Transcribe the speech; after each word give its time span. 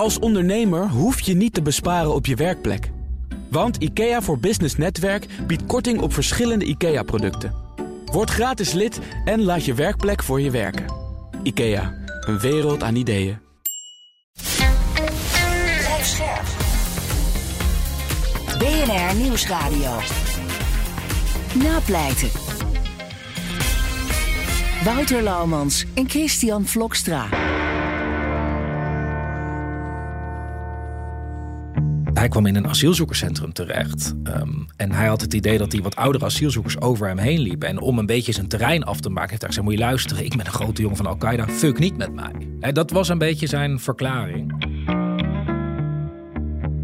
Als 0.00 0.18
ondernemer 0.18 0.88
hoef 0.88 1.20
je 1.20 1.34
niet 1.34 1.54
te 1.54 1.62
besparen 1.62 2.14
op 2.14 2.26
je 2.26 2.34
werkplek. 2.34 2.90
Want 3.50 3.76
IKEA 3.76 4.22
voor 4.22 4.38
Business 4.38 4.76
Netwerk 4.76 5.26
biedt 5.46 5.66
korting 5.66 6.00
op 6.00 6.12
verschillende 6.12 6.64
IKEA-producten. 6.64 7.54
Word 8.04 8.30
gratis 8.30 8.72
lid 8.72 9.00
en 9.24 9.42
laat 9.42 9.64
je 9.64 9.74
werkplek 9.74 10.22
voor 10.22 10.40
je 10.40 10.50
werken. 10.50 10.84
IKEA, 11.42 11.94
een 12.20 12.38
wereld 12.38 12.82
aan 12.82 12.94
ideeën. 12.94 13.38
BNR 18.58 19.14
Nieuwsradio. 19.16 19.98
Napleiten. 21.54 22.30
Wouter 24.84 25.22
Laumans 25.22 25.84
en 25.94 26.08
Christian 26.08 26.66
Vlokstra. 26.66 27.28
Hij 32.20 32.28
kwam 32.28 32.46
in 32.46 32.56
een 32.56 32.68
asielzoekerscentrum 32.68 33.52
terecht. 33.52 34.14
Ehm, 34.24 34.50
en 34.76 34.92
hij 34.92 35.06
had 35.06 35.20
het 35.20 35.34
idee 35.34 35.58
dat 35.58 35.72
hij 35.72 35.82
wat 35.82 35.96
oudere 35.96 36.24
asielzoekers 36.24 36.80
over 36.80 37.06
hem 37.06 37.18
heen 37.18 37.40
liepen. 37.40 37.68
En 37.68 37.78
om 37.78 37.98
een 37.98 38.06
beetje 38.06 38.32
zijn 38.32 38.48
terrein 38.48 38.84
af 38.84 39.00
te 39.00 39.08
maken, 39.08 39.30
heeft 39.30 39.40
hij 39.40 39.50
gezegd: 39.50 39.66
Moet 39.66 39.78
je 39.78 39.84
luisteren, 39.84 40.24
ik 40.24 40.36
ben 40.36 40.46
een 40.46 40.52
grote 40.52 40.82
jongen 40.82 40.96
van 40.96 41.06
Al-Qaeda, 41.06 41.48
fuck 41.48 41.78
niet 41.78 41.96
met 41.96 42.14
mij. 42.14 42.72
Dat 42.72 42.90
was 42.90 43.08
een 43.08 43.18
beetje 43.18 43.46
zijn 43.46 43.80
verklaring. 43.80 44.54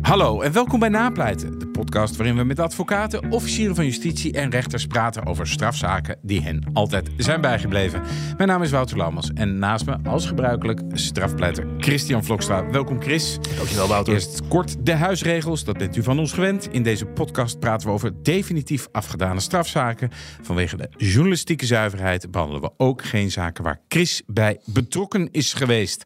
Hallo 0.07 0.41
en 0.41 0.53
welkom 0.53 0.79
bij 0.79 0.89
Napleiten, 0.89 1.59
de 1.59 1.69
podcast 1.69 2.17
waarin 2.17 2.37
we 2.37 2.45
met 2.45 2.59
advocaten, 2.59 3.33
officieren 3.33 3.75
van 3.75 3.85
justitie 3.85 4.33
en 4.33 4.51
rechters 4.51 4.87
praten 4.87 5.27
over 5.27 5.47
strafzaken 5.47 6.19
die 6.23 6.43
hen 6.43 6.71
altijd 6.73 7.11
zijn 7.17 7.41
bijgebleven. 7.41 8.03
Mijn 8.37 8.49
naam 8.49 8.63
is 8.63 8.71
Wouter 8.71 8.97
Lammers 8.97 9.31
en 9.35 9.59
naast 9.59 9.87
me, 9.87 9.99
als 10.05 10.27
gebruikelijk, 10.27 10.81
strafpleiter 10.93 11.67
Christian 11.79 12.25
Vlokstra. 12.25 12.71
Welkom 12.71 13.03
Chris. 13.03 13.39
Dankjewel 13.57 13.89
Wouter. 13.89 14.15
Eerst 14.15 14.49
kort 14.49 14.87
de 14.87 14.93
huisregels, 14.93 15.65
dat 15.65 15.79
bent 15.79 15.97
u 15.97 16.03
van 16.03 16.19
ons 16.19 16.33
gewend. 16.33 16.69
In 16.73 16.83
deze 16.83 17.07
podcast 17.07 17.59
praten 17.59 17.87
we 17.87 17.95
over 17.95 18.23
definitief 18.23 18.89
afgedane 18.93 19.41
strafzaken. 19.41 20.11
Vanwege 20.43 20.77
de 20.77 20.89
journalistieke 20.97 21.67
zuiverheid 21.67 22.31
behandelen 22.31 22.63
we 22.63 22.71
ook 22.77 23.05
geen 23.05 23.31
zaken 23.31 23.65
waar 23.65 23.81
Chris 23.89 24.23
bij 24.27 24.61
betrokken 24.65 25.29
is 25.33 25.53
geweest. 25.53 26.05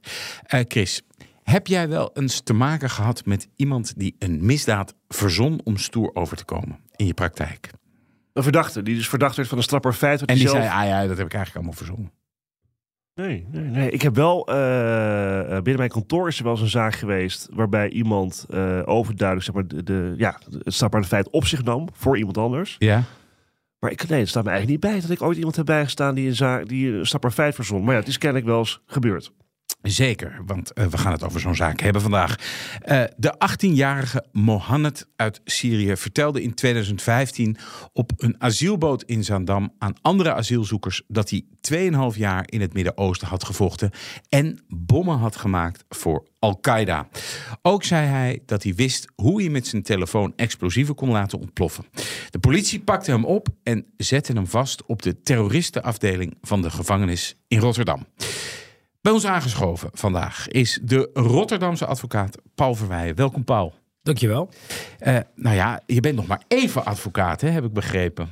Uh, 0.55 0.61
Chris, 0.69 1.03
heb 1.51 1.67
jij 1.67 1.89
wel 1.89 2.11
eens 2.15 2.41
te 2.41 2.53
maken 2.53 2.91
gehad 2.91 3.27
met 3.27 3.48
iemand 3.56 3.93
die 3.97 4.17
een 4.19 4.45
misdaad 4.47 4.95
verzon 5.09 5.61
om 5.65 5.77
stoer 5.77 6.11
over 6.15 6.37
te 6.37 6.45
komen 6.45 6.79
in 6.97 7.07
je 7.07 7.15
praktijk? 7.15 7.70
Een 8.33 8.42
verdachte, 8.42 8.83
die 8.83 8.95
dus 8.95 9.09
verdacht 9.09 9.37
werd 9.37 9.48
van 9.48 9.59
een 9.59 9.65
strafbaar 9.65 9.92
feit. 9.92 10.25
En 10.25 10.34
die 10.34 10.48
zelf... 10.48 10.65
zei, 10.65 10.81
ah 10.81 10.87
ja, 10.87 11.07
dat 11.07 11.17
heb 11.17 11.27
ik 11.27 11.34
eigenlijk 11.34 11.55
allemaal 11.55 11.73
verzonnen. 11.73 12.12
Nee, 13.15 13.47
nee, 13.51 13.65
nee. 13.65 13.91
Ik 13.91 14.03
heb 14.03 14.15
wel, 14.15 14.51
uh, 14.51 14.55
binnen 15.47 15.77
mijn 15.77 15.89
kantoor 15.89 16.29
is 16.29 16.39
er 16.39 16.45
wel 16.45 16.53
eens 16.53 16.62
een 16.62 16.69
zaak 16.69 16.95
geweest 16.95 17.48
waarbij 17.53 17.89
iemand 17.89 18.47
uh, 18.51 18.83
overduidelijk 18.85 19.47
zeg 19.47 19.55
maar, 19.55 19.67
de, 19.67 19.83
de, 19.83 20.14
ja, 20.17 20.39
het 20.62 20.75
strafbare 20.75 21.05
feit 21.05 21.31
op 21.31 21.47
zich 21.47 21.64
nam 21.64 21.89
voor 21.92 22.19
iemand 22.19 22.39
anders. 22.39 22.77
Ja. 22.79 23.03
Maar 23.79 23.91
ik, 23.91 24.09
nee, 24.09 24.20
het 24.20 24.29
staat 24.29 24.45
me 24.45 24.51
eigenlijk 24.51 24.83
niet 24.83 24.92
bij 24.92 25.01
dat 25.01 25.11
ik 25.11 25.23
ooit 25.23 25.37
iemand 25.37 25.57
heb 25.57 25.67
bijgestaan 25.67 26.14
die 26.14 26.29
een, 26.29 26.35
zaak, 26.35 26.69
die 26.69 26.92
een 26.92 27.07
strafbaar 27.07 27.31
feit 27.31 27.55
verzon. 27.55 27.85
Maar 27.85 27.95
ja, 27.95 28.01
het 28.01 28.09
is 28.09 28.19
kennelijk 28.19 28.47
wel 28.47 28.59
eens 28.59 28.81
gebeurd. 28.87 29.33
Zeker, 29.83 30.42
want 30.47 30.70
uh, 30.75 30.86
we 30.86 30.98
gaan 30.98 31.12
het 31.12 31.25
over 31.25 31.41
zo'n 31.41 31.55
zaak 31.55 31.81
hebben 31.81 32.03
vandaag. 32.03 32.36
Uh, 32.86 33.03
de 33.17 33.34
18-jarige 33.48 34.25
Mohammed 34.33 35.06
uit 35.17 35.41
Syrië 35.45 35.97
vertelde 35.97 36.42
in 36.42 36.55
2015 36.55 37.56
op 37.92 38.12
een 38.17 38.34
asielboot 38.39 39.03
in 39.03 39.25
Zandam 39.25 39.75
aan 39.78 39.95
andere 40.03 40.34
asielzoekers 40.34 41.03
dat 41.08 41.31
hij 41.31 41.45
2,5 42.12 42.17
jaar 42.17 42.42
in 42.47 42.61
het 42.61 42.73
Midden-Oosten 42.73 43.28
had 43.28 43.45
gevochten 43.45 43.91
en 44.28 44.58
bommen 44.69 45.19
had 45.19 45.36
gemaakt 45.36 45.84
voor 45.89 46.27
Al-Qaeda. 46.39 47.08
Ook 47.62 47.84
zei 47.84 48.06
hij 48.06 48.42
dat 48.47 48.62
hij 48.62 48.75
wist 48.75 49.12
hoe 49.14 49.41
hij 49.41 49.51
met 49.51 49.67
zijn 49.67 49.83
telefoon 49.83 50.33
explosieven 50.36 50.95
kon 50.95 51.11
laten 51.11 51.39
ontploffen. 51.39 51.84
De 52.31 52.39
politie 52.39 52.81
pakte 52.81 53.11
hem 53.11 53.25
op 53.25 53.48
en 53.62 53.86
zette 53.97 54.33
hem 54.33 54.47
vast 54.47 54.86
op 54.86 55.02
de 55.02 55.23
terroristenafdeling 55.23 56.35
van 56.42 56.62
de 56.62 56.70
gevangenis 56.70 57.36
in 57.48 57.58
Rotterdam. 57.58 58.07
Bij 59.02 59.12
ons 59.12 59.27
aangeschoven 59.27 59.90
vandaag 59.92 60.48
is 60.48 60.78
de 60.83 61.11
Rotterdamse 61.12 61.86
advocaat 61.86 62.36
Paul 62.55 62.74
Verweijen. 62.74 63.14
Welkom 63.16 63.44
Paul. 63.44 63.74
Dankjewel. 64.02 64.50
Uh, 65.00 65.18
nou 65.34 65.56
ja, 65.56 65.80
je 65.86 66.00
bent 66.00 66.16
nog 66.16 66.27
maar 66.27 66.42
even 66.48 66.84
advocaat, 66.84 67.40
hè, 67.40 67.48
heb 67.48 67.64
ik 67.64 67.72
begrepen. 67.72 68.28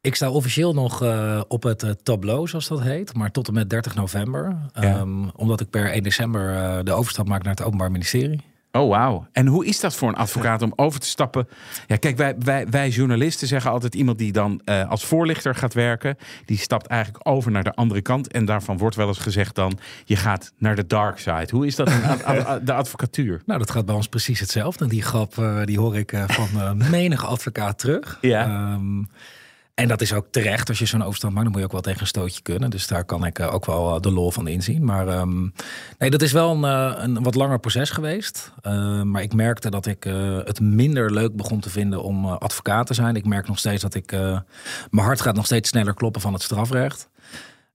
Ik 0.00 0.14
sta 0.14 0.30
officieel 0.30 0.74
nog 0.74 1.02
uh, 1.02 1.40
op 1.48 1.62
het 1.62 1.82
uh, 1.82 1.90
tableau, 1.90 2.48
zoals 2.48 2.68
dat 2.68 2.80
heet, 2.80 3.14
maar 3.14 3.30
tot 3.30 3.48
en 3.48 3.54
met 3.54 3.70
30 3.70 3.94
november. 3.94 4.56
Ja. 4.72 5.00
Um, 5.00 5.30
omdat 5.30 5.60
ik 5.60 5.70
per 5.70 5.90
1 5.90 6.02
december 6.02 6.84
de 6.84 6.92
overstap 6.92 7.28
maak 7.28 7.42
naar 7.42 7.54
het 7.54 7.64
Openbaar 7.64 7.90
Ministerie. 7.90 8.40
Oh, 8.76 8.88
wauw. 8.88 9.26
En 9.32 9.46
hoe 9.46 9.66
is 9.66 9.80
dat 9.80 9.94
voor 9.94 10.08
een 10.08 10.14
advocaat 10.14 10.62
om 10.62 10.72
over 10.76 11.00
te 11.00 11.06
stappen? 11.06 11.48
Ja, 11.86 11.96
kijk, 11.96 12.16
wij, 12.16 12.34
wij, 12.38 12.66
wij 12.68 12.88
journalisten 12.88 13.48
zeggen 13.48 13.70
altijd 13.70 13.94
iemand 13.94 14.18
die 14.18 14.32
dan 14.32 14.60
uh, 14.64 14.90
als 14.90 15.04
voorlichter 15.04 15.54
gaat 15.54 15.74
werken, 15.74 16.16
die 16.44 16.58
stapt 16.58 16.86
eigenlijk 16.86 17.28
over 17.28 17.50
naar 17.50 17.64
de 17.64 17.74
andere 17.74 18.02
kant. 18.02 18.32
En 18.32 18.44
daarvan 18.44 18.78
wordt 18.78 18.96
wel 18.96 19.08
eens 19.08 19.18
gezegd 19.18 19.54
dan, 19.54 19.78
je 20.04 20.16
gaat 20.16 20.52
naar 20.58 20.76
de 20.76 20.86
dark 20.86 21.18
side. 21.18 21.48
Hoe 21.50 21.66
is 21.66 21.76
dat 21.76 21.90
in 21.90 22.00
de 22.64 22.72
advocatuur? 22.72 23.42
Nou, 23.46 23.58
dat 23.58 23.70
gaat 23.70 23.86
bij 23.86 23.94
ons 23.94 24.08
precies 24.08 24.40
hetzelfde. 24.40 24.86
Die 24.86 25.02
grap, 25.02 25.36
uh, 25.36 25.64
die 25.64 25.78
hoor 25.78 25.96
ik 25.96 26.12
uh, 26.12 26.24
van 26.26 26.76
menige 26.90 27.26
advocaat 27.26 27.78
terug. 27.78 28.18
Ja. 28.20 28.72
Um, 28.72 29.08
en 29.74 29.88
dat 29.88 30.00
is 30.00 30.12
ook 30.12 30.26
terecht. 30.30 30.68
Als 30.68 30.78
je 30.78 30.86
zo'n 30.86 31.02
overstand 31.02 31.32
maakt, 31.32 31.44
dan 31.44 31.52
moet 31.52 31.60
je 31.60 31.66
ook 31.66 31.72
wel 31.72 31.92
tegen 31.92 32.00
een 32.00 32.06
stootje 32.06 32.42
kunnen. 32.42 32.70
Dus 32.70 32.86
daar 32.86 33.04
kan 33.04 33.26
ik 33.26 33.38
uh, 33.38 33.54
ook 33.54 33.66
wel 33.66 34.00
de 34.00 34.10
lol 34.10 34.30
van 34.30 34.48
inzien. 34.48 34.84
Maar 34.84 35.08
um, 35.08 35.52
nee, 35.98 36.10
dat 36.10 36.22
is 36.22 36.32
wel 36.32 36.50
een, 36.50 36.64
uh, 36.64 37.02
een 37.02 37.22
wat 37.22 37.34
langer 37.34 37.58
proces 37.60 37.90
geweest. 37.90 38.52
Maar 39.02 39.22
ik 39.22 39.34
merkte 39.34 39.70
dat 39.70 39.86
ik 39.86 40.04
het 40.44 40.60
minder 40.60 41.12
leuk 41.12 41.36
begon 41.36 41.60
te 41.60 41.70
vinden 41.70 42.02
om 42.02 42.26
advocaat 42.26 42.86
te 42.86 42.94
zijn. 42.94 43.16
Ik 43.16 43.24
merk 43.26 43.46
nog 43.46 43.58
steeds 43.58 43.82
dat 43.82 43.94
ik... 43.94 44.10
mijn 44.10 45.06
hart 45.06 45.20
gaat 45.20 45.34
nog 45.34 45.46
steeds 45.46 45.68
sneller 45.68 45.94
kloppen 45.94 46.20
van 46.20 46.32
het 46.32 46.42
strafrecht. 46.42 47.08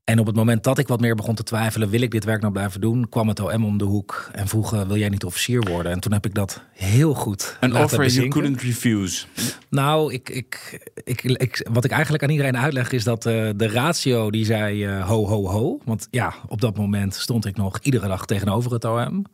En 0.09 0.19
op 0.19 0.25
het 0.25 0.35
moment 0.35 0.63
dat 0.63 0.77
ik 0.77 0.87
wat 0.87 0.99
meer 0.99 1.15
begon 1.15 1.35
te 1.35 1.43
twijfelen, 1.43 1.89
wil 1.89 2.01
ik 2.01 2.11
dit 2.11 2.23
werk 2.23 2.41
nou 2.41 2.53
blijven 2.53 2.81
doen, 2.81 3.09
kwam 3.09 3.27
het 3.27 3.39
OM 3.39 3.65
om 3.65 3.77
de 3.77 3.83
hoek 3.83 4.29
en 4.31 4.47
vroeg, 4.47 4.69
wil 4.69 4.97
jij 4.97 5.09
niet 5.09 5.23
officier 5.23 5.61
worden? 5.61 5.91
En 5.91 5.99
toen 5.99 6.13
heb 6.13 6.25
ik 6.25 6.33
dat 6.33 6.61
heel 6.73 7.13
goed 7.13 7.57
Een 7.59 7.75
offer 7.75 8.07
you 8.07 8.27
couldn't 8.27 8.61
refuse. 8.61 9.25
Nou, 9.69 10.13
ik, 10.13 10.29
ik, 10.29 10.79
ik, 11.03 11.21
ik, 11.21 11.67
wat 11.71 11.85
ik 11.85 11.91
eigenlijk 11.91 12.23
aan 12.23 12.29
iedereen 12.29 12.57
uitleg 12.57 12.91
is 12.91 13.03
dat 13.03 13.25
uh, 13.25 13.49
de 13.55 13.67
ratio 13.67 14.31
die 14.31 14.45
zei 14.45 14.85
uh, 14.85 15.07
ho, 15.07 15.27
ho, 15.27 15.47
ho. 15.47 15.79
Want 15.85 16.07
ja, 16.11 16.33
op 16.47 16.61
dat 16.61 16.77
moment 16.77 17.15
stond 17.15 17.45
ik 17.45 17.57
nog 17.57 17.79
iedere 17.81 18.07
dag 18.07 18.25
tegenover 18.25 18.71
het 18.71 18.85
OM. 18.85 19.25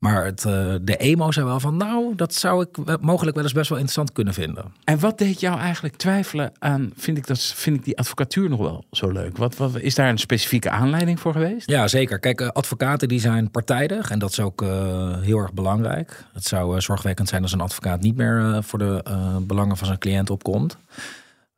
Maar 0.00 0.24
het, 0.24 0.44
uh, 0.44 0.74
de 0.82 0.96
emo 0.96 1.32
zei 1.32 1.46
wel 1.46 1.60
van, 1.60 1.76
nou, 1.76 2.14
dat 2.14 2.34
zou 2.34 2.62
ik 2.62 3.00
mogelijk 3.00 3.36
wel 3.36 3.44
eens 3.44 3.52
best 3.52 3.68
wel 3.68 3.78
interessant 3.78 4.12
kunnen 4.12 4.34
vinden. 4.34 4.64
En 4.84 4.98
wat 4.98 5.18
deed 5.18 5.40
jou 5.40 5.58
eigenlijk 5.58 5.96
twijfelen 5.96 6.52
aan, 6.58 6.92
vind 6.96 7.16
ik, 7.16 7.26
dat, 7.26 7.42
vind 7.42 7.76
ik 7.76 7.84
die 7.84 7.98
advocatuur 7.98 8.48
nog 8.48 8.58
wel 8.60 8.84
zo 8.90 9.10
leuk? 9.10 9.36
Wat, 9.36 9.56
wat, 9.56 9.80
is 9.80 9.94
daar 9.94 10.08
een 10.08 10.18
specifieke 10.18 10.70
aanleiding 10.70 11.20
voor 11.20 11.32
geweest? 11.32 11.70
Ja, 11.70 11.88
zeker. 11.88 12.18
Kijk, 12.18 12.40
uh, 12.40 12.48
advocaten 12.48 13.08
die 13.08 13.20
zijn 13.20 13.50
partijdig 13.50 14.10
en 14.10 14.18
dat 14.18 14.30
is 14.30 14.40
ook 14.40 14.62
uh, 14.62 15.20
heel 15.20 15.38
erg 15.38 15.52
belangrijk. 15.52 16.24
Het 16.32 16.44
zou 16.44 16.80
zorgwekkend 16.80 17.28
zijn 17.28 17.42
als 17.42 17.52
een 17.52 17.60
advocaat 17.60 18.00
niet 18.00 18.16
meer 18.16 18.62
voor 18.62 18.78
de 18.78 19.02
belangen 19.46 19.76
van 19.76 19.86
zijn 19.86 19.98
cliënt 19.98 20.30
opkomt. 20.30 20.78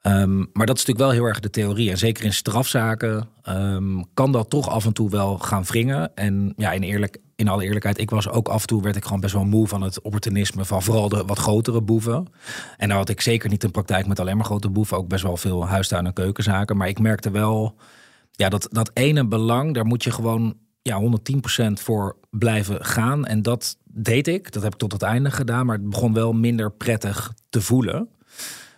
Um, 0.07 0.51
maar 0.53 0.67
dat 0.67 0.79
is 0.79 0.85
natuurlijk 0.85 0.99
wel 0.99 1.11
heel 1.11 1.25
erg 1.25 1.41
de 1.41 1.51
theorie. 1.51 1.91
En 1.91 1.99
zeker 1.99 2.25
in 2.25 2.33
strafzaken 2.33 3.29
um, 3.49 4.05
kan 4.15 4.33
dat 4.33 4.51
toch 4.51 4.69
af 4.69 4.85
en 4.85 4.93
toe 4.93 5.11
wel 5.11 5.39
gaan 5.39 5.65
wringen. 5.65 6.11
En 6.15 6.53
ja, 6.57 6.73
in, 6.73 6.83
eerlijk, 6.83 7.19
in 7.43 7.49
alle 7.49 7.65
eerlijkheid, 7.65 7.99
ik 7.99 8.11
was 8.11 8.29
ook 8.29 8.49
af 8.49 8.61
en 8.61 8.67
toe 8.67 8.83
werd 8.83 8.97
ik 8.97 9.05
gewoon 9.05 9.21
best 9.21 9.33
wel 9.33 9.45
moe 9.45 9.69
van 9.69 9.83
het 9.83 10.01
opportunisme 10.01 10.65
van 10.65 10.83
vooral 10.83 11.09
de 11.09 11.25
wat 11.25 11.39
grotere 11.39 11.81
boeven. 11.81 12.27
En 12.77 12.89
nou 12.89 13.01
had 13.01 13.09
ik 13.09 13.21
zeker 13.21 13.51
niet 13.51 13.65
een 13.65 13.71
praktijk 13.71 14.07
met 14.07 14.21
alleen 14.21 14.37
maar 14.37 14.45
grote 14.45 14.71
boeven, 14.71 14.97
ook 14.97 15.09
best 15.09 15.23
wel 15.23 15.37
veel 15.37 15.67
huistuin- 15.67 16.07
en 16.07 16.13
keukenzaken. 16.13 16.77
Maar 16.77 16.89
ik 16.89 16.99
merkte 16.99 17.31
wel, 17.31 17.77
ja, 18.31 18.49
dat, 18.49 18.69
dat 18.71 18.91
ene 18.95 19.27
belang, 19.27 19.75
daar 19.75 19.87
moet 19.87 20.05
je 20.05 20.11
gewoon 20.11 20.57
ja, 20.83 21.01
110% 21.01 21.73
voor 21.73 22.17
blijven 22.31 22.85
gaan. 22.85 23.27
En 23.27 23.43
dat 23.43 23.77
deed 23.85 24.29
ik. 24.29 24.53
Dat 24.53 24.63
heb 24.63 24.73
ik 24.73 24.79
tot 24.79 24.93
het 24.93 25.03
einde 25.03 25.31
gedaan. 25.31 25.67
Maar 25.67 25.77
het 25.77 25.89
begon 25.89 26.13
wel 26.13 26.33
minder 26.33 26.73
prettig 26.73 27.33
te 27.49 27.61
voelen. 27.61 28.09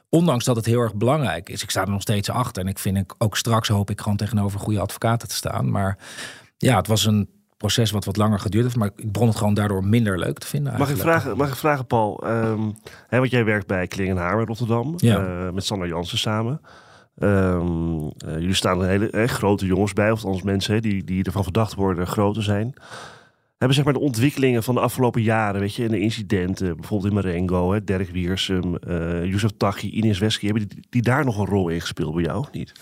Ondanks 0.08 0.44
dat 0.44 0.56
het 0.56 0.66
heel 0.66 0.80
erg 0.80 0.94
belangrijk 0.94 1.48
is. 1.48 1.62
Ik 1.62 1.70
sta 1.70 1.82
er 1.82 1.90
nog 1.90 2.02
steeds 2.02 2.30
achter. 2.30 2.62
En 2.62 2.68
ik 2.68 2.78
vind 2.78 2.96
ik 2.96 3.14
ook 3.18 3.36
straks 3.36 3.68
hoop 3.68 3.90
ik 3.90 4.00
gewoon 4.00 4.16
tegenover 4.16 4.60
goede 4.60 4.80
advocaten 4.80 5.28
te 5.28 5.34
staan. 5.34 5.70
Maar 5.70 5.98
ja, 6.56 6.76
het 6.76 6.86
was 6.86 7.04
een 7.04 7.28
proces 7.64 7.90
wat 7.90 8.04
wat 8.04 8.16
langer 8.16 8.40
geduurd 8.40 8.64
heeft. 8.64 8.76
Maar 8.76 8.90
ik 8.96 9.12
begon 9.12 9.28
het 9.28 9.36
gewoon 9.36 9.54
daardoor 9.54 9.84
minder 9.84 10.18
leuk 10.18 10.38
te 10.38 10.46
vinden. 10.46 10.78
Mag 10.78 10.90
ik 10.90 10.96
vragen, 10.96 11.36
mag 11.36 11.48
ik 11.48 11.54
vragen 11.54 11.86
Paul? 11.86 12.26
Um, 12.26 12.74
hè, 13.08 13.18
want 13.18 13.30
jij 13.30 13.44
werkt 13.44 13.66
bij 13.66 13.86
Klingenhaar 13.86 14.40
in 14.40 14.46
Rotterdam. 14.46 14.94
Ja. 14.96 15.26
Uh, 15.26 15.50
met 15.50 15.64
Sander 15.64 15.88
Jansen 15.88 16.18
samen. 16.18 16.60
Um, 17.18 18.02
uh, 18.02 18.10
jullie 18.24 18.54
staan 18.54 18.82
er 18.82 18.88
hele 18.88 19.10
eh, 19.10 19.28
grote 19.28 19.66
jongens 19.66 19.92
bij. 19.92 20.10
Of 20.10 20.24
anders 20.24 20.42
mensen 20.42 20.74
hè, 20.74 20.80
die, 20.80 21.04
die 21.04 21.24
ervan 21.24 21.42
verdacht 21.42 21.74
worden 21.74 22.06
groter 22.06 22.42
zijn. 22.42 22.74
Hebben 23.56 23.76
zeg 23.76 23.84
maar 23.84 23.94
de 23.94 24.00
ontwikkelingen 24.00 24.62
van 24.62 24.74
de 24.74 24.80
afgelopen 24.80 25.22
jaren, 25.22 25.60
weet 25.60 25.74
je, 25.74 25.84
en 25.84 25.90
de 25.90 26.00
incidenten, 26.00 26.76
bijvoorbeeld 26.76 27.10
in 27.10 27.14
Marengo, 27.14 27.72
hè, 27.72 27.84
Dirk 27.84 28.10
Wiersum, 28.10 28.76
uh, 28.88 29.24
Youssef 29.24 29.50
Taghi, 29.56 29.90
Ines 29.90 30.18
Wesky, 30.18 30.46
hebben 30.46 30.68
die, 30.68 30.86
die 30.90 31.02
daar 31.02 31.24
nog 31.24 31.38
een 31.38 31.46
rol 31.46 31.68
in 31.68 31.80
gespeeld 31.80 32.14
bij 32.14 32.24
jou 32.24 32.38
of 32.38 32.52
niet? 32.52 32.72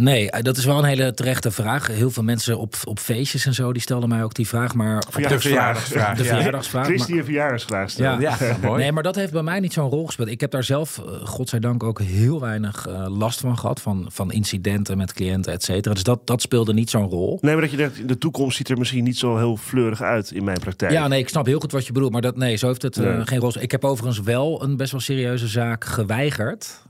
Nee, 0.00 0.30
eh, 0.30 0.42
dat 0.42 0.56
is 0.56 0.64
wel 0.64 0.78
een 0.78 0.84
hele 0.84 1.14
terechte 1.14 1.50
vraag. 1.50 1.86
Heel 1.86 2.10
veel 2.10 2.22
mensen 2.22 2.58
op, 2.58 2.74
op 2.84 2.98
feestjes 2.98 3.46
en 3.46 3.54
zo, 3.54 3.72
die 3.72 3.82
stelden 3.82 4.08
mij 4.08 4.22
ook 4.22 4.34
die 4.34 4.48
vraag. 4.48 4.74
Maar 4.74 5.02
verjaardagsvraag. 5.08 5.88
De 6.16 6.22
ja. 6.24 6.28
verjaardagsvraag. 6.34 6.84
Chris 6.86 6.98
maar- 6.98 7.06
die 7.06 7.18
een 7.18 7.24
verjaardagsvraag. 7.24 7.96
Ja. 7.96 8.16
Ja, 8.20 8.36
mooi. 8.62 8.82
Nee, 8.82 8.92
maar 8.92 9.02
dat 9.02 9.14
heeft 9.14 9.32
bij 9.32 9.42
mij 9.42 9.60
niet 9.60 9.72
zo'n 9.72 9.90
rol 9.90 10.06
gespeeld. 10.06 10.28
Ik 10.28 10.40
heb 10.40 10.50
daar 10.50 10.64
zelf, 10.64 10.98
eh, 10.98 11.26
godzijdank, 11.26 11.82
ook 11.82 12.00
heel 12.00 12.40
weinig 12.40 12.86
eh, 12.86 13.06
last 13.08 13.40
van 13.40 13.58
gehad. 13.58 13.80
Van, 13.80 14.06
van 14.12 14.32
incidenten 14.32 14.96
met 14.96 15.12
cliënten, 15.12 15.52
et 15.52 15.62
cetera. 15.62 15.94
Dus 15.94 16.02
dat, 16.02 16.26
dat 16.26 16.42
speelde 16.42 16.72
niet 16.72 16.90
zo'n 16.90 17.08
rol. 17.08 17.38
Nee, 17.40 17.52
maar 17.52 17.62
dat 17.62 17.70
je 17.70 17.76
denkt, 17.76 17.98
in 17.98 18.06
de 18.06 18.18
toekomst 18.18 18.56
ziet 18.56 18.68
er 18.68 18.78
misschien 18.78 19.04
niet 19.04 19.18
zo 19.18 19.36
heel 19.36 19.56
fleurig 19.56 20.02
uit 20.02 20.30
in 20.30 20.44
mijn 20.44 20.58
praktijk. 20.58 20.92
Ja, 20.92 21.08
nee, 21.08 21.20
ik 21.20 21.28
snap 21.28 21.46
heel 21.46 21.60
goed 21.60 21.72
wat 21.72 21.86
je 21.86 21.92
bedoelt. 21.92 22.12
Maar 22.12 22.20
dat, 22.22 22.36
nee, 22.36 22.56
zo 22.56 22.66
heeft 22.66 22.82
het 22.82 22.96
Nee. 22.96 23.26
geen 23.26 23.38
rol. 23.38 23.52
Ik 23.58 23.70
heb 23.70 23.84
overigens 23.84 24.20
wel 24.20 24.62
een 24.62 24.76
best 24.76 24.92
wel 24.92 25.00
serieuze 25.00 25.48
zaak 25.48 25.84
geweigerd. 25.84 26.88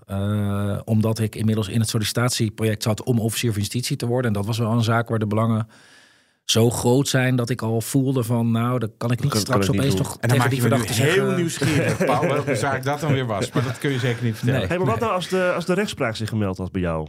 omdat 0.84 1.18
ik 1.18 1.34
inmiddels 1.34 1.68
in 1.68 1.80
het 1.80 1.88
sollicitatieproject 1.88 2.82
zat 2.82 2.99
om 3.04 3.20
officier 3.20 3.52
van 3.52 3.60
justitie 3.60 3.96
te 3.96 4.06
worden. 4.06 4.26
En 4.26 4.32
dat 4.32 4.46
was 4.46 4.58
wel 4.58 4.72
een 4.72 4.82
zaak 4.82 5.08
waar 5.08 5.18
de 5.18 5.26
belangen 5.26 5.68
zo 6.50 6.70
groot 6.70 7.08
zijn 7.08 7.36
dat 7.36 7.50
ik 7.50 7.62
al 7.62 7.80
voelde 7.80 8.22
van... 8.24 8.50
nou, 8.50 8.78
dan 8.78 8.90
kan 8.96 9.10
ik 9.10 9.20
niet 9.22 9.30
kan- 9.30 9.40
straks 9.40 9.66
kan 9.66 9.70
niet 9.76 9.80
opeens 9.84 9.94
doen. 9.96 10.04
nog 10.06 10.12
En 10.12 10.18
dan 10.20 10.28
tegen 10.28 10.38
maak 10.42 10.50
die 10.50 10.60
verdachte 10.60 10.92
heel 10.92 11.12
zeggen... 11.14 11.36
nieuwsgierig, 11.36 11.96
Paul, 12.06 12.20
welke 12.26 12.56
zaak 12.56 12.84
dat 12.84 13.00
dan 13.00 13.12
weer 13.12 13.26
was. 13.26 13.50
Maar 13.52 13.62
dat 13.64 13.78
kun 13.78 13.90
je 13.90 13.98
zeker 13.98 14.24
niet 14.24 14.36
vertellen. 14.36 14.58
Nee. 14.60 14.68
Hey, 14.68 14.78
maar 14.78 14.86
wat 14.86 15.00
nou 15.00 15.12
als 15.12 15.28
de, 15.28 15.52
als 15.54 15.64
de 15.64 15.74
rechtspraak 15.74 16.16
zich 16.16 16.28
gemeld 16.28 16.58
had 16.58 16.72
bij 16.72 16.80
jou? 16.80 17.08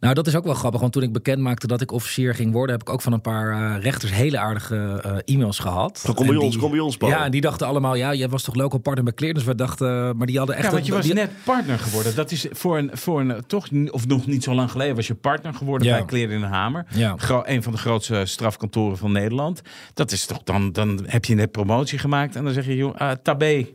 Nou, 0.00 0.14
dat 0.14 0.26
is 0.26 0.36
ook 0.36 0.44
wel 0.44 0.54
grappig. 0.54 0.80
Want 0.80 0.92
toen 0.92 1.02
ik 1.02 1.12
bekend 1.12 1.38
maakte 1.40 1.66
dat 1.66 1.80
ik 1.80 1.92
officier 1.92 2.34
ging 2.34 2.52
worden... 2.52 2.76
heb 2.76 2.86
ik 2.88 2.92
ook 2.94 3.02
van 3.02 3.12
een 3.12 3.20
paar 3.20 3.50
eh, 3.76 3.82
rechters 3.82 4.12
hele 4.12 4.38
aardige 4.38 5.00
eh, 5.24 5.34
e-mails 5.34 5.58
gehad. 5.58 6.00
Van, 6.04 6.14
kom 6.14 6.26
bij 6.26 6.36
ons, 6.36 6.56
kom 6.56 6.70
bij 6.70 6.80
ons, 6.80 6.96
Paul. 6.96 7.10
Ja, 7.10 7.24
en 7.24 7.30
die 7.30 7.40
dachten 7.40 7.66
allemaal... 7.66 7.94
ja, 7.94 8.14
jij 8.14 8.28
was 8.28 8.42
toch 8.42 8.54
local 8.54 8.78
partner 8.78 9.04
bij 9.04 9.14
Clear? 9.14 9.34
Dus 9.34 9.44
we 9.44 9.54
dachten... 9.54 10.16
maar 10.16 10.26
die 10.26 10.38
hadden 10.38 10.56
echt... 10.56 10.64
Ja, 10.66 10.72
want 10.72 10.84
je 10.86 10.90
een- 10.92 10.96
was 10.96 11.06
die- 11.06 11.14
net 11.14 11.30
partner 11.44 11.78
geworden. 11.78 12.14
Dat 12.14 12.30
is 12.30 12.46
voor 12.50 12.78
een, 12.78 12.90
voor 12.92 13.20
een 13.20 13.42
toch, 13.46 13.68
of 13.90 14.06
nog 14.06 14.26
niet 14.26 14.42
zo 14.44 14.54
lang 14.54 14.70
geleden, 14.70 14.96
was 14.96 15.06
je 15.06 15.14
partner 15.14 15.54
geworden 15.54 15.86
Ja. 15.86 15.96
bij 15.96 16.04
Kleren 16.06 16.34
in 16.34 16.40
de 16.40 16.46
Hamer. 16.46 16.86
Ja. 16.88 17.14
Gro- 17.16 17.42
een 17.46 17.62
van 17.62 17.72
de 17.72 17.78
grootste 17.78 18.22
strafkantoren 18.24 18.70
van 18.92 19.12
Nederland. 19.12 19.62
Dat 19.94 20.12
is 20.12 20.26
toch 20.26 20.42
dan, 20.42 20.72
dan 20.72 21.00
heb 21.06 21.24
je 21.24 21.34
net 21.34 21.50
promotie 21.52 21.98
gemaakt 21.98 22.36
en 22.36 22.44
dan 22.44 22.52
zeg 22.52 22.66
je, 22.66 22.76
joh, 22.76 22.94
ah, 22.96 23.12
tabé. 23.22 23.66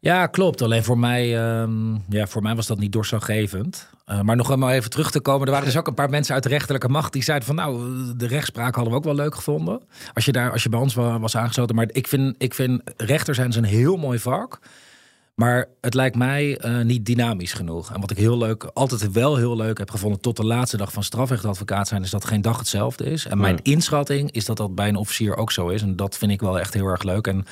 Ja, 0.00 0.26
klopt. 0.26 0.62
Alleen 0.62 0.84
voor 0.84 0.98
mij, 0.98 1.36
ehm, 1.38 1.94
ja, 2.08 2.26
voor 2.26 2.42
mij 2.42 2.54
was 2.54 2.66
dat 2.66 2.78
niet 2.78 2.92
doorslaggevend. 2.92 3.90
Eh, 4.04 4.20
maar 4.20 4.36
nog 4.36 4.50
eenmaal 4.50 4.70
even 4.70 4.90
terug 4.90 5.10
te 5.10 5.20
komen. 5.20 5.46
Er 5.46 5.52
waren 5.52 5.66
dus 5.66 5.76
ook 5.76 5.86
een 5.86 5.94
paar 5.94 6.10
mensen 6.10 6.34
uit 6.34 6.42
de 6.42 6.48
rechterlijke 6.48 6.88
macht 6.88 7.12
die 7.12 7.22
zeiden 7.22 7.46
van 7.46 7.56
nou, 7.56 7.80
de 8.16 8.26
rechtspraak 8.26 8.74
hadden 8.74 8.92
we 8.92 8.98
ook 8.98 9.04
wel 9.04 9.14
leuk 9.14 9.34
gevonden. 9.34 9.80
Als 10.14 10.24
je, 10.24 10.32
daar, 10.32 10.52
als 10.52 10.62
je 10.62 10.68
bij 10.68 10.80
ons 10.80 10.94
wa- 10.94 11.18
was 11.20 11.36
aangesloten. 11.36 11.74
Maar 11.76 11.88
ik 11.92 12.06
vind, 12.08 12.34
ik 12.38 12.54
vind 12.54 12.82
rechter 12.96 13.34
zijn 13.34 13.56
een 13.56 13.64
heel 13.64 13.96
mooi 13.96 14.18
vak. 14.18 14.58
Maar 15.36 15.68
het 15.80 15.94
lijkt 15.94 16.16
mij 16.16 16.58
eh, 16.58 16.80
niet 16.80 17.06
dynamisch 17.06 17.52
genoeg. 17.52 17.92
En 17.92 18.00
wat 18.00 18.10
ik 18.10 18.16
heel 18.16 18.38
leuk, 18.38 18.64
altijd 18.64 19.12
wel 19.12 19.36
heel 19.36 19.56
leuk 19.56 19.78
heb 19.78 19.90
gevonden 19.90 20.20
tot 20.20 20.36
de 20.36 20.44
laatste 20.44 20.76
dag 20.76 20.92
van 20.92 21.02
strafrechtadvocaat 21.02 21.88
zijn, 21.88 22.02
is 22.02 22.10
dat 22.10 22.24
geen 22.24 22.40
dag 22.42 22.58
hetzelfde 22.58 23.04
is. 23.04 23.26
En 23.26 23.38
mijn 23.38 23.58
inschatting 23.62 24.30
is 24.30 24.44
dat 24.44 24.56
dat 24.56 24.74
bij 24.74 24.88
een 24.88 24.96
officier 24.96 25.36
ook 25.36 25.52
zo 25.52 25.68
is. 25.68 25.82
En 25.82 25.96
dat 25.96 26.16
vind 26.16 26.30
ik 26.32 26.40
wel 26.40 26.58
echt 26.58 26.74
heel 26.74 26.86
erg 26.86 27.02
leuk. 27.02 27.26
En 27.26 27.44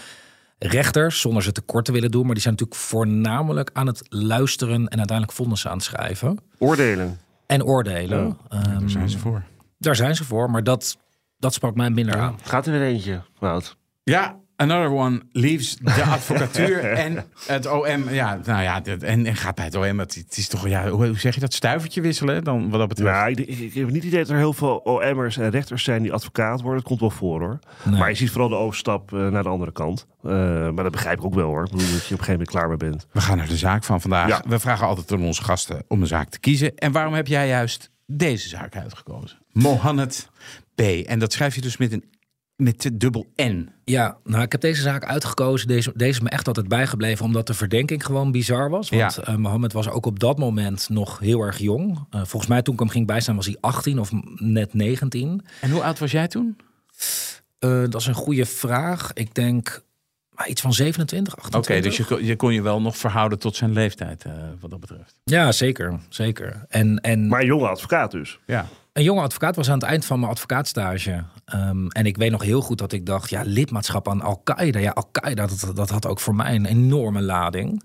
rechters, 0.59 1.21
zonder 1.21 1.43
ze 1.43 1.53
tekort 1.53 1.85
te 1.85 1.93
willen 1.93 2.11
doen, 2.11 2.25
maar 2.25 2.35
die 2.35 2.43
zijn 2.43 2.55
natuurlijk 2.55 2.81
voornamelijk 2.81 3.71
aan 3.73 3.87
het 3.87 4.03
luisteren 4.09 4.75
en 4.89 4.99
uiteindelijk 4.99 5.33
vonnissen 5.37 5.71
aan 5.71 5.77
het 5.77 5.87
schrijven. 5.87 6.39
Oordelen. 6.59 7.19
En 7.47 7.65
oordelen. 7.65 8.39
Ehm, 8.49 8.79
Daar 8.81 8.91
zijn 8.91 9.09
ze 9.11 9.19
voor. 9.19 9.43
daar 9.79 9.97
zijn 9.97 10.17
ze 10.17 10.25
voor, 10.25 10.51
maar 10.51 10.65
dat, 10.65 10.97
dat 11.39 11.55
sprak 11.55 11.75
mij 11.75 11.91
minder 11.91 12.19
aan. 12.19 12.39
Gaat 12.43 12.67
er 12.67 12.73
weer 12.73 12.83
eentje, 12.83 13.23
Wout. 13.39 13.77
Ja, 14.03 14.37
another 14.71 14.91
one 14.91 15.23
leaves 15.33 15.77
de 15.77 16.03
advocatuur 16.17 16.85
en 16.85 17.25
het 17.47 17.67
OM. 17.67 18.09
Ja, 18.11 18.41
nou 18.45 18.63
ja, 18.63 18.83
en, 18.85 19.27
en 19.27 19.37
gaat 19.37 19.55
bij 19.55 19.65
het 19.65 19.75
OM. 19.75 19.99
Het, 19.99 20.15
het 20.15 20.37
is 20.37 20.49
toch, 20.49 20.69
ja, 20.69 20.89
hoe, 20.89 21.19
zeg 21.19 21.35
je 21.35 21.41
dat? 21.41 21.55
Stuivertje 21.55 22.01
wisselen 22.01 22.45
dan 22.45 22.71
wat 22.71 22.79
dat 22.79 22.89
betreft? 22.89 23.11
Nou, 23.11 23.31
ik, 23.31 23.39
ik, 23.39 23.59
ik 23.59 23.75
heb 23.75 23.87
niet 23.87 23.95
het 23.95 24.05
idee 24.05 24.21
dat 24.21 24.29
er 24.29 24.37
heel 24.37 24.53
veel 24.53 24.77
OM'ers 24.77 25.37
en 25.37 25.51
rechters 25.51 25.85
zijn 25.85 26.03
die 26.03 26.13
advocaat 26.13 26.61
worden. 26.61 26.79
Dat 26.79 26.89
komt 26.89 27.01
wel 27.01 27.11
voor 27.11 27.41
hoor. 27.41 27.59
Nee. 27.83 27.99
Maar 27.99 28.09
je 28.09 28.15
ziet 28.15 28.31
vooral 28.31 28.49
de 28.49 28.55
overstap 28.55 29.13
eh, 29.13 29.29
naar 29.29 29.43
de 29.43 29.49
andere 29.49 29.73
kant. 29.73 30.07
Eh, 30.23 30.31
maar 30.71 30.83
dat 30.83 30.93
begrijp 30.93 31.19
ik 31.19 31.25
ook 31.25 31.35
wel 31.35 31.49
hoor. 31.49 31.65
Ik 31.65 31.71
bedoel 31.71 31.93
dat 31.93 32.07
je 32.07 32.15
op 32.15 32.21
een 32.21 32.25
gegeven 32.25 32.33
moment 32.33 32.51
klaar 32.51 32.69
mee 32.69 32.77
bent. 32.77 33.07
We 33.13 33.21
gaan 33.21 33.37
naar 33.37 33.49
de 33.49 33.57
zaak 33.57 33.85
van 33.85 34.01
vandaag. 34.01 34.29
Ja. 34.29 34.43
We 34.49 34.59
vragen 34.59 34.87
altijd 34.87 35.13
aan 35.13 35.23
onze 35.23 35.43
gasten 35.43 35.85
om 35.89 36.01
een 36.01 36.07
zaak 36.07 36.29
te 36.29 36.41
kiezen. 36.41 36.75
En 36.77 36.93
waarom 36.93 37.15
heb 37.15 37.27
jij 37.27 37.49
juist 37.49 37.91
deze 38.07 38.49
zaak 38.49 38.77
uitgekozen? 38.77 39.39
Mohammed 39.53 40.29
B. 40.75 40.81
En 40.81 41.19
dat 41.19 41.33
schrijf 41.33 41.55
je 41.55 41.61
dus 41.61 41.77
met 41.77 41.93
een 41.93 42.05
met 42.57 42.83
de 42.83 42.97
dubbel 42.97 43.27
N. 43.43 43.69
Ja, 43.85 44.17
nou, 44.25 44.43
ik 44.43 44.53
heb 44.53 44.61
deze 44.61 44.83
zaak 44.83 45.05
uitgekozen. 45.05 45.69
Deze, 45.69 45.93
deze 45.95 46.11
is 46.11 46.21
me 46.21 46.29
echt 46.29 46.47
altijd 46.47 46.69
bijgebleven, 46.69 47.25
omdat 47.25 47.47
de 47.47 47.55
verdenking 47.55 48.05
gewoon 48.05 48.31
bizar 48.33 48.71
was. 48.71 48.89
Want 48.91 49.15
Ja. 49.15 49.23
eh, 49.23 49.35
Mohammed 49.37 49.73
was 49.73 49.89
ook 49.89 50.07
op 50.07 50.19
dat 50.21 50.39
moment 50.39 50.89
nog 50.89 51.19
heel 51.19 51.41
erg 51.41 51.59
jong. 51.59 52.07
Eh, 52.11 52.21
volgens 52.25 52.47
mij 52.51 52.63
toen 52.63 52.75
ik 52.75 52.81
hem 52.81 52.89
ging 52.89 53.07
bijstaan 53.07 53.37
was 53.37 53.47
hij 53.47 53.57
18 53.61 53.99
of 53.99 54.11
net 54.35 54.75
19. 54.75 55.45
En 55.61 55.71
hoe 55.71 55.83
oud 55.83 55.99
was 55.99 56.11
jij 56.11 56.29
toen? 56.29 56.57
Eh, 57.59 57.71
dat 57.89 58.01
is 58.01 58.07
een 58.07 58.15
goede 58.15 58.47
vraag. 58.47 59.13
Ik 59.13 59.35
denk 59.35 59.83
maar 60.31 60.49
iets 60.49 60.61
van 60.61 60.73
27, 60.73 61.33
Oké, 61.37 61.43
28. 61.45 61.85
dus 61.85 61.97
je, 61.97 62.15
kon- 62.15 62.25
je 62.25 62.37
kon 62.37 62.53
je 62.55 62.63
wel 62.63 62.81
nog 62.81 62.97
verhouden 62.97 63.39
tot 63.39 63.57
zijn 63.57 63.73
leeftijd, 63.73 64.25
eh, 64.25 64.33
wat 64.61 64.71
dat 64.71 64.81
betreft. 64.81 65.21
Ja, 65.25 65.53
zeker. 65.53 66.01
zeker. 66.09 66.65
En, 66.69 67.01
en 67.01 67.29
Maar 67.29 67.41
een 67.41 67.47
jonge 67.47 67.69
advocaat 67.69 68.11
dus. 68.11 68.39
Ja. 68.47 68.67
Een 68.95 69.03
jonge 69.03 69.21
advocaat 69.21 69.57
was 69.57 69.69
aan 69.69 69.79
het 69.79 69.89
eind 69.89 70.05
van 70.05 70.19
mijn 70.21 70.33
advocaatstage. 70.33 71.25
Ehm, 71.45 71.87
en 71.87 72.07
ik 72.07 72.17
weet 72.17 72.31
nog 72.31 72.43
heel 72.43 72.61
goed 72.61 72.79
dat 72.79 72.93
ik 72.93 73.07
dacht, 73.07 73.31
ja, 73.31 73.43
lidmaatschap 73.45 74.09
aan 74.09 74.23
Al-Qaeda. 74.23 74.79
Ja, 74.79 74.91
Al-Qaeda, 74.91 75.47
dat, 75.47 75.71
dat 75.75 75.91
had 75.91 76.07
ook 76.07 76.21
voor 76.21 76.35
mij 76.35 76.55
een 76.55 76.67
enorme 76.67 77.23
lading. 77.23 77.83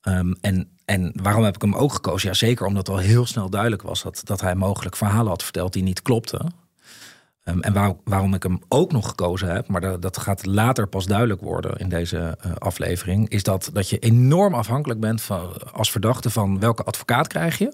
Ehm, 0.00 0.32
en, 0.40 0.68
en 0.84 1.12
waarom 1.22 1.44
heb 1.44 1.54
ik 1.54 1.62
hem 1.62 1.74
ook 1.74 1.92
gekozen? 1.92 2.28
Ja, 2.28 2.34
zeker 2.34 2.66
omdat 2.66 2.88
al 2.88 2.98
heel 2.98 3.26
snel 3.26 3.50
duidelijk 3.50 3.82
was 3.82 4.02
dat, 4.02 4.20
dat 4.24 4.40
hij 4.40 4.54
mogelijk 4.54 4.96
verhalen 4.96 5.28
had 5.28 5.42
verteld 5.42 5.72
die 5.72 5.82
niet 5.82 6.02
klopten. 6.02 6.52
Ehm, 7.42 7.60
en 7.60 7.72
waar- 7.72 7.96
waarom 8.04 8.34
ik 8.34 8.42
hem 8.42 8.58
ook 8.68 8.92
nog 8.92 9.08
gekozen 9.08 9.48
heb, 9.48 9.68
maar 9.68 9.80
dat, 9.80 10.02
dat 10.02 10.18
gaat 10.18 10.46
later 10.46 10.86
pas 10.86 11.06
duidelijk 11.06 11.40
worden 11.40 11.76
in 11.76 11.88
deze 11.88 12.36
eh, 12.40 12.52
aflevering, 12.54 13.28
is 13.28 13.42
dat, 13.42 13.70
dat 13.72 13.88
je 13.88 13.98
enorm 13.98 14.54
afhankelijk 14.54 15.00
bent 15.00 15.22
van, 15.22 15.72
als 15.72 15.90
verdachte 15.90 16.30
van 16.30 16.60
welke 16.60 16.82
advocaat 16.84 17.26
krijg 17.26 17.58
je. 17.58 17.72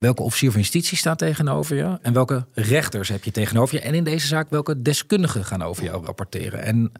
Welke 0.00 0.22
officier 0.22 0.50
van 0.50 0.60
justitie 0.60 0.96
staat 0.96 1.18
tegenover 1.18 1.76
je? 1.76 1.98
En 2.02 2.12
welke 2.12 2.46
rechters 2.52 3.08
heb 3.08 3.24
je 3.24 3.30
tegenover 3.30 3.74
je? 3.74 3.80
En 3.80 3.94
in 3.94 4.04
deze 4.04 4.26
zaak, 4.26 4.50
welke 4.50 4.82
deskundigen 4.82 5.44
gaan 5.44 5.62
over 5.62 5.84
jou 5.84 6.04
rapporteren? 6.04 6.62
En 6.62 6.92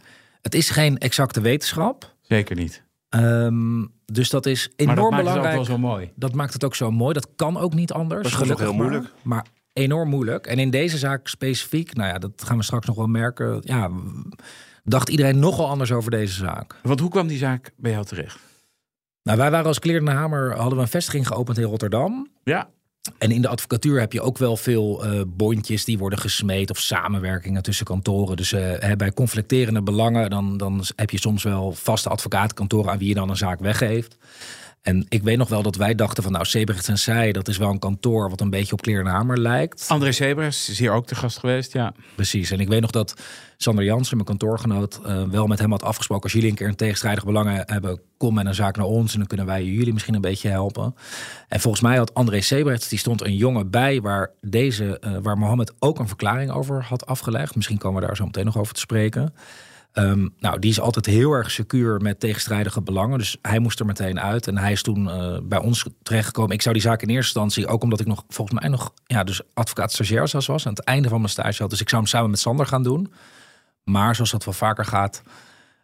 het 0.43 0.55
is 0.55 0.71
geen 0.71 0.99
exacte 0.99 1.41
wetenschap. 1.41 2.15
Zeker 2.23 2.57
niet. 2.57 2.83
Ehm, 3.09 3.85
dus 4.05 4.31
dat 4.31 4.47
is 4.47 4.69
Maar 4.69 4.75
enorm 4.77 4.97
dat 4.97 5.11
maakt 5.11 5.17
het 5.17 5.27
ook 5.27 5.33
belangrijk. 5.33 5.55
wel 5.57 5.65
zo 5.65 5.79
mooi. 5.79 6.13
Dat 6.15 6.35
maakt 6.35 6.53
het 6.53 6.65
ook 6.65 6.75
zo 6.75 6.91
mooi. 6.91 7.13
Dat 7.15 7.29
kan 7.37 7.57
ook 7.57 7.75
niet 7.75 7.93
anders. 7.93 8.23
Dat 8.23 8.31
is 8.31 8.37
gelukkig 8.39 8.65
heel 8.67 8.75
maar. 8.75 8.87
moeilijk? 8.89 9.13
Maar 9.23 9.47
enorm 9.73 10.09
moeilijk. 10.09 10.47
En 10.47 10.59
in 10.59 10.71
deze 10.71 10.99
zaak 10.99 11.29
specifiek, 11.29 11.95
nou 11.95 12.09
ja, 12.09 12.19
dat 12.19 12.33
gaan 12.45 12.57
we 12.57 12.63
straks 12.63 12.87
nog 12.87 12.97
wel 12.97 13.07
merken. 13.07 13.59
Ja, 13.61 13.91
dacht 14.85 15.09
iedereen 15.09 15.39
nogal 15.39 15.69
anders 15.69 15.93
over 15.93 16.11
deze 16.11 16.35
zaak. 16.35 16.77
Want 16.83 17.01
hoe 17.01 17.11
kwam 17.11 17.27
die 17.27 17.39
zaak 17.39 17.73
bij 17.77 17.91
jou 17.93 18.05
terecht? 18.05 18.39
Nou, 19.23 19.39
wij 19.39 19.51
waren 19.51 19.67
als 19.67 19.79
Kleer 19.79 19.97
en 19.97 20.07
Hamer, 20.07 20.57
hadden 20.57 20.77
we 20.77 20.83
een 20.83 20.89
vestiging 20.89 21.27
geopend 21.27 21.59
in 21.59 21.65
Rotterdam. 21.65 22.29
Ja. 22.45 22.69
En 23.19 23.31
in 23.31 23.43
de 23.43 23.49
advocatuur 23.49 24.01
heb 24.01 24.13
je 24.13 24.21
ook 24.21 24.39
wel 24.39 24.57
veel 24.57 25.05
eh, 25.05 25.21
bondjes 25.27 25.85
die 25.85 25.99
worden 25.99 26.19
gesmeed 26.19 26.71
of 26.71 26.79
samenwerkingen 26.79 27.63
tussen 27.63 27.87
kantoren. 27.87 28.37
Dus 28.37 28.53
eh, 28.53 28.93
bij 28.97 29.13
conflicterende 29.13 29.83
belangen, 29.83 30.31
dan, 30.31 30.57
dan 30.57 30.85
heb 30.97 31.11
je 31.11 31.21
soms 31.21 31.43
wel 31.43 31.73
vaste 31.73 32.09
advocatenkantoren 32.09 32.91
aan 32.91 32.99
wie 32.99 33.09
je 33.09 33.15
dan 33.15 33.31
een 33.31 33.37
zaak 33.37 33.61
weggeeft. 33.61 34.17
En 34.83 35.07
ik 35.09 35.23
weet 35.23 35.37
nog 35.37 35.49
wel 35.49 35.63
dat 35.63 35.77
wij 35.77 35.95
dachten 35.95 36.23
van 36.23 36.33
nou, 36.33 36.45
Sebrechts 36.45 36.89
en 36.89 36.99
Zij, 36.99 37.33
dat 37.33 37.49
is 37.49 37.57
wel 37.57 37.71
een 37.71 37.79
kantoor 37.79 38.31
wat 38.31 38.41
een 38.41 38.51
beetje 38.51 38.73
op 38.73 38.83
Kleer 38.83 39.01
en 39.01 39.07
Hamer 39.07 39.39
lijkt. 39.39 39.85
André 39.89 40.13
Sebres 40.13 40.69
is 40.69 40.79
hier 40.79 40.93
ook 40.93 41.07
te 41.07 41.15
gast 41.15 41.39
geweest, 41.39 41.73
ja. 41.73 41.95
Precies. 42.15 42.51
En 42.51 42.61
ik 42.61 42.69
weet 42.69 42.81
nog 42.81 42.91
dat 42.91 43.15
Sander 43.63 43.85
Jansen, 43.85 44.17
mijn 44.17 44.29
kantoorgenoot, 44.29 45.01
eh, 45.05 45.23
wel 45.23 45.47
met 45.47 45.59
hem 45.59 45.71
had 45.71 45.83
afgesproken. 45.83 46.25
Als 46.25 46.33
jullie 46.33 46.49
een 46.49 46.57
keer 46.57 46.69
een 46.69 46.77
tegenstrijdig 46.77 47.25
belangen 47.25 47.63
hebben, 47.67 48.01
kom 48.17 48.35
met 48.35 48.47
een 48.47 48.55
zaak 48.55 48.77
naar 48.77 48.87
ons. 48.87 49.13
En 49.13 49.19
dan 49.19 49.27
kunnen 49.27 49.47
wij 49.47 49.65
jullie 49.65 49.93
misschien 49.93 50.15
een 50.15 50.21
beetje 50.21 50.49
helpen. 50.49 50.95
En 51.49 51.61
volgens 51.61 51.83
mij 51.83 51.97
had 51.97 52.15
André 52.15 52.41
Sebrechts, 52.41 52.89
die 52.89 52.99
stond 52.99 53.25
een 53.25 53.37
jongen 53.37 53.71
bij 53.71 54.01
waar, 54.01 54.31
deze, 54.41 54.99
eh, 54.99 55.17
waar 55.23 55.39
Mohammed 55.39 55.73
ook 55.79 55.99
een 55.99 56.09
verklaring 56.09 56.51
over 56.51 56.85
had 56.85 57.07
afgelegd. 57.07 57.55
Misschien 57.55 57.79
komen 57.79 58.01
we 58.01 58.07
daar 58.07 58.17
zo 58.17 58.25
meteen 58.25 58.45
nog 58.45 58.59
over 58.59 58.75
te 58.75 58.81
spreken. 58.81 59.35
Ehm, 59.93 60.29
nou, 60.39 60.59
die 60.59 60.71
is 60.71 60.81
altijd 60.81 61.07
heel 61.07 61.33
erg 61.33 61.51
secuur 61.51 62.01
met 62.01 62.21
tegenstrijdige 62.21 62.81
belangen. 62.81 63.19
Dus 63.19 63.37
hij 63.43 63.59
moest 63.59 63.81
er 63.81 63.87
meteen 63.87 64.21
uit. 64.21 64.47
En 64.47 64.59
hij 64.59 64.73
is 64.73 64.83
toen 64.83 65.11
eh, 65.11 65.37
bij 65.43 65.59
ons 65.59 65.87
terechtgekomen. 66.03 66.55
Ik 66.55 66.63
zou 66.63 66.75
die 66.75 66.85
zaak 66.85 67.03
in 67.03 67.09
eerste 67.09 67.41
instantie, 67.41 67.73
ook 67.73 67.83
omdat 67.83 68.01
ik 68.01 68.07
nog 68.07 68.25
volgens 68.29 68.61
mij 68.61 68.69
nog 68.71 68.93
ja, 69.07 69.25
dus 69.25 69.41
advocaat 69.55 69.93
stagiair 69.93 70.29
was, 70.33 70.47
was 70.47 70.67
aan 70.67 70.75
het 70.75 70.85
einde 70.85 71.09
van 71.09 71.19
mijn 71.19 71.31
stage 71.31 71.63
had. 71.63 71.71
Dus 71.71 71.81
ik 71.81 71.89
zou 71.89 72.03
hem 72.03 72.11
samen 72.11 72.31
met 72.31 72.39
Sander 72.39 72.67
gaan 72.67 72.83
doen. 72.83 73.13
Maar 73.85 74.15
zoals 74.15 74.31
dat 74.31 74.45
wel 74.45 74.55
vaker 74.55 74.85
gaat, 74.85 75.23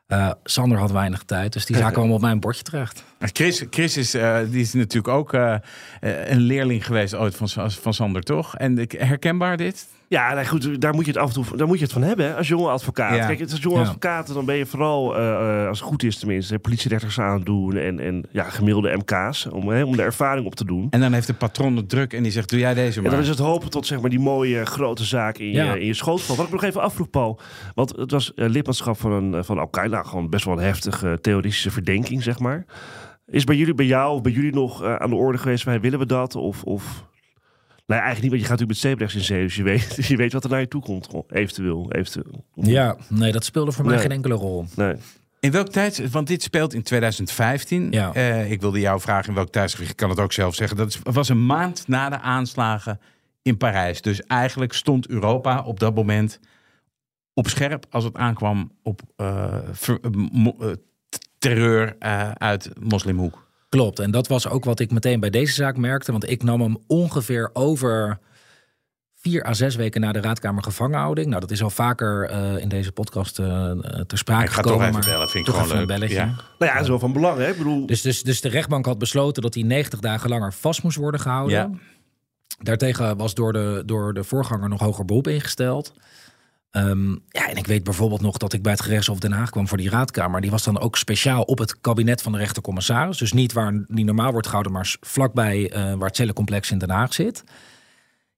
eh, 0.06 0.30
Sander 0.44 0.78
had 0.78 0.90
weinig 0.90 1.22
tijd. 1.22 1.52
Dus 1.52 1.66
die 1.66 1.76
zaak 1.82 1.92
kwam 1.92 2.12
op 2.12 2.20
mijn 2.20 2.40
bordje 2.40 2.62
terecht. 2.62 3.04
Chris, 3.18 3.64
Chris 3.70 3.96
is, 3.96 4.14
eh, 4.14 4.38
die 4.50 4.60
is 4.60 4.72
natuurlijk 4.72 5.08
ook 5.14 5.32
eh, 5.32 5.54
eh, 6.00 6.30
een 6.30 6.40
leerling 6.40 6.86
geweest 6.86 7.14
ooit 7.14 7.34
van, 7.36 7.48
van 7.70 7.94
Sander, 7.94 8.22
toch? 8.22 8.56
En 8.56 8.78
ik- 8.78 8.92
herkenbaar 8.92 9.56
dit? 9.56 9.86
Ja, 10.08 10.34
nou 10.34 10.46
goed, 10.46 10.80
daar 10.80 10.94
moet 10.94 11.04
je 11.04 11.10
het 11.10 11.20
af 11.20 11.28
en 11.28 11.34
toe 11.42 11.56
daar 11.56 11.66
moet 11.66 11.78
je 11.78 11.84
het 11.84 11.92
van 11.92 12.02
hebben 12.02 12.26
hè, 12.26 12.34
als 12.36 12.48
jonge 12.48 12.68
advocaat. 12.68 13.16
Ja. 13.16 13.26
Kijk, 13.26 13.40
als 13.40 13.60
jonge 13.60 13.76
Ja. 13.76 13.82
advocaat, 13.82 14.34
dan 14.34 14.44
ben 14.44 14.56
je 14.56 14.66
vooral, 14.66 15.16
eh, 15.16 15.60
eh, 15.62 15.68
als 15.68 15.78
het 15.80 15.88
goed 15.88 16.02
is 16.02 16.18
tenminste, 16.18 16.58
politierechters 16.58 17.20
aandoen 17.20 17.76
en, 17.76 18.00
en 18.00 18.24
ja, 18.32 18.42
gemiddelde 18.44 18.96
MK's, 18.96 19.46
om, 19.50 19.68
hè, 19.68 19.84
om 19.84 19.96
de 19.96 20.02
ervaring 20.02 20.46
op 20.46 20.54
te 20.54 20.64
doen. 20.64 20.86
En 20.90 21.00
dan 21.00 21.12
heeft 21.12 21.26
de 21.26 21.34
patron 21.34 21.76
het 21.76 21.88
druk 21.88 22.12
en 22.12 22.22
die 22.22 22.32
zegt, 22.32 22.50
doe 22.50 22.58
jij 22.58 22.74
deze 22.74 22.96
En 22.96 23.02
maar. 23.02 23.10
dan 23.12 23.20
is 23.20 23.28
het 23.28 23.38
hopen 23.38 23.70
tot 23.70 23.86
zeg 23.86 24.00
maar, 24.00 24.10
die 24.10 24.18
mooie 24.20 24.64
grote 24.66 25.04
zaak 25.04 25.38
in, 25.38 25.50
Ja. 25.52 25.72
je, 25.74 25.80
in 25.80 25.86
je 25.86 25.94
schoot 25.94 26.22
valt. 26.22 26.38
Wat 26.38 26.46
ik 26.46 26.52
nog 26.52 26.64
even 26.64 26.80
afvroeg, 26.82 27.10
Paul. 27.10 27.40
Want 27.74 27.96
het 27.96 28.10
was 28.10 28.32
lidmaatschap 28.34 28.98
van, 29.00 29.12
een, 29.12 29.44
van 29.44 29.58
Al-Qaeda. 29.58 30.02
Gewoon 30.02 30.30
best 30.30 30.44
wel 30.44 30.58
een 30.58 30.64
heftige 30.64 31.18
terroristische 31.20 31.70
verdenking, 31.70 32.22
zeg 32.22 32.38
maar. 32.38 32.64
Is 33.26 33.44
bij 33.44 33.56
jullie, 33.56 33.74
bij 33.74 33.86
jou, 33.86 34.14
of 34.14 34.22
bij 34.22 34.32
jullie 34.32 34.52
nog 34.54 34.82
eh, 34.82 34.94
aan 34.96 35.10
de 35.10 35.16
orde 35.16 35.38
geweest... 35.38 35.64
Wij, 35.64 35.80
willen 35.80 35.98
we 35.98 36.06
dat? 36.06 36.34
Of, 36.34 36.62
of... 36.62 37.04
Nee, 37.86 37.98
eigenlijk 37.98 38.22
niet, 38.22 38.30
want 38.30 38.42
je 38.42 38.48
gaat 38.48 38.58
natuurlijk 38.60 38.68
met 38.68 38.78
zeebrechts 38.78 39.14
in 39.14 39.20
zee. 39.24 39.42
Dus 39.42 39.56
je 39.56 39.62
weet, 39.62 39.96
je 40.08 40.16
weet 40.16 40.32
wat 40.32 40.44
er 40.44 40.50
naar 40.50 40.60
je 40.60 40.68
toe 40.68 40.82
komt. 40.82 41.08
Eventueel, 41.28 41.92
eventueel. 41.92 42.44
Ja, 42.54 42.96
nee, 43.08 43.32
dat 43.32 43.44
speelde 43.44 43.72
voor 43.72 43.84
mij 43.84 43.94
Nee. 43.94 44.02
geen 44.02 44.12
enkele 44.12 44.34
rol. 44.34 44.64
Nee. 44.76 44.94
In 45.40 45.50
welk 45.50 45.68
tijd, 45.68 46.10
want 46.10 46.26
dit 46.26 46.42
speelt 46.42 46.74
in 46.74 46.82
2015. 46.82 47.90
Ja. 47.90 48.12
Eh, 48.14 48.50
ik 48.50 48.60
wilde 48.60 48.80
jou 48.80 49.00
vragen 49.00 49.28
in 49.28 49.34
welk 49.34 49.50
tijdsgewicht, 49.50 49.90
ik 49.90 49.96
kan 49.96 50.10
het 50.10 50.20
ook 50.20 50.32
zelf 50.32 50.54
zeggen. 50.54 50.76
Dat 50.76 50.98
was 51.02 51.28
een 51.28 51.46
maand 51.46 51.88
na 51.88 52.08
de 52.08 52.20
aanslagen 52.20 53.00
in 53.42 53.56
Parijs. 53.56 54.02
Dus 54.02 54.22
eigenlijk 54.22 54.72
stond 54.72 55.08
Europa 55.08 55.62
op 55.62 55.80
dat 55.80 55.94
moment 55.94 56.40
op 57.34 57.48
scherp 57.48 57.86
als 57.90 58.04
het 58.04 58.16
aankwam 58.16 58.72
op 58.82 59.00
eh, 59.16 59.54
ver- 59.72 60.00
terreur 61.48 61.96
eh, 61.98 62.30
uit 62.30 62.70
moslimhoek. 62.80 63.46
Klopt, 63.68 63.98
en 63.98 64.10
dat 64.10 64.26
was 64.26 64.48
ook 64.48 64.64
wat 64.64 64.80
ik 64.80 64.90
meteen 64.90 65.20
bij 65.20 65.30
deze 65.30 65.52
zaak 65.52 65.76
merkte. 65.76 66.12
Want 66.12 66.30
ik 66.30 66.42
nam 66.42 66.60
hem 66.60 66.76
ongeveer 66.86 67.50
over 67.52 68.18
vier 69.28 69.46
à 69.46 69.54
zes 69.54 69.76
weken 69.76 70.00
na 70.00 70.12
de 70.12 70.20
raadkamer 70.20 70.62
gevangenhouding. 70.62 71.26
Nou, 71.26 71.40
dat 71.40 71.50
is 71.50 71.62
al 71.62 71.70
vaker 71.70 72.28
eh, 72.28 72.62
in 72.62 72.68
deze 72.68 72.92
podcast 72.92 73.38
eh, 73.38 73.70
eh, 73.70 73.78
ter 74.06 74.18
sprake 74.18 74.44
Ik 74.44 74.50
ga 74.50 74.54
gekomen. 74.54 74.78
toch 74.78 74.88
even 74.88 74.92
maar 74.92 75.10
bellen, 75.10 75.28
vind 75.28 75.48
ik 75.48 75.54
gewoon 75.54 75.70
een 75.70 75.76
leuk. 75.76 75.86
belletje. 75.86 76.14
Ja. 76.14 76.24
Nou 76.24 76.36
ja, 76.58 76.72
dat 76.72 76.82
is 76.82 76.88
wel 76.88 76.98
van 76.98 77.12
belang, 77.12 77.38
hè? 77.38 77.48
Ik 77.48 77.56
bedoel... 77.56 77.86
Dus, 77.86 78.00
dus, 78.02 78.22
dus 78.22 78.40
de 78.40 78.48
rechtbank 78.48 78.86
had 78.86 78.98
besloten 78.98 79.42
dat 79.42 79.54
hij 79.54 79.62
90 79.62 80.00
dagen 80.00 80.30
langer 80.30 80.52
vast 80.52 80.82
moest 80.82 80.96
worden 80.96 81.20
gehouden. 81.20 81.56
Ja. 81.56 81.70
Daartegen 82.58 83.16
was 83.16 83.34
door 83.34 83.52
de, 83.52 83.82
door 83.86 84.14
de 84.14 84.24
voorganger 84.24 84.68
nog 84.68 84.80
hoger 84.80 85.04
beroep 85.04 85.28
ingesteld. 85.28 85.92
Ehm, 86.76 87.10
ja, 87.10 87.48
en 87.48 87.56
ik 87.56 87.66
weet 87.66 87.84
bijvoorbeeld 87.84 88.20
nog 88.20 88.36
dat 88.36 88.52
ik 88.52 88.62
bij 88.62 88.72
het 88.72 88.80
gerechtshof 88.80 89.18
Den 89.18 89.32
Haag 89.32 89.50
kwam 89.50 89.68
voor 89.68 89.76
die 89.78 89.90
raadkamer. 89.90 90.40
Die 90.40 90.50
was 90.50 90.62
dan 90.62 90.78
ook 90.80 90.96
speciaal 90.96 91.42
op 91.42 91.58
het 91.58 91.80
kabinet 91.80 92.22
van 92.22 92.32
de 92.32 92.38
rechtercommissaris. 92.38 93.18
Dus 93.18 93.32
niet 93.32 93.52
waar 93.52 93.84
die 93.88 94.04
normaal 94.04 94.32
wordt 94.32 94.46
gehouden, 94.46 94.72
maar 94.72 94.96
vlakbij 95.00 95.70
eh, 95.70 95.82
waar 95.94 96.06
het 96.06 96.16
cellencomplex 96.16 96.70
in 96.70 96.78
Den 96.78 96.90
Haag 96.90 97.14
zit. 97.14 97.44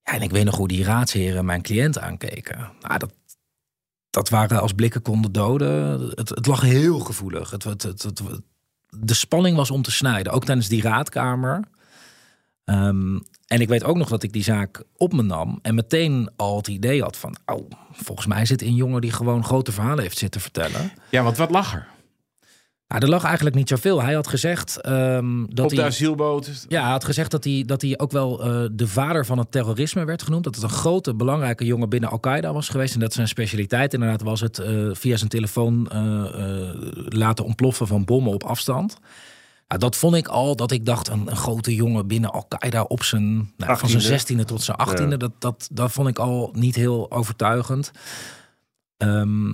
Ja, 0.03 0.13
en 0.13 0.23
ik 0.23 0.31
weet 0.31 0.45
nog 0.45 0.57
hoe 0.57 0.69
die 0.69 0.85
raadsheren 0.85 1.45
mijn 1.45 1.63
cliënt 1.63 1.99
aankeken. 1.99 2.59
Nou, 2.81 2.99
dat, 2.99 3.13
dat 4.11 4.29
waren 4.29 4.61
als 4.61 4.73
blikken 4.73 5.03
konden 5.03 5.33
doden. 5.33 6.01
Het, 6.15 6.29
het 6.29 6.47
lag 6.47 6.61
heel 6.61 6.99
gevoelig. 6.99 7.51
Het, 7.51 7.65
het- 7.65 8.07
de 8.99 9.15
spanning 9.15 9.57
was 9.57 9.71
om 9.71 9.83
te 9.83 9.91
snijden, 9.91 10.33
ook 10.33 10.45
tijdens 10.45 10.69
die 10.69 10.83
raadkamer. 10.83 11.65
Ehm, 12.69 13.19
en 13.47 13.61
ik 13.61 13.69
weet 13.69 13.85
ook 13.85 13.97
nog 13.97 14.09
dat 14.09 14.23
ik 14.23 14.33
die 14.33 14.43
zaak 14.43 14.83
op 14.97 15.13
me 15.13 15.23
nam 15.23 15.59
en 15.63 15.75
meteen 15.75 16.31
al 16.37 16.57
het 16.57 16.69
idee 16.69 17.03
had 17.03 17.17
van, 17.17 17.37
oh, 17.47 17.71
volgens 17.93 18.27
mij 18.27 18.47
zit 18.47 18.63
een 18.63 18.75
jongen 18.75 19.01
die 19.01 19.13
gewoon 19.13 19.45
grote 19.45 19.73
verhalen 19.73 20.03
heeft 20.03 20.19
zitten 20.19 20.41
vertellen. 20.41 20.93
Ja, 21.11 21.23
want 21.23 21.37
wat 21.37 21.51
lag 21.51 21.75
er? 21.75 21.87
Nou, 22.89 23.03
er 23.03 23.09
lag 23.09 23.25
eigenlijk 23.25 23.57
niet 23.57 23.69
zoveel. 23.69 24.03
Hij 24.03 24.15
had 24.15 24.29
gezegd 24.29 24.81
ehm, 24.81 25.45
dat 25.49 25.65
op 25.65 25.71
de 25.71 25.77
hij. 25.77 25.85
asielboot. 25.85 26.67
Ja, 26.69 26.83
hij 26.83 26.91
had 26.91 27.05
gezegd 27.05 27.31
dat 27.31 27.45
hij, 27.45 27.63
dat 27.67 27.83
hij 27.83 27.99
ook 27.99 28.11
wel 28.11 28.43
eh, 28.43 28.65
de 28.73 28.87
vader 28.87 29.27
van 29.27 29.39
het 29.39 29.51
terrorisme 29.51 30.05
werd 30.05 30.23
genoemd. 30.23 30.45
Dat 30.45 30.55
het 30.55 30.65
een 30.65 30.71
grote, 30.71 31.15
belangrijke 31.15 31.65
jongen 31.65 31.89
binnen 31.89 32.11
Al-Qaeda 32.11 32.53
was 32.53 32.69
geweest. 32.69 32.95
En 32.95 33.01
dat 33.01 33.13
zijn 33.13 33.29
specialiteit 33.29 33.95
inderdaad 33.95 34.23
was 34.23 34.41
het 34.41 34.59
eh, 34.59 34.89
via 34.93 35.17
zijn 35.17 35.31
telefoon 35.31 35.89
eh, 35.91 36.25
laten 37.09 37.45
ontploffen 37.45 37.87
van 37.87 38.05
bommen 38.05 38.33
op 38.33 38.45
afstand. 38.45 38.99
Nou, 39.69 39.81
dat 39.81 39.97
vond 39.97 40.15
ik 40.15 40.29
al, 40.29 40.57
dat 40.57 40.71
ik 40.71 40.87
dacht, 40.87 41.09
een, 41.09 41.31
een 41.31 41.37
grote 41.37 41.75
jongen 41.75 42.07
binnen 42.07 42.33
Al-Qaeda 42.33 42.83
op 42.83 43.03
zijn, 43.03 43.53
nou, 43.57 43.79
van 43.79 43.89
zijn 43.89 44.03
18e. 44.03 44.07
zestiende 44.07 44.45
tot 44.45 44.63
zijn 44.63 44.77
achttiende. 44.77 45.11
Ja. 45.11 45.17
Dat, 45.17 45.33
dat, 45.39 45.69
dat 45.73 45.93
vond 45.93 46.09
ik 46.09 46.19
al 46.19 46.51
niet 46.55 46.75
heel 46.75 47.11
overtuigend. 47.11 47.91
Ehm, 48.97 49.53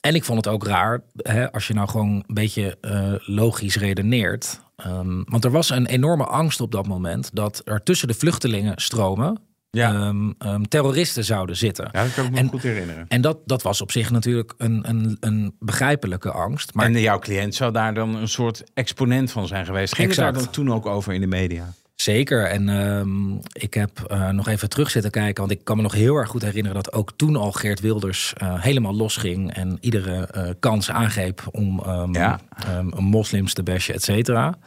en 0.00 0.14
ik 0.14 0.24
vond 0.24 0.44
het 0.44 0.54
ook 0.54 0.64
raar, 0.64 1.02
hè, 1.16 1.52
als 1.52 1.66
je 1.66 1.74
nou 1.74 1.88
gewoon 1.88 2.14
een 2.14 2.34
beetje 2.34 2.78
eh, 2.80 3.12
logisch 3.16 3.76
redeneert. 3.76 4.60
Ehm, 4.76 5.22
want 5.24 5.44
er 5.44 5.50
was 5.50 5.70
een 5.70 5.86
enorme 5.86 6.24
angst 6.24 6.60
op 6.60 6.72
dat 6.72 6.86
moment 6.86 7.30
dat 7.32 7.62
er 7.64 7.82
tussen 7.82 8.08
de 8.08 8.14
vluchtelingenstromen 8.14 9.47
Ja. 9.70 9.92
ehm, 9.94 10.30
ehm, 10.38 10.62
terroristen 10.62 11.24
zouden 11.24 11.56
zitten. 11.56 11.88
Ja, 11.92 12.02
dat 12.02 12.14
kan 12.14 12.24
ik 12.24 12.30
me 12.30 12.38
En- 12.38 12.48
goed 12.48 12.62
herinneren. 12.62 13.04
En 13.08 13.20
dat, 13.20 13.38
dat 13.44 13.62
was 13.62 13.80
op 13.80 13.90
zich 13.92 14.10
natuurlijk 14.10 14.54
een, 14.58 14.88
een, 14.88 15.16
een 15.20 15.54
begrijpelijke 15.58 16.30
angst. 16.30 16.74
Maar 16.74 16.86
en 16.86 17.00
jouw 17.00 17.18
cliënt 17.18 17.54
zou 17.54 17.72
daar 17.72 17.94
dan 17.94 18.14
een 18.14 18.28
soort 18.28 18.64
exponent 18.74 19.30
van 19.30 19.46
zijn 19.46 19.64
geweest. 19.66 19.94
Ging 19.94 20.08
het 20.08 20.18
Exact. 20.18 20.34
daar 20.34 20.44
dan 20.44 20.52
toen 20.52 20.72
ook 20.72 20.86
over 20.86 21.12
in 21.12 21.20
de 21.20 21.26
media? 21.26 21.72
Zeker. 21.94 22.44
En 22.44 22.68
ehm, 22.68 23.32
ik 23.52 23.74
heb 23.74 24.00
eh, 24.06 24.28
nog 24.28 24.48
even 24.48 24.68
terug 24.68 24.90
zitten 24.90 25.10
kijken. 25.10 25.46
Want 25.46 25.58
ik 25.58 25.64
kan 25.64 25.76
me 25.76 25.82
nog 25.82 25.92
heel 25.92 26.16
erg 26.16 26.28
goed 26.28 26.42
herinneren 26.42 26.82
dat 26.82 26.92
ook 26.92 27.12
toen 27.16 27.36
al 27.36 27.52
Geert 27.52 27.80
Wilders 27.80 28.32
eh, 28.36 28.62
helemaal 28.62 28.94
losging. 28.94 29.54
En 29.54 29.78
iedere 29.80 30.26
eh, 30.26 30.50
kans 30.60 30.90
aangreep 30.90 31.42
om 31.50 31.82
Ja. 32.12 32.40
moslims 32.96 33.52
te 33.54 33.62
bashen, 33.62 33.94
et 33.94 34.02
cetera. 34.02 34.58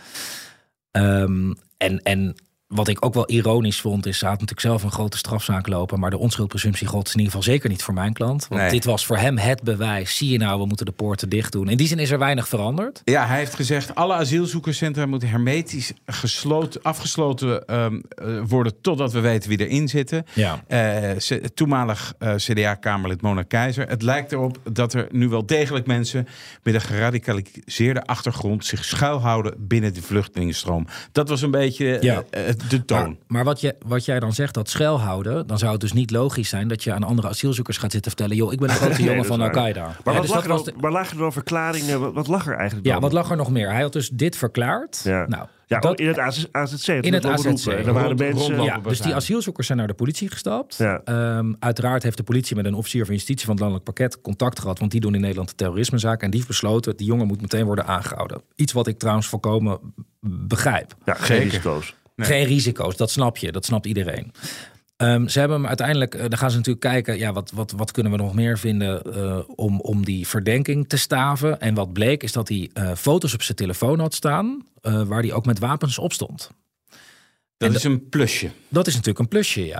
En, 0.92 1.58
en 2.04 2.36
wat 2.72 2.88
ik 2.88 3.06
ook 3.06 3.14
wel 3.14 3.30
ironisch 3.30 3.82
vond, 3.82 4.06
is, 4.06 4.20
hij 4.22 4.30
had 4.30 4.40
natuurlijk 4.40 4.68
zelf 4.68 4.84
een 4.84 4.92
grote 4.92 5.18
strafzaak 5.18 5.68
lopen. 5.68 6.00
Maar 6.00 6.10
de 6.10 6.18
onschuldpresumptie 6.18 6.88
gold 6.88 7.08
is 7.08 7.14
in 7.14 7.20
ieder 7.20 7.34
geval 7.36 7.52
zeker 7.54 7.70
niet 7.70 7.84
voor 7.84 7.94
mijn 7.94 8.14
klant. 8.14 8.48
Want 8.48 8.62
Nee. 8.62 8.70
dit 8.72 8.86
was 8.86 9.06
voor 9.06 9.18
hem 9.18 9.38
het 9.38 9.62
bewijs. 9.64 10.16
Zie 10.18 10.30
je 10.32 10.38
nou, 10.38 10.60
we 10.60 10.66
moeten 10.66 10.86
de 10.86 10.92
poorten 10.92 11.30
dicht 11.30 11.52
doen. 11.52 11.70
In 11.70 11.78
die 11.78 11.88
zin 11.88 12.00
is 12.00 12.12
er 12.12 12.20
weinig 12.20 12.48
veranderd. 12.48 13.02
Ja, 13.04 13.26
hij 13.28 13.38
heeft 13.38 13.56
gezegd: 13.56 13.96
alle 13.96 14.14
asielzoekerscentra 14.14 15.06
moeten 15.06 15.30
hermetisch 15.30 15.94
gesloten, 16.06 16.82
afgesloten 16.82 17.68
ehm, 17.68 18.00
eh, 18.10 18.28
worden 18.48 18.74
totdat 18.82 19.12
we 19.12 19.20
weten 19.20 19.50
wie 19.50 19.68
erin 19.68 19.88
zitten. 19.88 20.26
Ja. 20.34 20.64
Eh, 20.68 21.12
toenmalig 21.54 22.14
eh, 22.20 22.36
CDA-kamerlid 22.36 23.22
Mona 23.22 23.44
Keizer. 23.44 23.88
Het 23.90 24.02
lijkt 24.02 24.32
erop 24.32 24.58
dat 24.72 24.94
er 24.94 25.08
nu 25.12 25.28
wel 25.30 25.46
degelijk 25.46 25.86
mensen 25.88 26.28
met 26.64 26.74
een 26.74 26.82
geradicaliseerde 26.82 28.04
achtergrond 28.06 28.66
zich 28.66 28.86
schuilhouden 28.86 29.54
binnen 29.58 29.94
de 29.94 30.02
vluchtelingenstroom. 30.02 30.88
Dat 31.12 31.30
was 31.30 31.42
een 31.42 31.52
beetje 31.52 31.98
Ja. 32.02 32.24
eh, 32.30 32.44
de 32.70 32.86
toon. 32.86 33.00
Maar, 33.08 33.16
maar 33.28 33.44
wat, 33.44 33.62
je, 33.62 33.76
wat 33.86 34.06
jij 34.06 34.20
dan 34.20 34.34
zegt, 34.34 34.54
dat 34.54 34.70
schuilhouden, 34.70 35.48
dan 35.48 35.58
zou 35.58 35.72
het 35.72 35.82
dus 35.82 35.94
niet 35.94 36.12
logisch 36.12 36.50
zijn 36.50 36.68
dat 36.68 36.84
je 36.84 36.94
aan 36.94 37.04
andere 37.04 37.28
asielzoekers 37.28 37.78
gaat 37.78 37.92
zitten 37.92 38.12
vertellen: 38.12 38.36
joh, 38.36 38.54
ik 38.54 38.60
ben 38.60 38.70
een 38.70 38.76
grote 38.86 39.02
Nee, 39.02 39.10
jongen 39.10 39.26
van. 39.26 39.42
Al-Qaeda. 39.42 39.82
Maar, 39.86 39.96
Ja, 40.04 40.12
wat, 40.14 40.22
dus 40.22 40.32
lag 40.32 40.46
er 40.48 40.64
de- 40.74 40.74
maar 40.82 40.92
lagen 40.92 41.14
er 41.16 41.22
dan 41.22 41.32
verklaringen? 41.34 42.00
Wat, 42.00 42.14
wat 42.14 42.28
lag 42.28 42.48
er 42.48 42.56
eigenlijk 42.56 42.86
ja, 42.88 42.94
dan? 42.94 43.02
wat 43.02 43.12
lag 43.14 43.30
er 43.32 43.38
nog 43.38 43.52
meer? 43.52 43.72
Hij 43.72 43.82
had 43.82 43.94
dus 43.94 44.10
dit 44.10 44.38
verklaard. 44.38 45.02
Ja. 45.04 45.26
Nou, 45.28 45.48
Ja, 45.68 45.80
dat- 45.80 46.00
in 46.00 46.08
het 46.08 46.20
AZ- 46.20 46.46
AZC. 46.52 46.88
In 46.88 47.14
het 47.14 47.26
AZC. 47.26 47.66
En 47.66 47.86
er 47.86 47.94
waren 47.94 48.16
mensen... 48.18 48.64
ja, 48.64 48.78
dus 48.78 49.02
die 49.02 49.16
asielzoekers 49.16 49.66
zijn 49.68 49.78
naar 49.78 49.88
de 49.88 49.94
politie 49.94 50.30
gestapt. 50.30 50.76
Ja. 50.78 51.02
Ehm, 51.04 51.54
uiteraard 51.60 52.04
heeft 52.04 52.18
de 52.18 52.24
politie 52.24 52.56
met 52.56 52.66
een 52.66 52.74
officier 52.74 53.06
van 53.06 53.14
justitie 53.14 53.46
van 53.46 53.54
het 53.54 53.60
landelijk 53.64 53.86
pakket 53.94 54.22
contact 54.22 54.60
gehad. 54.60 54.80
Want 54.80 54.92
die 54.92 55.00
doen 55.02 55.16
in 55.16 55.22
Nederland 55.22 55.50
de 55.50 55.56
terrorismezaak. 55.56 56.22
En 56.22 56.28
die 56.30 56.36
heeft 56.36 56.48
besloten, 56.52 56.98
die 56.98 57.08
jongen 57.08 57.28
moet 57.28 57.42
meteen 57.42 57.66
worden 57.66 57.86
aangehouden. 57.86 58.42
Iets 58.56 58.74
wat 58.74 58.88
ik 58.88 58.98
trouwens 59.00 59.28
volkomen 59.28 59.80
begrijp. 60.20 60.96
Ja, 61.06 61.14
geen 61.14 61.26
Zeker. 61.26 61.44
risico's. 61.44 61.96
Nee. 62.22 62.30
Geen 62.30 62.46
risico's, 62.46 62.96
dat 62.98 63.12
snap 63.12 63.38
je. 63.38 63.52
Dat 63.52 63.66
snapt 63.66 63.86
iedereen. 63.86 64.32
Ehm, 65.02 65.28
ze 65.28 65.40
hebben 65.40 65.58
hem 65.58 65.68
uiteindelijk, 65.68 66.16
eh, 66.16 66.22
dan 66.22 66.38
gaan 66.38 66.52
ze 66.52 66.58
natuurlijk 66.58 66.86
kijken, 66.86 67.18
ja, 67.18 67.34
wat, 67.34 67.52
wat, 67.54 67.72
wat 67.72 67.92
kunnen 67.92 68.12
we 68.12 68.18
nog 68.18 68.34
meer 68.34 68.60
vinden 68.60 69.04
eh, 69.04 69.40
om, 69.56 69.80
om 69.80 70.06
die 70.06 70.28
verdenking 70.28 70.90
te 70.90 70.98
staven. 70.98 71.60
En 71.60 71.74
wat 71.74 71.94
bleek 71.94 72.24
is 72.24 72.32
dat 72.32 72.48
hij 72.48 72.70
eh, 72.74 72.92
foto's 72.96 73.34
op 73.34 73.42
zijn 73.42 73.58
telefoon 73.58 74.00
had 74.00 74.14
staan, 74.14 74.66
waar 74.82 75.22
hij 75.22 75.34
ook 75.34 75.46
met 75.46 75.60
wapens 75.60 76.00
op 76.00 76.14
stond. 76.14 76.52
dat 77.58 77.70
en 77.70 77.76
is 77.76 77.84
een 77.84 78.10
plusje. 78.10 78.50
Dat 78.68 78.88
is 78.88 78.94
natuurlijk 78.94 79.20
een 79.20 79.28
plusje, 79.28 79.66
ja. 79.66 79.80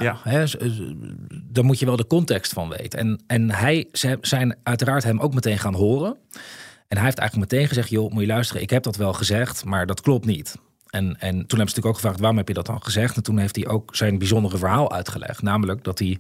Daar 1.44 1.66
moet 1.66 1.80
je 1.80 1.86
wel 1.86 1.96
de 1.96 2.08
context 2.08 2.54
van 2.54 2.70
weten. 2.70 3.00
En, 3.00 3.24
en 3.28 3.52
hij, 3.52 3.88
ze 3.92 4.18
zijn 4.22 4.56
uiteraard 4.64 5.04
hem 5.04 5.20
ook 5.20 5.34
meteen 5.34 5.60
gaan 5.60 5.74
horen. 5.74 6.18
En 6.88 6.98
hij 6.98 7.06
heeft 7.06 7.18
eigenlijk 7.18 7.52
meteen 7.52 7.68
gezegd, 7.68 7.90
joh, 7.90 8.12
moet 8.12 8.22
je 8.22 8.28
luisteren, 8.28 8.62
ik 8.62 8.70
heb 8.70 8.84
dat 8.84 8.96
wel 8.96 9.14
gezegd, 9.14 9.66
maar 9.66 9.86
dat 9.86 10.02
klopt 10.02 10.26
niet. 10.26 10.56
En, 10.92 11.06
en 11.06 11.18
toen 11.18 11.30
hebben 11.32 11.48
ze 11.48 11.58
natuurlijk 11.58 11.86
ook 11.88 11.96
gevraagd, 11.96 12.20
waarom 12.20 12.38
heb 12.38 12.48
je 12.48 12.54
dat 12.54 12.66
dan 12.66 12.84
gezegd? 12.84 13.16
En 13.16 13.24
toen 13.24 13.38
heeft 13.38 13.56
hij 13.56 13.68
ook 13.68 13.96
zijn 13.96 14.18
bijzondere 14.18 14.58
verhaal 14.58 14.92
uitgelegd. 14.92 15.42
Namelijk 15.42 15.84
dat 15.84 16.00
hij 16.00 16.20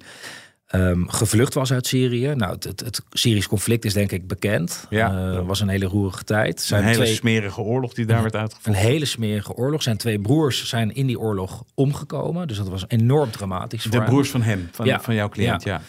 ehm, 0.67 1.05
gevlucht 1.07 1.53
was 1.53 1.73
uit 1.73 1.87
Syrië. 1.87 2.33
Nou, 2.35 2.51
het, 2.53 2.63
het, 2.63 2.79
het 2.79 3.01
Syrisch 3.11 3.47
conflict 3.47 3.85
is 3.85 3.93
denk 3.93 4.11
ik 4.11 4.27
bekend. 4.27 4.85
Ja. 4.89 5.31
Eh, 5.31 5.45
was 5.45 5.59
een 5.59 5.67
hele 5.69 5.85
roerige 5.85 6.23
tijd. 6.23 6.53
Een 6.59 6.65
Zijn 6.65 6.83
hele 6.83 6.95
twee- 6.95 7.13
smerige 7.13 7.61
oorlog 7.61 7.93
die 7.93 8.05
daar 8.05 8.21
werd 8.21 8.33
een 8.33 8.39
uitgevoerd. 8.39 8.77
hele 8.77 9.05
smerige 9.05 9.53
oorlog. 9.53 9.83
Zijn 9.83 9.97
twee 9.97 10.19
broers 10.19 10.67
zijn 10.67 10.95
in 10.95 11.05
die 11.07 11.19
oorlog 11.19 11.63
omgekomen. 11.75 12.47
Dus 12.47 12.57
dat 12.57 12.69
was 12.69 12.85
enorm 12.87 13.31
dramatisch 13.31 13.81
voor 13.81 13.91
De 13.91 13.97
hem. 13.97 14.05
broers 14.05 14.29
van 14.29 14.41
hem, 14.41 14.69
van, 14.71 14.85
Ja. 14.85 15.01
van 15.01 15.15
jouw 15.15 15.29
cliënt, 15.29 15.63
ja. 15.63 15.81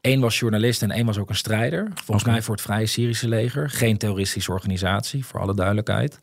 Eén 0.00 0.20
was 0.20 0.38
journalist 0.38 0.82
en 0.82 0.90
één 0.90 1.06
was 1.06 1.18
ook 1.18 1.28
een 1.28 1.36
strijder. 1.36 1.88
Volgens 2.04 2.26
mij 2.26 2.42
voor 2.42 2.54
het 2.54 2.62
Vrije 2.64 2.86
Syrische 2.86 3.28
leger. 3.28 3.70
Geen 3.70 3.98
terroristische 3.98 4.52
organisatie, 4.52 5.24
voor 5.24 5.40
alle 5.40 5.54
duidelijkheid. 5.54 6.20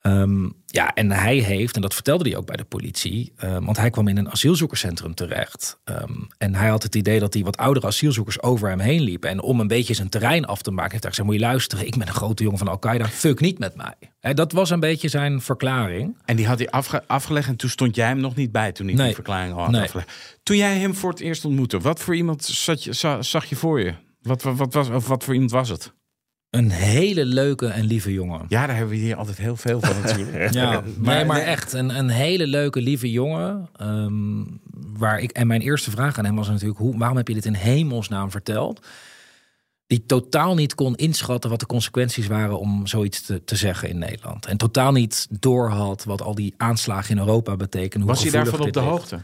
Ehm, 0.00 0.48
ja, 0.66 0.94
en 0.94 1.10
hij 1.10 1.36
heeft, 1.36 1.74
en 1.76 1.82
dat 1.82 1.94
vertelde 1.94 2.28
hij 2.28 2.38
ook 2.38 2.46
bij 2.46 2.56
de 2.56 2.64
politie, 2.64 3.32
ehm, 3.36 3.64
want 3.64 3.76
hij 3.76 3.90
kwam 3.90 4.08
in 4.08 4.16
een 4.16 4.30
asielzoekerscentrum 4.30 5.14
terecht. 5.14 5.78
Ehm, 5.84 6.12
en 6.38 6.54
hij 6.54 6.68
had 6.68 6.82
het 6.82 6.94
idee 6.94 7.18
dat 7.20 7.34
hij 7.34 7.42
wat 7.42 7.56
oudere 7.56 7.86
asielzoekers 7.86 8.42
over 8.42 8.68
hem 8.68 8.78
heen 8.78 9.00
liepen. 9.00 9.30
En 9.30 9.40
om 9.42 9.60
een 9.60 9.66
beetje 9.66 9.94
zijn 9.94 10.08
terrein 10.08 10.44
af 10.44 10.62
te 10.62 10.70
maken, 10.70 10.90
heeft 10.90 11.02
hij 11.02 11.12
gezegd: 11.12 11.28
Moet 11.28 11.38
je 11.38 11.46
luisteren, 11.46 11.86
ik 11.86 11.96
ben 11.98 12.06
een 12.08 12.14
grote 12.14 12.42
jongen 12.42 12.58
van 12.58 12.68
Al-Qaeda, 12.68 13.06
fuck 13.08 13.40
niet 13.40 13.58
met 13.58 13.74
mij. 13.76 14.34
Dat 14.34 14.52
was 14.52 14.70
een 14.70 14.80
beetje 14.80 15.08
zijn 15.08 15.40
verklaring. 15.40 16.16
En 16.24 16.36
die 16.36 16.46
had 16.46 16.58
hij 16.58 16.70
afge- 16.70 17.04
afgelegd 17.06 17.48
en 17.48 17.56
toen 17.56 17.70
stond 17.70 17.94
jij 17.94 18.06
hem 18.06 18.20
nog 18.20 18.34
niet 18.34 18.52
bij 18.52 18.72
toen 18.72 18.86
hij 18.86 18.94
Nee. 18.94 19.04
die 19.06 19.14
verklaring 19.14 19.54
had 19.54 19.70
Nee. 19.70 19.82
afgelegd. 19.82 20.38
Toen 20.42 20.56
jij 20.56 20.78
hem 20.78 20.94
voor 20.94 21.10
het 21.10 21.20
eerst 21.20 21.44
ontmoette, 21.44 21.78
wat 21.80 22.00
voor 22.00 22.16
iemand 22.16 22.44
zat 22.44 22.84
je, 22.84 22.92
za- 22.92 23.22
zag 23.22 23.44
je 23.44 23.56
voor 23.56 23.80
je? 23.80 23.94
Wat, 24.22 24.42
wat, 24.42 24.56
wat, 24.56 24.74
was, 24.74 24.88
of 24.88 25.08
wat 25.08 25.24
voor 25.24 25.34
iemand 25.34 25.50
was 25.52 25.68
het? 25.68 25.92
Een 26.50 26.70
hele 26.70 27.24
leuke 27.24 27.66
en 27.66 27.84
lieve 27.84 28.12
jongen. 28.12 28.44
Ja, 28.48 28.66
daar 28.66 28.76
hebben 28.76 28.94
we 28.94 29.00
hier 29.00 29.16
altijd 29.16 29.38
heel 29.38 29.56
veel 29.56 29.80
van 29.80 30.02
natuurlijk. 30.02 30.52
Ja, 30.54 30.70
Maar- 30.70 31.14
nee, 31.14 31.24
maar 31.24 31.40
echt 31.40 31.72
een, 31.72 31.98
een 31.98 32.08
hele 32.08 32.46
leuke, 32.46 32.80
lieve 32.80 33.10
jongen. 33.10 33.68
ehm, 33.76 34.44
waar 34.98 35.20
ik, 35.20 35.30
en 35.30 35.46
mijn 35.46 35.60
eerste 35.60 35.90
vraag 35.90 36.18
aan 36.18 36.24
hem 36.24 36.36
was 36.36 36.48
natuurlijk: 36.48 36.78
hoe, 36.78 36.98
waarom 36.98 37.16
heb 37.16 37.28
je 37.28 37.34
dit 37.34 37.44
in 37.46 37.54
hemelsnaam 37.54 38.30
verteld? 38.30 38.86
Die 39.86 40.06
totaal 40.06 40.54
niet 40.54 40.74
kon 40.74 40.94
inschatten 40.94 41.50
wat 41.50 41.60
de 41.60 41.66
consequenties 41.66 42.26
waren 42.26 42.58
om 42.58 42.86
zoiets 42.86 43.20
te, 43.22 43.44
te 43.44 43.56
zeggen 43.56 43.88
in 43.88 43.98
Nederland. 43.98 44.46
En 44.46 44.56
totaal 44.56 44.92
niet 44.92 45.26
doorhad 45.40 46.04
wat 46.04 46.22
al 46.22 46.34
die 46.34 46.54
aanslagen 46.56 47.10
in 47.10 47.18
Europa 47.18 47.56
betekenen. 47.56 48.06
hoe 48.06 48.14
Was 48.14 48.22
hij 48.22 48.32
daarvan 48.32 48.60
op 48.60 48.72
de 48.72 48.80
hoogte? 48.80 49.20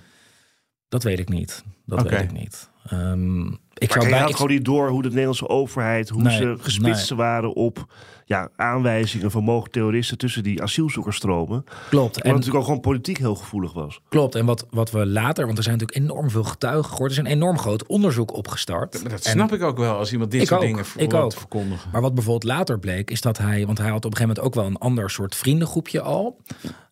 Dat 0.89 1.03
weet 1.03 1.19
ik 1.19 1.29
niet. 1.29 1.65
Dat 1.87 2.03
weet 2.09 2.21
ik 2.21 2.33
niet. 2.33 2.69
Ehm, 2.89 3.47
ik 3.79 3.89
Maar 3.89 3.99
zou 3.99 4.11
bij, 4.11 4.21
had 4.21 4.29
ik- 4.31 4.37
gewoon 4.37 4.51
niet 4.53 4.65
door 4.65 4.89
hoe 4.89 5.03
de 5.03 5.09
Nederlandse 5.09 5.49
overheid, 5.49 6.09
hoe 6.09 6.23
Nee, 6.23 6.37
ze 6.37 6.57
gespitst 6.61 7.11
nee. 7.11 7.19
waren 7.19 7.55
op 7.55 7.87
ja, 8.25 8.49
aanwijzingen 8.57 9.31
van 9.31 9.43
mogelijke 9.45 9.71
terroristen 9.79 10.19
tussen 10.19 10.43
die 10.43 10.63
asielzoekerstromen. 10.63 11.65
klopt. 11.89 12.15
Wat 12.17 12.25
En 12.25 12.31
natuurlijk 12.31 12.57
ook 12.59 12.65
gewoon 12.65 12.81
politiek 12.81 13.19
heel 13.19 13.35
gevoelig 13.35 13.73
was. 13.73 14.01
Klopt. 14.09 14.35
En 14.35 14.47
wat, 14.47 14.67
wat 14.71 14.91
we 14.91 15.07
later, 15.07 15.45
want 15.47 15.59
er 15.59 15.65
zijn 15.65 15.79
natuurlijk 15.79 16.11
enorm 16.11 16.31
veel 16.31 16.45
getuigen 16.45 16.91
geworden. 16.93 17.17
Er 17.17 17.23
is 17.25 17.31
een 17.31 17.37
enorm 17.37 17.59
groot 17.59 17.87
onderzoek 17.87 18.35
opgestart. 18.35 18.93
Dat 19.03 19.13
En- 19.13 19.19
snap 19.31 19.53
ik 19.53 19.63
ook 19.63 19.79
wel 19.79 19.97
als 19.97 20.13
iemand 20.13 20.31
dit 20.31 20.47
soort 20.47 20.61
ook, 20.61 20.67
dingen 20.67 20.85
voor, 20.85 21.03
ik 21.03 21.15
ook. 21.15 21.33
verkondigen. 21.33 21.91
Maar 21.93 22.01
wat 22.01 22.15
bijvoorbeeld 22.15 22.53
later 22.53 22.79
bleek, 22.79 23.11
is 23.11 23.21
dat 23.21 23.39
hij, 23.39 23.67
want 23.67 23.79
hij 23.79 23.89
had 23.91 24.05
op 24.05 24.11
een 24.11 24.17
gegeven 24.17 24.29
moment 24.37 24.47
ook 24.47 24.55
wel 24.55 24.67
een 24.73 24.89
ander 24.91 25.11
soort 25.11 25.35
vriendengroepje 25.37 26.01
al. 26.01 26.41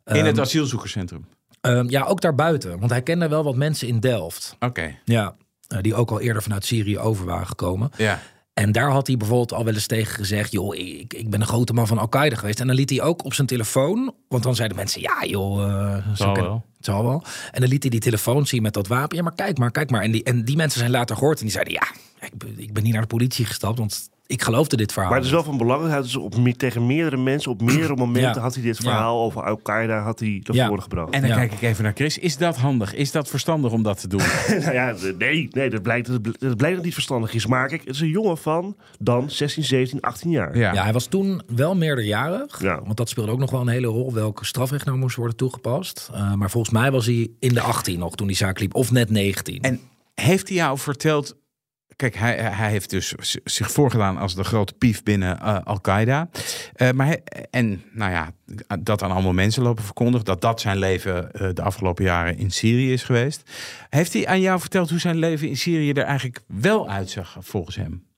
In 0.05 0.15
het 0.25 0.27
Ehm, 0.27 0.41
asielzoekerscentrum. 0.41 1.25
ehm, 1.61 1.89
ja, 1.89 2.03
ook 2.05 2.21
daarbuiten. 2.21 2.79
Want 2.79 2.91
hij 2.91 3.03
kende 3.03 3.29
wel 3.29 3.45
wat 3.45 3.57
mensen 3.57 3.89
in 3.89 4.01
Delft. 4.01 4.57
Oké, 4.61 4.95
Ja. 5.05 5.35
Eh, 5.75 5.81
die 5.83 5.95
ook 5.95 6.11
al 6.11 6.21
eerder 6.21 6.43
vanuit 6.43 6.65
Syrië 6.65 6.99
over 6.99 7.25
waren 7.27 7.47
gekomen. 7.47 7.91
ja. 7.97 8.21
En 8.55 8.73
daar 8.73 8.91
had 8.91 9.07
hij 9.07 9.17
bijvoorbeeld 9.17 9.53
al 9.53 9.65
wel 9.65 9.75
eens 9.75 9.87
tegen 9.87 10.15
gezegd: 10.15 10.53
joh, 10.53 10.75
ik, 10.77 11.15
ik 11.15 11.31
ben 11.31 11.41
een 11.41 11.47
grote 11.47 11.73
man 11.73 11.87
van 11.87 11.99
Al-Qaeda 11.99 12.37
geweest. 12.37 12.61
En 12.61 12.67
dan 12.67 12.77
liet 12.77 12.91
hij 12.91 13.03
ook 13.03 13.25
op 13.25 13.35
zijn 13.35 13.47
telefoon, 13.47 14.15
want 14.29 14.43
dan 14.43 14.55
zeiden 14.55 14.77
mensen: 14.77 15.01
ja, 15.01 15.25
joh, 15.27 15.65
eh, 15.65 15.97
zo 16.09 16.15
Zal 16.15 16.33
ken- 16.33 16.43
wel. 16.43 16.65
Het 16.77 16.85
zal 16.85 17.05
wel. 17.05 17.23
En 17.51 17.61
dan 17.61 17.69
liet 17.69 17.83
hij 17.83 17.91
die 17.91 18.01
telefoon 18.01 18.47
zien 18.47 18.63
met 18.63 18.73
dat 18.75 18.87
wapen. 18.87 19.17
Ja, 19.17 19.23
maar 19.23 19.35
kijk 19.35 19.59
maar, 19.59 19.71
kijk 19.71 19.91
maar. 19.91 20.03
En 20.03 20.11
die, 20.11 20.23
en 20.23 20.45
die 20.45 20.57
mensen 20.57 20.79
zijn 20.79 20.91
later 20.91 21.17
gehoord 21.17 21.37
en 21.39 21.43
die 21.45 21.53
zeiden: 21.53 21.73
ja, 21.75 21.87
ik, 22.27 22.39
ben- 22.39 22.55
ik 22.59 22.73
ben 22.73 22.83
niet 22.83 22.93
naar 22.93 23.03
de 23.03 23.09
politie 23.09 23.45
gestapt, 23.45 23.79
want 23.79 24.09
ik 24.27 24.43
geloofde 24.43 24.77
dit 24.77 24.93
verhaal. 24.93 25.09
Maar 25.11 25.19
het 25.19 25.27
is 25.29 25.35
wel 25.35 25.45
van 25.45 25.57
belang. 25.59 25.89
Hij 25.89 26.01
dus 26.03 26.17
op, 26.17 26.35
tegen 26.57 26.87
meerdere 26.87 27.17
mensen 27.17 27.51
op 27.51 27.63
meerdere 27.63 27.97
momenten 28.05 28.35
Ja. 28.35 28.41
had 28.41 28.55
hij 28.55 28.63
dit 28.63 28.77
Ja. 28.77 28.83
verhaal 28.83 29.23
over 29.23 29.43
Al-Qaeda 29.45 29.99
had 30.03 30.19
hij 30.19 30.41
naar 30.45 30.57
Ja. 30.57 30.67
voren 30.67 30.83
gebracht. 30.83 31.13
En 31.13 31.21
dan 31.21 31.31
Ja. 31.31 31.37
kijk 31.37 31.53
ik 31.53 31.63
even 31.63 31.85
naar 31.85 31.93
Chris. 31.95 32.19
Is 32.19 32.37
dat 32.37 32.57
handig? 32.57 32.95
Is 32.95 33.11
dat 33.11 33.29
verstandig 33.29 33.73
om 33.73 33.83
dat 33.83 34.01
te 34.01 34.09
doen? 34.09 34.21
nou 34.49 34.73
ja, 34.73 34.95
nee, 35.19 35.49
nee 35.51 35.71
dat, 35.71 35.83
blijkt, 35.83 36.07
dat 36.07 36.23
bl- 36.23 36.31
dat 36.39 36.57
blijkt 36.57 36.77
dat 36.77 36.85
niet 36.85 36.95
verstandig 36.95 37.35
is. 37.35 37.47
Maar 37.47 37.69
kijk, 37.69 37.81
het 37.85 37.95
is 37.95 38.01
een 38.01 38.09
jongen 38.09 38.39
van 38.39 38.77
dan 38.99 39.31
16, 39.31 39.65
17, 39.65 40.01
18 40.01 40.31
jaar. 40.31 40.57
Ja. 40.59 40.73
Ja, 40.73 40.83
hij 40.83 40.93
was 40.93 41.07
toen 41.07 41.43
wel 41.55 41.75
meerderjarig. 41.77 42.63
Ja. 42.63 42.81
Want 42.85 42.97
dat 42.97 43.09
speelde 43.09 43.31
ook 43.33 43.39
nog 43.39 43.51
wel 43.51 43.61
een 43.61 43.69
hele 43.69 43.87
rol. 43.87 44.13
Welke 44.13 44.45
strafrecht 44.45 44.85
nou 44.85 44.99
moest 44.99 45.17
worden 45.17 45.37
toegepast. 45.37 46.11
Eh, 46.15 46.35
maar 46.35 46.51
volgens 46.51 46.73
mij 46.73 46.91
was 46.91 47.07
hij 47.07 47.31
in 47.39 47.55
de 47.55 47.61
18 47.61 47.99
nog 47.99 48.15
toen 48.15 48.27
die 48.27 48.37
zaak 48.37 48.59
liep. 48.61 48.75
Of 48.75 48.91
net 48.91 49.11
19. 49.11 49.61
En 49.63 49.81
heeft 50.15 50.49
hij 50.49 50.57
jou 50.57 50.79
verteld... 50.79 51.37
Kijk, 51.97 52.15
hij, 52.15 52.37
hij 52.37 52.71
heeft 52.71 52.91
dus 52.91 53.15
zich 53.45 53.71
voorgedaan 53.71 54.19
als 54.19 54.35
de 54.35 54.45
grote 54.45 54.73
pief 54.73 55.03
binnen 55.03 55.41
eh, 55.41 55.59
Al-Qaeda. 55.65 56.29
Eh, 56.75 56.91
maar 56.91 57.19
en 57.51 57.83
nou 57.93 58.13
ja, 58.13 58.31
dat 58.81 59.03
aan 59.03 59.11
allemaal 59.11 59.33
mensen 59.33 59.63
lopen 59.63 59.85
verkondigd... 59.85 60.27
dat 60.27 60.41
dat 60.41 60.61
zijn 60.61 60.79
leven 60.79 61.33
eh, 61.33 61.49
de 61.53 61.63
afgelopen 61.63 62.05
jaren 62.05 62.39
in 62.39 62.51
Syrië 62.51 62.93
is 62.93 63.03
geweest. 63.03 63.51
Heeft 63.89 64.13
hij 64.13 64.27
aan 64.27 64.41
jou 64.41 64.61
verteld 64.61 64.91
hoe 64.91 64.99
zijn 64.99 65.17
leven 65.17 65.49
in 65.49 65.57
Syrië 65.57 65.93
er 65.93 66.05
eigenlijk 66.05 66.41
wel 66.47 66.89
uitzag 66.89 67.37
volgens 67.41 67.77
hem? 67.77 68.14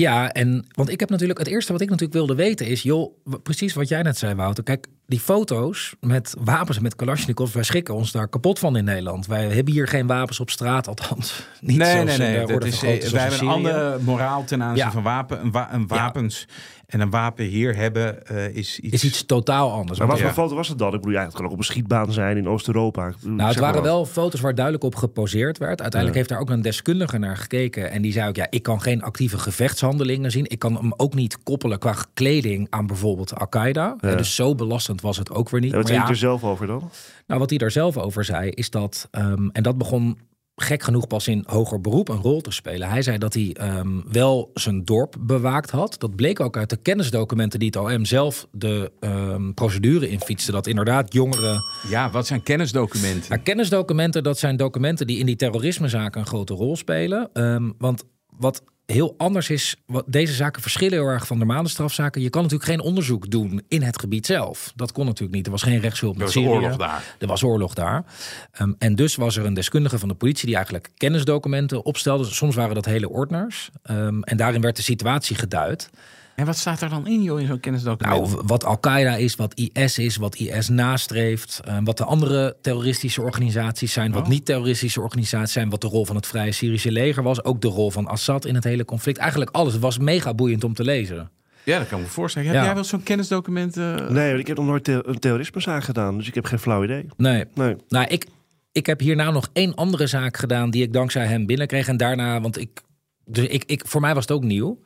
Ja, 0.00 0.32
en 0.32 0.66
want 0.74 0.90
ik 0.90 1.00
heb 1.00 1.10
natuurlijk 1.10 1.38
het 1.38 1.48
eerste 1.48 1.72
wat 1.72 1.80
ik 1.80 1.88
natuurlijk 1.90 2.18
wilde 2.18 2.34
weten 2.34 2.66
is, 2.66 2.82
joh, 2.82 3.12
precies 3.42 3.74
wat 3.74 3.88
jij 3.88 4.02
net 4.02 4.18
zei, 4.18 4.34
Wouter. 4.34 4.64
Kijk, 4.64 4.86
die 5.06 5.20
foto's 5.20 5.94
met 6.00 6.34
wapens 6.40 6.76
en 6.76 6.82
met 6.82 6.96
Kalashnikov, 6.96 7.52
wij 7.52 7.62
schrikken 7.62 7.94
ons 7.94 8.12
daar 8.12 8.28
kapot 8.28 8.58
van 8.58 8.76
in 8.76 8.84
Nederland. 8.84 9.26
Wij 9.26 9.44
hebben 9.48 9.72
hier 9.72 9.88
geen 9.88 10.06
wapens 10.06 10.40
op 10.40 10.50
straat, 10.50 10.88
althans. 10.88 11.42
Niet 11.60 11.76
nee, 11.78 11.90
zoals 11.90 12.16
nee, 12.18 12.36
nee. 12.36 12.46
Dat 12.46 12.64
is, 12.64 12.82
eh, 12.82 13.10
wij 13.10 13.20
hebben 13.22 13.40
een 13.40 13.48
andere 13.48 13.98
moraal 14.02 14.44
ten 14.44 14.62
aanzien 14.62 14.84
Ja. 14.84 14.90
van 14.92 15.02
wapen. 15.02 15.50
Wa- 15.50 15.72
een 15.72 15.86
wapens 15.86 16.46
en 16.86 17.00
een 17.00 17.10
wapen 17.10 17.44
hier 17.44 17.76
hebben 17.76 18.26
eh, 18.26 18.54
is 18.54 18.80
iets... 18.80 18.94
Is 18.94 19.04
iets 19.04 19.26
totaal 19.26 19.72
anders. 19.72 19.98
Maar 19.98 20.08
wat 20.08 20.20
voor 20.20 20.30
foto 20.30 20.54
was 20.54 20.68
het 20.68 20.78
dan? 20.78 20.94
Ik 20.94 21.00
bedoel, 21.00 21.14
ja, 21.14 21.24
het 21.24 21.34
kan 21.34 21.44
ook 21.44 21.52
op 21.52 21.58
een 21.58 21.64
schietbaan 21.64 22.12
zijn 22.12 22.36
in 22.36 22.48
Oost-Europa. 22.48 23.12
Nou, 23.20 23.48
het 23.48 23.58
waren 23.58 23.82
wel 23.82 24.06
foto's 24.06 24.40
waar 24.40 24.54
duidelijk 24.54 24.84
op 24.84 24.94
geposeerd 24.94 25.58
werd. 25.58 25.80
Uiteindelijk 25.80 26.14
heeft 26.14 26.28
daar 26.28 26.40
ook 26.40 26.50
een 26.50 26.62
deskundige 26.62 27.18
naar 27.18 27.36
gekeken. 27.36 27.90
En 27.90 28.02
die 28.02 28.12
zei 28.12 28.28
ook, 28.28 28.36
ja, 28.36 28.46
ik 28.50 28.62
kan 28.62 28.80
geen 28.80 29.02
actieve 29.02 29.38
gevechtshandelingen 29.38 30.30
zien. 30.30 30.44
Ik 30.48 30.58
kan 30.58 30.76
hem 30.76 30.92
ook 30.96 31.14
niet 31.14 31.42
koppelen 31.42 31.78
qua 31.78 31.94
kleding 32.14 32.66
aan 32.70 32.86
bijvoorbeeld 32.86 33.34
Al-Qaeda. 33.34 33.96
Ja. 34.00 34.14
Dus 34.14 34.34
zo 34.34 34.54
belastend 34.54 35.00
was 35.00 35.16
het 35.16 35.30
ook 35.30 35.50
weer 35.50 35.60
niet. 35.60 35.70
Ja, 35.70 35.76
wat 35.76 35.86
zei 35.86 35.98
je 35.98 36.04
ja, 36.04 36.10
er 36.10 36.16
zelf 36.16 36.44
over 36.44 36.66
dan? 36.66 36.90
Nou, 37.26 37.40
wat 37.40 37.50
hij 37.50 37.58
daar 37.58 37.70
zelf 37.70 37.96
over 37.96 38.24
zei, 38.24 38.50
is 38.50 38.70
dat, 38.70 39.08
ehm, 39.10 39.48
en 39.52 39.62
dat 39.62 39.78
begon 39.78 40.18
gek 40.56 40.82
genoeg 40.82 41.06
pas 41.06 41.28
in 41.28 41.44
hoger 41.46 41.80
beroep 41.80 42.08
een 42.08 42.20
rol 42.20 42.40
te 42.40 42.50
spelen. 42.50 42.88
Hij 42.88 43.02
zei 43.02 43.18
dat 43.18 43.34
hij 43.34 43.52
ehm, 43.52 44.00
wel 44.12 44.50
zijn 44.54 44.84
dorp 44.84 45.16
bewaakt 45.20 45.70
had. 45.70 45.94
Dat 45.98 46.16
bleek 46.16 46.40
ook 46.40 46.56
uit 46.56 46.70
de 46.70 46.76
kennisdocumenten 46.76 47.58
die 47.58 47.68
het 47.68 47.76
OM 47.76 48.04
zelf 48.04 48.46
de 48.52 48.92
ehm, 49.00 49.52
procedure 49.52 50.08
infietste. 50.08 50.52
Dat 50.52 50.66
inderdaad 50.66 51.12
jongeren. 51.12 51.62
Ja, 51.88 52.10
wat 52.10 52.26
zijn 52.26 52.42
kennisdocumenten? 52.42 53.42
Kennisdocumenten, 53.42 54.22
dat 54.22 54.38
zijn 54.38 54.56
documenten 54.56 55.06
die 55.06 55.18
in 55.18 55.26
die 55.26 55.36
terrorismezaken 55.36 56.20
een 56.20 56.26
grote 56.26 56.54
rol 56.54 56.76
spelen. 56.76 57.30
Ehm, 57.32 57.70
want 57.78 58.04
wat 58.38 58.62
heel 58.86 59.14
anders 59.16 59.50
is, 59.50 59.76
wat, 59.86 60.04
deze 60.06 60.32
zaken 60.32 60.62
verschillen 60.62 60.98
heel 60.98 61.08
erg 61.08 61.26
van 61.26 61.38
normale 61.38 61.68
strafzaken. 61.68 62.22
Je 62.22 62.30
kan 62.30 62.42
natuurlijk 62.42 62.70
geen 62.70 62.80
onderzoek 62.80 63.30
doen 63.30 63.62
in 63.68 63.82
het 63.82 64.00
gebied 64.00 64.26
zelf. 64.26 64.72
Dat 64.74 64.92
kon 64.92 65.06
natuurlijk 65.06 65.34
niet. 65.34 65.46
Er 65.46 65.52
was 65.52 65.62
geen 65.62 65.80
rechtshulp 65.80 66.14
Er 66.18 66.24
was 66.24 66.36
oorlog 66.36 66.76
daar. 66.76 67.16
Er 67.18 67.26
was 67.26 67.42
oorlog 67.42 67.74
daar. 67.74 68.04
Ehm, 68.52 68.72
en 68.78 68.94
dus 68.94 69.16
was 69.16 69.36
er 69.36 69.44
een 69.44 69.54
deskundige 69.54 69.98
van 69.98 70.08
de 70.08 70.14
politie 70.14 70.46
die 70.46 70.54
eigenlijk 70.54 70.88
kennisdocumenten 70.96 71.84
opstelde. 71.84 72.24
Soms 72.24 72.54
waren 72.54 72.74
dat 72.74 72.84
hele 72.84 73.08
ordners. 73.08 73.70
Ehm, 73.82 74.20
en 74.20 74.36
daarin 74.36 74.60
werd 74.60 74.76
de 74.76 74.82
situatie 74.82 75.36
geduid. 75.36 75.90
En 76.36 76.46
wat 76.46 76.56
staat 76.56 76.80
er 76.80 76.88
dan 76.88 77.06
in, 77.06 77.22
joh, 77.22 77.40
in 77.40 77.46
zo'n 77.46 77.60
kennisdocument? 77.60 78.30
Nou, 78.30 78.42
wat 78.46 78.64
Al-Qaeda 78.64 79.14
is, 79.16 79.36
wat 79.36 79.54
IS 79.54 79.98
is, 79.98 80.16
wat 80.16 80.34
IS 80.36 80.68
nastreeft. 80.68 81.60
eh, 81.64 81.76
wat 81.84 81.96
de 81.96 82.04
andere 82.04 82.56
terroristische 82.62 83.22
organisaties 83.22 83.92
zijn, 83.92 84.12
wat 84.12 84.22
Oh. 84.22 84.28
niet-terroristische 84.28 85.00
organisaties 85.00 85.52
zijn. 85.52 85.70
Wat 85.70 85.80
de 85.80 85.86
rol 85.86 86.04
van 86.06 86.16
het 86.16 86.26
Vrije 86.26 86.52
Syrische 86.52 86.92
leger 86.92 87.22
was. 87.22 87.44
Ook 87.44 87.60
de 87.60 87.68
rol 87.68 87.90
van 87.90 88.06
Assad 88.06 88.44
in 88.44 88.54
het 88.54 88.64
hele 88.64 88.84
conflict. 88.84 89.18
Eigenlijk 89.18 89.50
alles. 89.50 89.72
Het 89.72 89.82
was 89.82 89.98
mega 89.98 90.34
boeiend 90.34 90.64
om 90.64 90.74
te 90.74 90.84
lezen. 90.84 91.30
ja, 91.64 91.78
dat 91.78 91.88
kan 91.88 91.98
ik 91.98 92.04
me 92.04 92.10
voorstellen. 92.10 92.48
Heb 92.48 92.56
Ja. 92.56 92.64
jij 92.64 92.74
wel 92.74 92.84
zo'n 92.84 93.02
kennisdocument? 93.02 93.76
eh, 93.76 94.08
Nee, 94.08 94.28
want 94.28 94.40
ik 94.40 94.46
heb 94.46 94.56
nog 94.56 94.66
nooit 94.66 94.88
een 94.88 95.18
terrorismezaak 95.18 95.84
gedaan. 95.84 96.16
Dus 96.18 96.26
ik 96.28 96.34
heb 96.34 96.44
geen 96.44 96.58
flauw 96.58 96.84
idee. 96.84 97.06
Nee, 97.16 97.44
Nee. 97.54 97.76
Nou, 97.88 98.06
ik, 98.06 98.26
ik 98.72 98.86
heb 98.86 99.00
hierna 99.00 99.30
nog 99.30 99.48
één 99.52 99.74
andere 99.74 100.06
zaak 100.06 100.36
gedaan 100.36 100.70
die 100.70 100.82
ik 100.82 100.92
dankzij 100.92 101.26
hem 101.26 101.46
binnenkreeg. 101.46 101.88
En 101.88 101.96
daarna, 101.96 102.40
want 102.40 102.58
ik, 102.60 102.80
dus 103.24 103.46
ik, 103.46 103.64
ik, 103.64 103.82
voor 103.86 104.00
mij 104.00 104.14
was 104.14 104.22
het 104.22 104.32
ook 104.36 104.44
nieuw. 104.44 104.78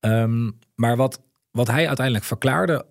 Ehm, 0.00 0.50
maar 0.74 0.96
wat, 0.96 1.20
wat 1.50 1.66
hij 1.66 1.86
uiteindelijk 1.86 2.26
verklaarde 2.26 2.86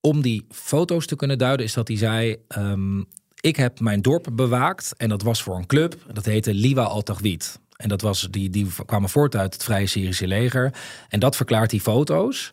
om 0.00 0.22
die 0.22 0.46
foto's 0.50 1.06
te 1.06 1.16
kunnen 1.16 1.38
duiden, 1.38 1.66
is 1.66 1.72
dat 1.72 1.88
hij 1.88 1.96
zei: 1.96 2.36
ehm, 2.48 3.00
Ik 3.40 3.56
heb 3.56 3.80
mijn 3.80 4.02
dorp 4.02 4.28
bewaakt. 4.32 4.94
En 4.96 5.08
dat 5.08 5.22
was 5.22 5.42
voor 5.42 5.56
een 5.56 5.66
club. 5.66 5.96
Dat 6.12 6.24
heette 6.24 6.54
Liwa 6.54 6.82
Al 6.82 7.02
Tawhid. 7.02 7.60
En 7.76 7.88
dat 7.88 8.00
was, 8.00 8.28
die, 8.30 8.50
die 8.50 8.66
kwamen 8.86 9.08
voort 9.08 9.36
uit 9.36 9.52
het 9.54 9.64
Vrije 9.64 9.86
Syrische 9.86 10.26
leger. 10.26 10.74
En 11.08 11.20
dat 11.20 11.36
verklaart 11.36 11.70
die 11.70 11.80
foto's. 11.80 12.52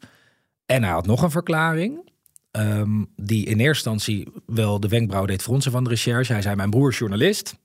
En 0.66 0.84
hij 0.84 0.92
had 0.92 1.06
nog 1.06 1.22
een 1.22 1.32
verklaring. 1.32 2.06
ehm, 2.52 3.04
die 3.16 3.46
in 3.46 3.60
eerste 3.60 3.90
instantie 3.90 4.28
wel 4.46 4.80
de 4.80 4.88
wenkbrauw 4.88 5.26
deed 5.26 5.42
fronsen 5.42 5.72
van 5.72 5.84
de 5.84 5.90
recherche. 5.90 6.34
Hij 6.34 6.42
zei, 6.42 6.56
mijn 6.56 6.70
broer 6.70 6.90
is 6.90 6.98
journalist. 6.98 7.56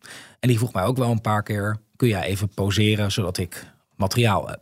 En 0.40 0.48
die 0.48 0.58
vroeg 0.58 0.72
mij 0.72 0.84
ook 0.84 0.96
wel 0.96 1.10
een 1.10 1.20
paar 1.20 1.42
keer... 1.42 1.76
kun 1.96 2.08
jij 2.08 2.22
even 2.22 2.48
poseren, 2.48 3.12
zodat 3.12 3.38
ik 3.38 3.66
materiaal 3.96 4.48
heb. 4.48 4.60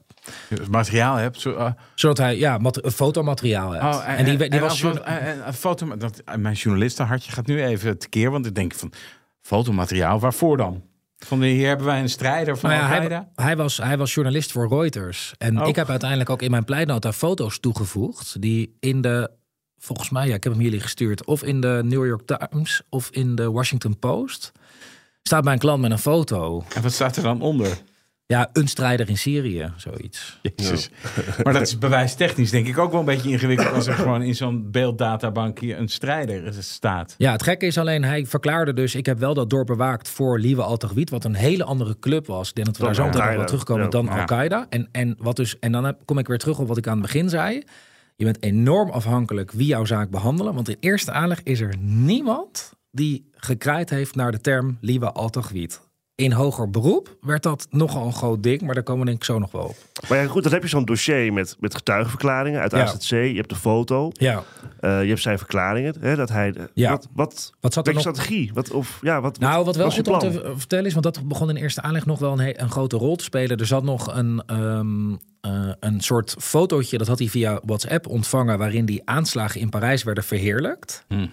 Dus 0.48 0.68
materiaal 0.68 1.16
hebt? 1.16 1.40
Zo, 1.40 1.54
eh, 1.54 1.70
Zodat 1.94 2.18
hij, 2.18 2.38
ja, 2.38 2.58
mat- 2.58 2.80
fotomateriaal 2.94 3.72
heeft. 3.72 3.84
oh, 3.84 4.08
en, 4.08 4.24
die, 4.24 4.36
die 4.36 4.48
en 4.48 4.60
was... 4.60 4.82
en- 4.82 5.54
foto, 5.54 5.96
dat, 5.96 6.22
mijn 6.36 6.54
journalistenhartje 6.54 7.32
gaat 7.32 7.46
nu 7.46 7.64
even 7.64 7.98
tekeer. 7.98 8.30
Want 8.30 8.46
ik 8.46 8.54
denk 8.54 8.74
van, 8.74 8.92
fotomateriaal, 9.40 10.20
waarvoor 10.20 10.56
dan? 10.56 10.82
Van 11.16 11.42
hier 11.42 11.68
hebben 11.68 11.86
wij 11.86 12.00
een 12.00 12.08
strijder 12.08 12.58
van 12.58 12.70
Nou 12.70 12.82
ja, 12.82 12.88
Al-Qaeda. 12.92 13.28
hij, 13.34 13.44
hij, 13.46 13.56
was, 13.56 13.76
hij 13.76 13.98
was 13.98 14.14
journalist 14.14 14.52
voor 14.52 14.68
Reuters. 14.68 15.34
En 15.38 15.60
Oh. 15.62 15.68
ik 15.68 15.76
heb 15.76 15.88
uiteindelijk 15.88 16.30
ook 16.30 16.42
in 16.42 16.50
mijn 16.50 16.64
pleitnota 16.64 17.12
foto's 17.12 17.60
toegevoegd... 17.60 18.40
die 18.42 18.76
in 18.80 19.00
de 19.00 19.30
volgens 19.78 20.10
mij, 20.10 20.28
ja, 20.28 20.34
ik 20.34 20.44
heb 20.44 20.52
hem 20.52 20.62
jullie 20.62 20.80
gestuurd, 20.80 21.24
of 21.26 21.42
in 21.42 21.60
de 21.60 21.80
New 21.84 22.06
York 22.06 22.22
Times 22.26 22.82
of 22.88 23.08
in 23.10 23.34
de 23.34 23.50
Washington 23.50 23.98
Post. 23.98 24.52
Staat 25.22 25.44
mijn 25.44 25.58
klant 25.58 25.80
met 25.80 25.90
een 25.90 25.98
foto. 25.98 26.64
En 26.74 26.82
wat 26.82 26.92
staat 26.92 27.16
er 27.16 27.22
dan 27.22 27.40
onder? 27.40 27.78
Ja, 28.30 28.48
een 28.52 28.68
strijder 28.68 29.08
in 29.08 29.18
Syrië, 29.18 29.72
zoiets. 29.76 30.38
Jezus. 30.56 30.90
Maar 31.42 31.52
dat 31.52 31.62
is 31.62 31.78
bewijstechnisch 31.78 32.50
denk 32.50 32.66
ik 32.66 32.78
ook 32.78 32.90
wel 32.90 33.00
een 33.00 33.06
beetje 33.06 33.30
ingewikkeld 33.30 33.72
als 33.72 33.86
er 33.86 33.94
gewoon 33.94 34.22
in 34.22 34.34
zo'n 34.34 34.70
beelddatabank 34.70 35.58
hier 35.58 35.78
een 35.78 35.88
strijder 35.88 36.54
staat. 36.58 37.14
Ja, 37.18 37.32
het 37.32 37.42
gekke 37.42 37.66
is 37.66 37.78
alleen, 37.78 38.04
hij 38.04 38.26
verklaarde 38.26 38.72
dus, 38.72 38.94
ik 38.94 39.06
heb 39.06 39.18
wel 39.18 39.34
dat 39.34 39.50
dorp 39.50 39.66
bewaakt 39.66 40.08
voor 40.08 40.38
Lieve 40.38 40.62
Al-Tawhid, 40.62 41.10
wat 41.10 41.24
een 41.24 41.34
hele 41.34 41.64
andere 41.64 41.98
club 41.98 42.26
was. 42.26 42.48
Ik 42.48 42.54
denk 42.54 42.66
dat 42.66 42.76
we 42.76 42.82
Dan 42.84 42.94
daar 42.94 43.04
zo 43.12 43.18
meteen 43.18 43.36
wel 43.36 43.46
terugkomen 43.46 43.84
Ja. 43.84 43.88
dan. 43.90 44.08
Al-Qaeda. 44.08 44.66
En, 44.68 44.88
en, 44.92 45.16
wat 45.18 45.36
dus, 45.36 45.58
en 45.58 45.72
dan 45.72 45.84
heb, 45.84 46.00
kom 46.04 46.18
ik 46.18 46.28
weer 46.28 46.38
terug 46.38 46.58
op 46.58 46.68
wat 46.68 46.76
ik 46.76 46.86
aan 46.86 46.92
het 46.98 47.02
begin 47.02 47.28
zei. 47.28 47.62
Je 48.16 48.24
bent 48.24 48.42
enorm 48.42 48.90
afhankelijk 48.90 49.52
wie 49.52 49.66
jouw 49.66 49.84
zaak 49.84 50.10
behandelen, 50.10 50.54
want 50.54 50.68
in 50.68 50.76
eerste 50.80 51.12
aanleg 51.12 51.42
is 51.42 51.60
er 51.60 51.74
niemand 51.80 52.72
die 52.90 53.28
gekraaid 53.32 53.90
heeft 53.90 54.14
naar 54.14 54.32
de 54.32 54.40
term 54.40 54.78
Lieve 54.80 55.12
Al-Tawhid. 55.12 55.80
In 56.20 56.32
hoger 56.32 56.70
beroep 56.70 57.16
werd 57.20 57.42
dat 57.42 57.66
nogal 57.70 58.06
een 58.06 58.12
groot 58.12 58.42
ding, 58.42 58.60
maar 58.60 58.74
daar 58.74 58.82
komen 58.82 59.00
we 59.00 59.06
denk 59.06 59.18
ik 59.18 59.24
zo 59.24 59.38
nog 59.38 59.50
wel 59.52 59.62
op. 59.62 59.76
Maar 60.08 60.18
ja, 60.18 60.26
goed, 60.26 60.42
dan 60.42 60.52
heb 60.52 60.62
je 60.62 60.68
zo'n 60.68 60.84
dossier 60.84 61.32
met, 61.32 61.56
met 61.60 61.74
getuigenverklaringen 61.74 62.60
uit 62.60 62.72
Ja. 62.72 62.82
AZC. 62.82 63.10
Je 63.10 63.34
hebt 63.36 63.48
de 63.48 63.54
foto. 63.54 64.10
Ja, 64.12 64.42
eh, 64.80 65.02
je 65.02 65.08
hebt 65.08 65.20
zijn 65.20 65.38
verklaringen. 65.38 65.94
Hè, 66.00 66.16
dat 66.16 66.28
hij, 66.28 66.54
Ja. 66.74 66.90
Wat, 66.90 67.08
wat, 67.14 67.52
wat 67.60 67.72
zat 67.72 67.86
er 67.86 67.92
nog? 67.92 68.02
strategie? 68.02 68.50
Wat, 68.54 68.70
of, 68.70 68.98
ja, 69.02 69.20
wat, 69.20 69.38
Nou, 69.38 69.64
wat 69.64 69.76
wel 69.76 69.90
goed 69.90 70.08
om 70.08 70.18
te 70.18 70.52
vertellen 70.56 70.86
is, 70.86 70.92
want 70.92 71.04
dat 71.04 71.28
begon 71.28 71.48
in 71.48 71.56
eerste 71.56 71.82
aanleg 71.82 72.06
nog 72.06 72.18
wel 72.18 72.40
een, 72.40 72.62
een 72.62 72.70
grote 72.70 72.96
rol 72.96 73.16
te 73.16 73.24
spelen. 73.24 73.56
Er 73.56 73.66
zat 73.66 73.82
nog 73.82 74.16
een, 74.16 74.42
ehm, 74.46 75.12
eh, 75.40 75.72
een 75.80 76.00
soort 76.00 76.34
fotootje, 76.38 76.98
dat 76.98 77.06
had 77.06 77.18
hij 77.18 77.28
via 77.28 77.60
WhatsApp 77.64 78.06
ontvangen, 78.06 78.58
waarin 78.58 78.84
die 78.84 79.02
aanslagen 79.04 79.60
in 79.60 79.68
Parijs 79.68 80.02
werden 80.02 80.24
verheerlijkt. 80.24 81.04
Hmm. 81.08 81.30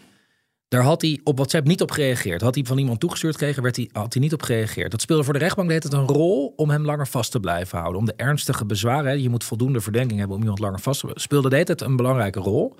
Daar 0.67 0.83
had 0.83 1.01
hij 1.01 1.19
op 1.23 1.35
WhatsApp 1.37 1.67
niet 1.67 1.81
op 1.81 1.91
gereageerd. 1.91 2.41
Had 2.41 2.55
hij 2.55 2.63
van 2.63 2.77
iemand 2.77 2.99
toegestuurd 2.99 3.33
gekregen, 3.33 3.63
werd 3.63 3.75
hij, 3.75 3.89
had 3.91 4.13
hij 4.13 4.21
niet 4.21 4.33
op 4.33 4.41
gereageerd. 4.41 4.91
Dat 4.91 5.01
speelde 5.01 5.23
voor 5.23 5.33
de 5.33 5.39
rechtbank 5.39 5.69
deed 5.69 5.83
het 5.83 5.93
een 5.93 6.07
rol 6.07 6.53
om 6.55 6.69
hem 6.69 6.85
langer 6.85 7.07
vast 7.07 7.31
te 7.31 7.39
blijven 7.39 7.77
houden. 7.77 7.99
Om 7.99 8.05
de 8.05 8.13
ernstige 8.15 8.65
bezwaren, 8.65 9.05
hè, 9.05 9.11
je 9.11 9.29
moet 9.29 9.43
voldoende 9.43 9.81
verdenking 9.81 10.19
hebben 10.19 10.35
om 10.35 10.41
iemand 10.41 10.59
langer 10.59 10.79
vast 10.79 10.99
te 10.99 11.11
speelde 11.13 11.49
deed 11.49 11.67
het 11.67 11.81
een 11.81 11.95
belangrijke 11.95 12.39
rol. 12.39 12.75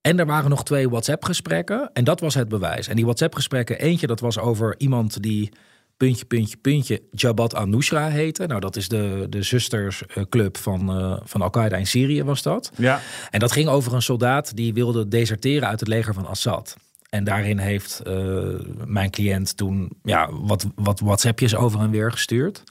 En 0.00 0.18
er 0.18 0.26
waren 0.26 0.50
nog 0.50 0.64
twee 0.64 0.88
WhatsApp-gesprekken. 0.88 1.90
En 1.92 2.04
dat 2.04 2.20
was 2.20 2.34
het 2.34 2.48
bewijs. 2.48 2.88
En 2.88 2.96
die 2.96 3.04
WhatsApp-gesprekken, 3.04 3.78
eentje 3.78 4.06
dat 4.06 4.20
was 4.20 4.38
over 4.38 4.74
iemand 4.78 5.22
die 5.22 5.52
puntje, 5.96 6.24
puntje, 6.24 6.56
puntje 6.56 7.02
Jabhat 7.10 7.54
al-Nusra 7.54 8.08
heette. 8.08 8.46
Nou, 8.46 8.60
dat 8.60 8.76
is 8.76 8.88
de, 8.88 9.26
de 9.28 9.42
zustersclub 9.42 10.56
van, 10.56 10.90
eh, 10.90 11.16
van 11.22 11.42
Al-Qaeda 11.42 11.76
in 11.76 11.86
Syrië 11.86 12.22
was 12.22 12.42
dat. 12.42 12.70
Ja. 12.76 13.00
En 13.30 13.40
dat 13.40 13.52
ging 13.52 13.68
over 13.68 13.94
een 13.94 14.02
soldaat 14.02 14.56
die 14.56 14.74
wilde 14.74 15.08
deserteren 15.08 15.68
uit 15.68 15.80
het 15.80 15.88
leger 15.88 16.14
van 16.14 16.26
Assad. 16.26 16.76
En 17.14 17.24
daarin 17.24 17.58
heeft 17.58 18.00
eh, 18.00 18.14
mijn 18.84 19.10
cliënt 19.10 19.56
toen 19.56 19.90
ja, 20.02 20.32
wat, 20.32 20.66
wat 20.74 21.00
WhatsAppjes 21.00 21.54
over 21.56 21.80
en 21.80 21.90
weer 21.90 22.12
gestuurd. 22.12 22.62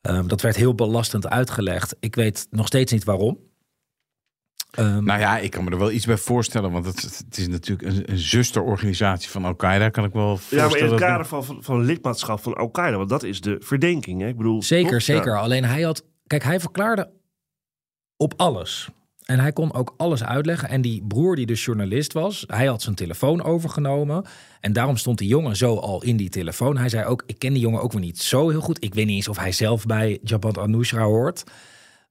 Ehm, 0.00 0.26
dat 0.26 0.40
werd 0.40 0.56
heel 0.56 0.74
belastend 0.74 1.28
uitgelegd. 1.28 1.96
Ik 2.00 2.14
weet 2.14 2.46
nog 2.50 2.66
steeds 2.66 2.92
niet 2.92 3.04
waarom. 3.04 3.38
Ehm, 4.70 5.04
Nou 5.04 5.20
ja, 5.20 5.38
ik 5.38 5.50
kan 5.50 5.64
me 5.64 5.70
er 5.70 5.78
wel 5.78 5.90
iets 5.90 6.06
bij 6.06 6.16
voorstellen, 6.16 6.70
want 6.70 6.84
het, 6.86 7.02
het 7.26 7.38
is 7.38 7.48
natuurlijk 7.48 7.88
een, 7.96 8.10
een 8.10 8.18
zusterorganisatie 8.18 9.30
van 9.30 9.44
Al-Qaeda, 9.44 9.88
kan 9.88 10.04
ik 10.04 10.12
wel 10.12 10.30
Ja, 10.30 10.36
voorstellen. 10.36 10.70
maar 10.70 10.78
in 10.78 10.90
het 10.90 11.00
kader 11.00 11.26
van, 11.26 11.44
van, 11.44 11.62
van 11.62 11.80
lidmaatschap 11.84 12.40
van 12.42 12.54
Al-Qaeda. 12.54 12.96
Want 12.96 13.08
dat 13.08 13.22
is 13.22 13.40
de 13.40 13.56
verdenking. 13.60 14.20
Hè? 14.20 14.28
Ik 14.28 14.36
bedoel, 14.36 14.62
Zeker, 14.62 14.90
toch? 14.90 15.02
zeker. 15.02 15.32
Ja. 15.32 15.38
Alleen 15.40 15.64
hij 15.64 15.82
had. 15.82 16.04
Kijk, 16.26 16.42
hij 16.42 16.60
verklaarde 16.60 17.10
op 18.16 18.34
alles. 18.36 18.88
En 19.24 19.40
hij 19.40 19.52
kon 19.52 19.72
ook 19.72 19.94
alles 19.96 20.24
uitleggen. 20.24 20.68
En 20.68 20.80
die 20.80 21.04
broer, 21.08 21.36
die 21.36 21.46
dus 21.46 21.64
journalist 21.64 22.12
was, 22.12 22.44
hij 22.46 22.66
had 22.66 22.82
zijn 22.82 22.94
telefoon 22.94 23.42
overgenomen. 23.42 24.24
En 24.60 24.72
daarom 24.72 24.96
stond 24.96 25.18
die 25.18 25.28
jongen 25.28 25.56
zo 25.56 25.76
al 25.76 26.02
in 26.02 26.16
die 26.16 26.28
telefoon. 26.28 26.76
Hij 26.76 26.88
zei 26.88 27.04
ook: 27.04 27.22
Ik 27.26 27.38
ken 27.38 27.52
die 27.52 27.62
jongen 27.62 27.82
ook 27.82 27.92
weer 27.92 28.00
niet 28.00 28.18
zo 28.18 28.48
heel 28.48 28.60
goed. 28.60 28.84
Ik 28.84 28.94
weet 28.94 29.06
niet 29.06 29.16
eens 29.16 29.28
of 29.28 29.38
hij 29.38 29.52
zelf 29.52 29.86
bij 29.86 30.18
Jabhat 30.22 30.58
al-Nusra 30.58 31.02
hoort. 31.02 31.44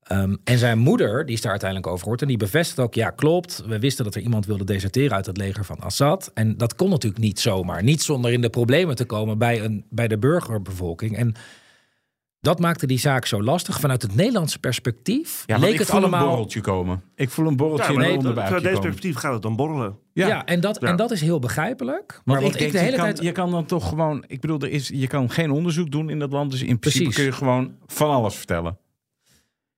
Ehm, 0.04 0.36
en 0.43 0.58
zijn 0.58 0.78
moeder, 0.78 1.26
die 1.26 1.36
is 1.36 1.41
daar 1.41 1.52
uiteindelijk 1.52 1.89
over 1.89 2.04
gehoord. 2.04 2.21
En 2.21 2.28
die 2.28 2.38
bevestigt 2.38 2.80
ook: 2.80 2.93
Ja, 2.93 3.10
klopt. 3.10 3.63
We 3.67 3.80
wisten 3.80 4.04
dat 4.06 4.15
er 4.15 4.21
iemand 4.21 4.45
wilde 4.45 4.63
deserteren 4.63 5.15
uit 5.15 5.26
het 5.26 5.38
leger 5.38 5.65
van 5.65 5.80
Assad. 5.80 6.32
En 6.34 6.58
dat 6.58 6.76
kon 6.76 6.89
natuurlijk 6.89 7.23
niet 7.23 7.39
zomaar. 7.39 7.84
Niet 7.84 8.04
zonder 8.04 8.32
in 8.32 8.41
de 8.41 8.49
problemen 8.49 8.95
te 8.95 9.06
komen 9.06 9.38
bij, 9.38 9.63
een, 9.63 9.86
bij 9.89 10.08
de 10.08 10.17
burgerbevolking. 10.17 11.17
En 11.17 11.36
dat 12.43 12.60
maakte 12.60 12.88
die 12.88 12.99
zaak 12.99 13.25
zo 13.25 13.43
lastig. 13.43 13.79
Vanuit 13.79 14.01
het 14.01 14.15
Nederlandse 14.15 14.60
perspectief 14.60 15.43
Ja, 15.45 15.58
leek 15.58 15.73
ik 15.73 15.79
het 15.79 15.88
voel 15.89 15.99
allemaal. 15.99 16.21
een 16.21 16.27
borreltje 16.27 16.62
komen. 16.62 17.03
Ik 17.15 17.29
voel 17.29 17.47
een 17.47 17.56
borreltje 17.56 17.93
Ja, 17.93 17.99
nee, 17.99 18.19
vanuit 18.21 18.36
deze 18.36 18.60
komen. 18.60 18.79
perspectief 18.82 19.15
gaat 19.15 19.34
het 19.34 19.41
dan 19.41 19.56
borrelen. 19.56 19.97
Ja, 20.13 20.45
en, 20.45 20.60
dat, 20.60 20.77
Ja. 20.82 20.88
en 20.88 20.95
dat 20.95 21.12
is 21.12 21.21
heel 21.21 21.39
begrijpelijk. 21.39 22.21
Maar 22.25 22.41
Want 22.41 22.60
ik 22.62 22.71
de 22.71 22.77
hele 22.79 22.91
je, 22.91 22.97
kan, 22.97 23.06
tijd. 23.06 23.21
je 23.21 23.32
kan 23.32 23.51
dan 23.51 23.65
toch 23.65 23.89
gewoon... 23.89 24.23
Ik 24.27 24.41
bedoel, 24.41 24.60
er 24.60 24.69
is, 24.69 24.88
je 24.88 25.08
kan 25.08 25.29
geen 25.29 25.51
onderzoek 25.51 25.91
doen 25.91 26.10
in 26.10 26.19
dat 26.19 26.32
land. 26.32 26.51
Dus 26.51 26.62
in 26.62 26.79
principe 26.79 27.03
Precies. 27.03 27.15
kun 27.15 27.25
je 27.32 27.38
gewoon 27.38 27.75
van 27.86 28.10
alles 28.10 28.36
vertellen. 28.36 28.77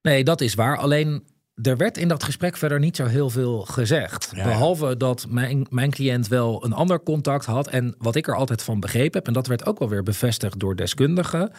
Nee, 0.02 0.24
dat 0.24 0.42
is 0.42 0.54
waar. 0.54 0.78
Alleen 0.78 1.24
er 1.62 1.78
werd 1.78 1.98
in 1.98 2.08
dat 2.08 2.24
gesprek 2.24 2.58
verder 2.58 2.80
niet 2.80 2.96
zo 2.96 3.06
heel 3.06 3.30
veel 3.30 3.62
gezegd. 3.62 4.32
Ja. 4.36 4.44
Behalve 4.44 4.98
dat 4.98 5.26
mijn, 5.30 5.68
mijn 5.70 5.92
cliënt 5.92 6.28
wel 6.28 6.66
een 6.66 6.74
ander 6.74 7.04
contact 7.04 7.46
had. 7.46 7.68
En 7.68 7.96
wat 7.98 8.16
ik 8.16 8.28
er 8.28 8.36
altijd 8.36 8.64
van 8.64 8.80
begrepen 8.80 9.18
heb, 9.18 9.28
en 9.28 9.34
dat 9.34 9.48
werd 9.48 9.66
ook 9.66 9.80
wel 9.80 9.90
weer 9.90 10.04
bevestigd 10.04 10.60
door 10.60 10.76
deskundigen. 10.76 11.52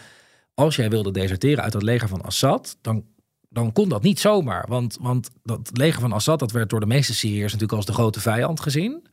Als 0.57 0.77
jij 0.77 0.90
wilde 0.90 1.11
deserteren 1.11 1.64
uit 1.64 1.73
het 1.73 1.83
leger 1.83 2.09
van 2.09 2.23
Assad, 2.23 2.77
dan, 2.81 3.05
dan 3.49 3.73
kon 3.73 3.88
dat 3.88 4.03
niet 4.03 4.21
zomaar. 4.21 4.64
Want, 4.69 4.97
want 5.01 5.31
dat 5.42 5.71
leger 5.73 6.01
van 6.01 6.12
Assad, 6.12 6.38
dat 6.38 6.53
werd 6.53 6.71
door 6.71 6.81
de 6.81 6.87
meeste 6.87 7.14
Syriërs 7.14 7.53
natuurlijk 7.53 7.73
als 7.73 7.87
de 7.87 7.92
grote 7.92 8.21
vijand 8.21 8.61
gezien. 8.61 9.07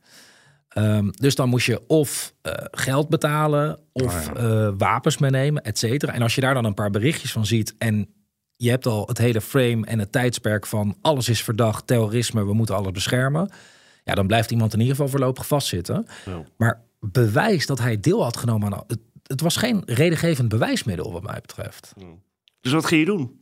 Ehm, 0.68 1.08
dus 1.10 1.34
dan 1.34 1.48
moest 1.48 1.66
je 1.66 1.86
of 1.86 2.34
eh, 2.42 2.52
geld 2.70 3.08
betalen 3.08 3.78
of 3.92 4.32
eh, 4.32 4.68
wapens 4.78 5.18
meenemen, 5.18 5.62
et 5.62 5.78
cetera. 5.78 6.12
En 6.12 6.22
als 6.22 6.34
je 6.34 6.40
daar 6.40 6.54
dan 6.54 6.64
een 6.64 6.74
paar 6.74 6.90
berichtjes 6.90 7.32
van 7.32 7.46
ziet 7.46 7.74
en 7.78 8.08
je 8.56 8.70
hebt 8.70 8.86
al 8.86 9.06
het 9.06 9.18
hele 9.18 9.40
frame 9.40 9.86
en 9.86 9.98
het 9.98 10.12
tijdsperk 10.12 10.66
van 10.66 10.96
alles 11.00 11.28
is 11.28 11.42
verdacht, 11.42 11.86
terrorisme, 11.86 12.44
we 12.44 12.54
moeten 12.54 12.74
alles 12.74 12.92
beschermen. 12.92 13.50
Ja, 14.04 14.14
dan 14.14 14.26
blijft 14.26 14.50
iemand 14.50 14.72
in 14.72 14.78
ieder 14.80 14.94
geval 14.94 15.10
voorlopig 15.10 15.46
vastzitten. 15.46 16.06
Ja. 16.24 16.44
Maar 16.56 16.82
bewijs 17.00 17.66
dat 17.66 17.78
hij 17.78 18.00
deel 18.00 18.22
had 18.22 18.36
genomen 18.36 18.74
aan... 18.74 18.84
Het, 18.86 18.98
het 19.26 19.40
was 19.40 19.56
geen 19.56 19.82
redengevend 19.86 20.48
bewijsmiddel 20.48 21.12
wat 21.12 21.22
mij 21.22 21.38
betreft. 21.40 21.92
Dus 22.60 22.72
wat 22.72 22.86
ging 22.86 23.00
je 23.00 23.06
doen? 23.06 23.40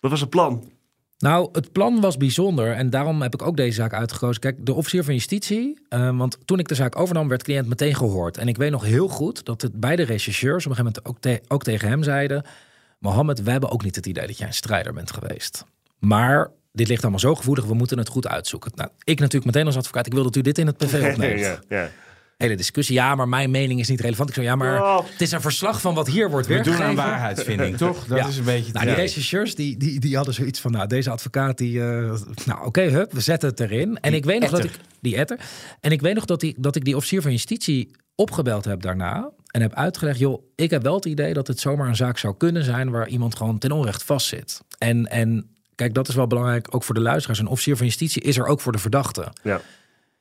Wat 0.00 0.10
was 0.10 0.20
het 0.20 0.30
plan? 0.30 0.70
Nou, 1.18 1.48
het 1.52 1.72
plan 1.72 2.00
was 2.00 2.16
bijzonder 2.16 2.72
en 2.72 2.90
daarom 2.90 3.22
heb 3.22 3.34
ik 3.34 3.42
ook 3.42 3.56
deze 3.56 3.72
zaak 3.74 3.92
uitgekozen. 3.92 4.40
Kijk, 4.40 4.66
de 4.66 4.72
officier 4.74 5.04
van 5.04 5.14
justitie, 5.14 5.78
eh, 5.88 6.16
want 6.16 6.38
toen 6.44 6.58
ik 6.58 6.68
de 6.68 6.74
zaak 6.74 6.98
overnam, 6.98 7.28
werd 7.28 7.42
cliënt 7.42 7.68
meteen 7.68 7.94
gehoord. 7.94 8.36
En 8.38 8.48
ik 8.48 8.56
weet 8.56 8.70
nog 8.70 8.84
heel 8.84 9.08
goed 9.08 9.44
dat 9.44 9.62
het 9.62 9.80
beide 9.80 10.02
rechercheurs 10.02 10.66
op 10.66 10.70
een 10.70 10.76
gegeven 10.76 11.00
moment 11.04 11.06
ook, 11.06 11.20
te- 11.20 11.42
ook 11.54 11.62
tegen 11.62 11.88
hem 11.88 12.02
zeiden: 12.02 12.44
Mohammed, 12.98 13.42
we 13.42 13.50
hebben 13.50 13.70
ook 13.70 13.82
niet 13.84 13.96
het 13.96 14.06
idee 14.06 14.26
dat 14.26 14.38
jij 14.38 14.46
een 14.46 14.54
strijder 14.54 14.92
bent 14.92 15.10
geweest. 15.12 15.64
Maar 15.98 16.50
dit 16.72 16.88
ligt 16.88 17.02
allemaal 17.02 17.20
zo 17.20 17.34
gevoelig, 17.34 17.64
we 17.64 17.74
moeten 17.74 17.98
het 17.98 18.08
goed 18.08 18.26
uitzoeken. 18.26 18.72
Nou, 18.74 18.90
ik 19.04 19.18
natuurlijk 19.18 19.44
meteen 19.54 19.66
als 19.66 19.76
advocaat, 19.76 20.06
ik 20.06 20.12
wil 20.12 20.22
dat 20.22 20.36
u 20.36 20.40
dit 20.40 20.58
in 20.58 20.66
het 20.66 20.76
PV 20.76 21.08
opneemt. 21.12 21.40
ja, 21.40 21.60
ja. 21.68 21.90
Hele 22.36 22.56
discussie, 22.56 22.94
ja, 22.94 23.14
maar 23.14 23.28
mijn 23.28 23.50
mening 23.50 23.80
is 23.80 23.88
niet 23.88 24.00
relevant. 24.00 24.28
Ik 24.28 24.34
zei, 24.34 24.46
ja, 24.46 24.56
maar 24.56 24.82
Oh. 24.82 25.06
het 25.10 25.20
is 25.20 25.30
een 25.32 25.40
verslag 25.40 25.80
van 25.80 25.94
wat 25.94 26.06
hier 26.06 26.30
wordt 26.30 26.46
We 26.46 26.60
doen 26.60 26.74
aan 26.82 26.94
waarheidsvinding, 26.94 27.76
toch? 27.86 28.06
Dat 28.06 28.18
Ja. 28.18 28.26
is 28.26 28.36
een 28.38 28.44
beetje... 28.44 28.72
Nou, 28.72 28.86
die 28.86 28.94
rechercheurs 28.94 29.54
die, 29.54 29.76
die, 29.76 30.00
die 30.00 30.16
hadden 30.16 30.34
zoiets 30.34 30.60
van, 30.60 30.72
nou, 30.72 30.86
deze 30.86 31.10
advocaat 31.10 31.58
die, 31.58 31.80
eh, 31.80 32.12
nou, 32.44 32.64
oké, 32.66 32.80
hup, 32.82 33.12
we 33.12 33.20
zetten 33.20 33.48
het 33.48 33.60
erin. 33.60 33.98
En 34.00 34.14
ik 34.14 34.24
weet 34.24 34.40
nog 34.40 34.50
dat 34.50 34.64
ik 34.64 34.70
die 35.00 35.16
etter. 35.16 35.38
En 35.80 35.90
ik 35.90 36.00
weet 36.00 36.14
nog 36.14 36.24
dat, 36.24 36.40
die, 36.40 36.54
dat 36.58 36.76
ik 36.76 36.84
die 36.84 36.96
officier 36.96 37.22
van 37.22 37.30
justitie 37.30 37.90
opgebeld 38.14 38.64
heb 38.64 38.82
daarna 38.82 39.30
en 39.46 39.60
heb 39.60 39.74
uitgelegd, 39.74 40.18
joh, 40.18 40.42
ik 40.54 40.70
heb 40.70 40.82
wel 40.82 40.94
het 40.94 41.04
idee 41.04 41.32
dat 41.34 41.46
het 41.46 41.60
zomaar 41.60 41.88
een 41.88 41.96
zaak 41.96 42.18
zou 42.18 42.34
kunnen 42.36 42.64
zijn 42.64 42.90
waar 42.90 43.08
iemand 43.08 43.36
gewoon 43.36 43.58
ten 43.58 43.72
onrecht 43.72 44.02
vastzit. 44.02 44.60
En 44.78 45.06
en 45.10 45.50
kijk, 45.74 45.94
dat 45.94 46.08
is 46.08 46.14
wel 46.14 46.26
belangrijk 46.26 46.74
ook 46.74 46.84
voor 46.84 46.94
de 46.94 47.00
luisteraars. 47.00 47.38
Een 47.38 47.46
officier 47.46 47.76
van 47.76 47.86
justitie 47.86 48.22
is 48.22 48.36
er 48.38 48.46
ook 48.46 48.60
voor 48.60 48.72
de 48.72 48.78
verdachte. 48.78 49.32
ja. 49.42 49.60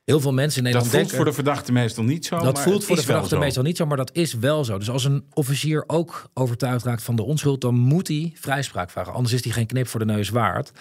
Heel 0.05 0.19
veel 0.19 0.33
mensen 0.33 0.65
in 0.65 0.71
Dat 0.71 0.83
Nederland 0.83 0.91
voelt 0.91 1.01
denken. 1.01 1.15
voor 1.15 1.25
de 1.25 1.33
verdachte 1.33 1.71
meestal 1.71 2.03
niet 2.03 2.25
zo. 2.25 2.39
Dat 2.39 2.61
voelt 2.61 2.85
voor 2.85 2.95
de 2.95 3.01
verdachte 3.01 3.29
zo. 3.29 3.39
meestal 3.39 3.63
niet 3.63 3.77
zo, 3.77 3.85
maar 3.85 3.97
dat 3.97 4.15
is 4.15 4.33
wel 4.33 4.63
zo. 4.65 4.77
Dus 4.77 4.89
als 4.89 5.03
een 5.03 5.25
officier 5.33 5.83
ook 5.87 6.29
overtuigd 6.33 6.85
raakt 6.85 7.03
van 7.03 7.15
de 7.15 7.23
onschuld, 7.23 7.61
dan 7.61 7.75
moet 7.75 8.07
hij 8.07 8.31
vrijspraak 8.35 8.89
vragen. 8.89 9.13
Anders 9.13 9.33
is 9.33 9.43
hij 9.43 9.53
geen 9.53 9.65
knip 9.65 9.87
voor 9.87 9.99
de 9.99 10.05
neus 10.05 10.29
waard. 10.29 10.71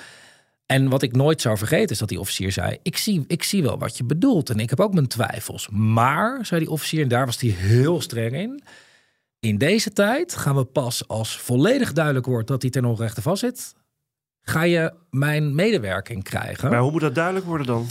En 0.66 0.88
wat 0.88 1.02
ik 1.02 1.16
nooit 1.16 1.40
zou 1.40 1.58
vergeten 1.58 1.90
is 1.90 1.98
dat 1.98 2.08
die 2.08 2.20
officier 2.20 2.52
zei: 2.52 2.78
ik 2.82 2.96
zie, 2.96 3.24
ik 3.26 3.42
zie 3.42 3.62
wel 3.62 3.78
wat 3.78 3.96
je 3.96 4.04
bedoelt 4.04 4.50
en 4.50 4.58
ik 4.58 4.70
heb 4.70 4.80
ook 4.80 4.94
mijn 4.94 5.08
twijfels. 5.08 5.68
Maar, 5.70 6.46
zei 6.46 6.60
die 6.60 6.70
officier, 6.70 7.02
en 7.02 7.08
daar 7.08 7.26
was 7.26 7.40
hij 7.40 7.50
heel 7.50 8.00
streng 8.00 8.32
in. 8.34 8.62
In 9.40 9.58
deze 9.58 9.92
tijd 9.92 10.36
gaan 10.36 10.56
we 10.56 10.64
pas 10.64 11.08
als 11.08 11.38
volledig 11.38 11.92
duidelijk 11.92 12.26
wordt 12.26 12.48
dat 12.48 12.62
hij 12.62 12.70
ten 12.70 12.84
onrechte 12.84 13.22
vastzit, 13.22 13.74
ga 14.40 14.62
je 14.62 14.92
mijn 15.10 15.54
medewerking 15.54 16.22
krijgen. 16.24 16.70
Maar 16.70 16.80
hoe 16.80 16.90
moet 16.90 17.00
dat 17.00 17.14
duidelijk 17.14 17.46
worden 17.46 17.66
dan? 17.66 17.86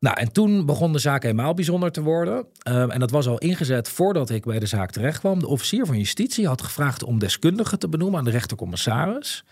Nou, 0.00 0.16
en 0.20 0.32
toen 0.32 0.66
begon 0.66 0.92
de 0.92 0.98
zaak 0.98 1.22
helemaal 1.22 1.54
bijzonder 1.54 1.92
te 1.92 2.02
worden. 2.02 2.46
Ehm, 2.62 2.90
en 2.90 3.00
dat 3.00 3.10
was 3.10 3.26
al 3.26 3.38
ingezet 3.38 3.88
voordat 3.88 4.30
ik 4.30 4.44
bij 4.44 4.58
de 4.58 4.66
zaak 4.66 4.90
terecht 4.90 5.18
kwam. 5.18 5.38
De 5.38 5.46
officier 5.46 5.86
van 5.86 5.98
justitie 5.98 6.46
had 6.46 6.62
gevraagd 6.62 7.02
om 7.02 7.18
deskundigen 7.18 7.78
te 7.78 7.88
benoemen 7.88 8.18
aan 8.18 8.24
de 8.24 8.30
rechtercommissaris. 8.30 9.44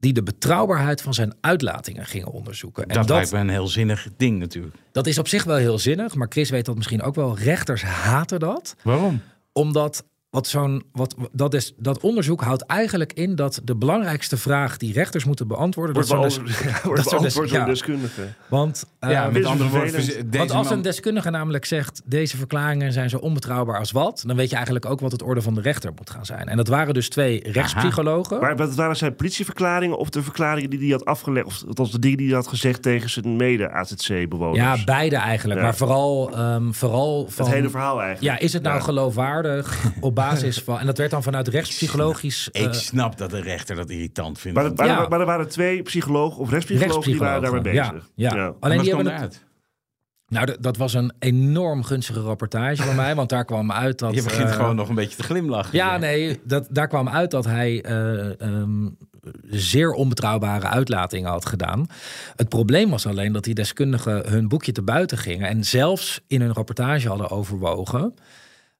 die 0.00 0.12
de 0.12 0.22
betrouwbaarheid 0.22 1.02
van 1.02 1.14
zijn 1.14 1.34
uitlatingen 1.40 2.06
gingen 2.06 2.30
onderzoeken. 2.30 2.82
En 2.82 2.88
dat, 2.88 3.06
dat, 3.06 3.16
lijkt 3.16 3.32
me 3.32 3.38
een 3.38 3.48
heel 3.48 3.68
zinnig 3.68 4.08
ding 4.16 4.38
natuurlijk. 4.38 4.76
dat 4.92 5.06
is 5.06 5.18
op 5.18 5.28
zich 5.28 5.44
wel 5.44 5.56
heel 5.56 5.78
zinnig, 5.78 6.14
maar 6.14 6.26
Chris 6.30 6.50
weet 6.50 6.64
dat 6.64 6.76
misschien 6.76 7.02
ook 7.02 7.14
wel. 7.14 7.38
Rechters 7.38 7.82
haten 7.82 8.40
dat, 8.40 8.76
Waarom? 8.82 9.22
omdat 9.52 10.04
wat 10.30 10.46
zo'n, 10.46 10.82
wat, 10.92 11.14
dat, 11.32 11.54
is, 11.54 11.74
dat 11.76 12.00
onderzoek 12.00 12.40
houdt 12.42 12.66
eigenlijk 12.66 13.12
in 13.12 13.34
dat 13.34 13.60
de 13.64 13.76
belangrijkste 13.76 14.36
vraag 14.36 14.76
die 14.76 14.92
rechters 14.92 15.24
moeten 15.24 15.48
beantwoorden. 15.48 15.94
Wordt 15.94 16.08
dat 16.08 16.32
zo'n 16.32 16.44
des- 16.46 16.58
ja, 16.60 16.80
wordt 16.82 17.10
dat 17.10 17.20
des- 17.20 17.50
ja. 17.50 17.60
een 17.60 17.66
deskundige. 17.66 18.22
Want, 18.48 18.84
ja, 19.00 19.08
eh, 19.26 19.26
met 19.32 19.42
is 19.42 19.48
andere 19.48 19.70
woorden, 19.70 20.30
want 20.30 20.50
als 20.50 20.70
een 20.70 20.82
deskundige 20.82 21.30
namelijk 21.30 21.64
zegt: 21.64 22.02
deze 22.04 22.36
verklaringen 22.36 22.92
zijn 22.92 23.10
zo 23.10 23.16
onbetrouwbaar 23.18 23.78
als 23.78 23.90
wat, 23.92 24.22
dan 24.26 24.36
weet 24.36 24.48
je 24.50 24.54
eigenlijk 24.54 24.86
ook 24.86 25.00
wat 25.00 25.12
het 25.12 25.22
orde 25.22 25.42
van 25.42 25.54
de 25.54 25.60
rechter 25.60 25.92
moet 25.96 26.10
gaan 26.10 26.26
zijn. 26.26 26.48
En 26.48 26.56
dat 26.56 26.68
waren 26.68 26.94
dus 26.94 27.08
twee 27.08 27.50
rechtspsychologen. 27.52 28.40
Maar 28.40 28.56
wat 28.56 28.74
waren 28.74 28.96
zijn 28.96 29.14
politieverklaringen 29.16 29.98
of 29.98 30.10
de 30.10 30.22
verklaringen 30.22 30.70
die 30.70 30.78
hij 30.78 30.88
had 30.88 31.04
afgelegd? 31.04 31.46
Of 31.46 31.62
althans 31.68 31.90
de 31.92 31.98
dingen 31.98 32.16
die 32.16 32.26
hij 32.26 32.36
had 32.36 32.46
gezegd 32.48 32.82
tegen 32.82 33.10
zijn 33.10 33.36
mede-AZC-bewoners? 33.36 34.58
Ja, 34.58 34.84
beide 34.84 35.16
eigenlijk. 35.16 35.60
Ja. 35.60 35.66
Maar 35.66 35.76
vooral, 35.76 36.30
ehm, 36.32 36.70
vooral 36.72 37.26
van. 37.28 37.44
Het 37.44 37.54
hele 37.54 37.70
verhaal 37.70 38.02
eigenlijk. 38.02 38.38
Ja, 38.38 38.44
is 38.46 38.52
het 38.52 38.62
nou 38.62 38.76
Ja. 38.76 38.82
geloofwaardig 38.82 39.84
op 40.00 40.16
basis 40.18 40.58
van. 40.66 40.78
En 40.78 40.86
dat 40.86 40.98
werd 40.98 41.10
dan 41.10 41.22
vanuit 41.22 41.48
rechtspsychologisch. 41.48 42.50
eh, 42.50 42.62
Ik 42.62 42.72
snap 42.72 43.18
dat 43.18 43.30
de 43.30 43.40
rechter 43.40 43.76
dat 43.76 43.90
irritant 43.90 44.38
vindt. 44.38 44.56
Maar, 44.56 44.66
er- 44.66 44.72
maar, 44.76 44.86
Ja. 44.86 45.02
er- 45.02 45.08
maar 45.08 45.20
er 45.20 45.26
waren 45.26 45.48
twee 45.48 45.82
psychologen 45.82 46.38
of 46.40 46.50
rechtspsychologen 46.50 47.10
die 47.10 47.20
waren 47.20 47.42
daarmee 47.42 47.60
bezig. 47.60 47.78
Ja, 47.86 47.94
ja. 48.14 48.34
Ja. 48.36 48.52
Alleen 48.60 48.76
Wat 48.76 48.84
die 48.84 48.94
kwam 48.94 49.06
hebben 49.06 49.22
het, 49.22 49.32
eruit? 49.34 49.46
Nou, 50.28 50.56
dat 50.60 50.76
was 50.76 50.94
een 50.94 51.12
enorm 51.18 51.84
gunstige 51.84 52.20
rapportage 52.20 52.82
van 52.82 52.96
mij. 52.96 53.14
Want 53.14 53.28
daar 53.28 53.44
kwam 53.44 53.72
uit 53.72 53.98
dat. 53.98 54.14
Je 54.14 54.22
begint 54.22 54.48
eh, 54.48 54.54
gewoon 54.54 54.76
nog 54.76 54.88
een 54.88 54.94
beetje 54.94 55.16
te 55.16 55.22
glimlachen. 55.22 55.76
Ja, 55.76 55.96
nee, 55.96 56.40
dat, 56.44 56.66
daar 56.70 56.88
kwam 56.88 57.08
uit 57.08 57.30
dat 57.30 57.44
hij 57.44 57.82
eh, 57.82 58.40
ehm, 58.40 58.88
zeer 59.50 59.90
onbetrouwbare 59.92 60.66
uitlatingen 60.66 61.30
had 61.30 61.46
gedaan. 61.46 61.86
Het 62.36 62.48
probleem 62.48 62.90
was 62.90 63.06
alleen 63.06 63.32
dat 63.32 63.44
die 63.44 63.54
deskundigen 63.54 64.28
hun 64.30 64.48
boekje 64.48 64.72
te 64.72 64.82
buiten 64.82 65.18
gingen 65.18 65.48
en 65.48 65.64
zelfs 65.64 66.20
in 66.26 66.40
hun 66.40 66.52
rapportage 66.52 67.08
hadden 67.08 67.30
overwogen. 67.30 68.14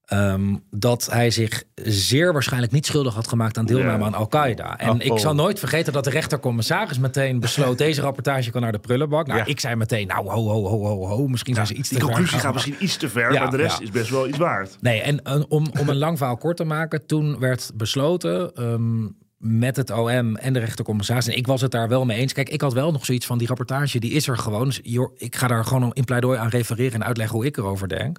Ehm, 0.08 0.54
dat 0.70 1.08
hij 1.10 1.30
zich 1.30 1.62
zeer 1.84 2.32
waarschijnlijk 2.32 2.72
niet 2.72 2.86
schuldig 2.86 3.14
had 3.14 3.28
gemaakt 3.28 3.58
aan 3.58 3.66
deelname 3.66 3.98
Ja. 3.98 4.04
aan 4.04 4.14
Al-Qaeda. 4.14 4.78
En 4.78 4.90
Oh, 4.90 5.04
ik 5.04 5.18
zal 5.18 5.34
nooit 5.34 5.58
vergeten 5.58 5.92
dat 5.92 6.04
de 6.04 6.10
rechtercommissaris 6.10 6.98
meteen 6.98 7.40
besloot... 7.40 7.78
deze 7.88 8.00
rapportage 8.00 8.50
kan 8.50 8.62
naar 8.62 8.72
de 8.72 8.78
prullenbak. 8.78 9.26
Nou, 9.26 9.38
Ja. 9.38 9.44
ik 9.46 9.60
zei 9.60 9.74
meteen, 9.76 10.06
nou, 10.06 10.28
ho, 10.28 10.42
ho, 10.48 10.62
ho, 10.68 10.84
ho, 10.84 11.06
ho. 11.06 11.26
Misschien 11.28 11.54
zijn 11.54 11.66
ze 11.66 11.74
iets 11.74 11.88
Die 11.88 11.98
te 11.98 12.04
ver 12.04 12.14
conclusie 12.14 12.38
gegaan. 12.40 12.54
gaat 12.54 12.64
misschien 12.64 12.84
iets 12.84 12.96
te 12.96 13.08
ver, 13.08 13.32
maar 13.32 13.50
de 13.50 13.56
rest 13.56 13.80
is 13.80 13.90
best 13.90 14.10
wel 14.10 14.28
iets 14.28 14.38
waard. 14.38 14.76
Nee, 14.80 15.00
en 15.00 15.26
om, 15.50 15.66
om 15.80 15.88
een 15.88 15.96
lang 15.98 16.16
verhaal 16.18 16.36
kort 16.36 16.56
te 16.56 16.64
maken, 16.64 17.06
toen 17.06 17.38
werd 17.38 17.70
besloten 17.74 18.54
ehm, 18.54 19.06
met 19.38 19.76
het 19.76 19.90
OM 19.90 20.36
en 20.36 20.52
de 20.52 20.58
rechtercommissaris. 20.58 21.26
En 21.28 21.36
ik 21.36 21.46
was 21.46 21.60
het 21.60 21.70
daar 21.70 21.88
wel 21.88 22.04
mee 22.04 22.18
eens. 22.18 22.32
Kijk, 22.32 22.48
ik 22.48 22.60
had 22.60 22.72
wel 22.72 22.92
nog 22.92 23.04
zoiets 23.04 23.26
van 23.26 23.38
die 23.38 23.46
rapportage, 23.46 23.98
die 24.00 24.12
is 24.12 24.28
er 24.28 24.38
gewoon. 24.38 24.64
Dus 24.64 24.80
ik 25.16 25.36
ga 25.36 25.46
daar 25.46 25.64
gewoon 25.64 25.90
in 25.92 26.04
pleidooi 26.04 26.38
aan 26.38 26.48
refereren 26.48 26.92
en 27.00 27.04
uitleggen 27.06 27.36
hoe 27.36 27.46
ik 27.46 27.56
erover 27.56 27.88
denk. 27.88 28.18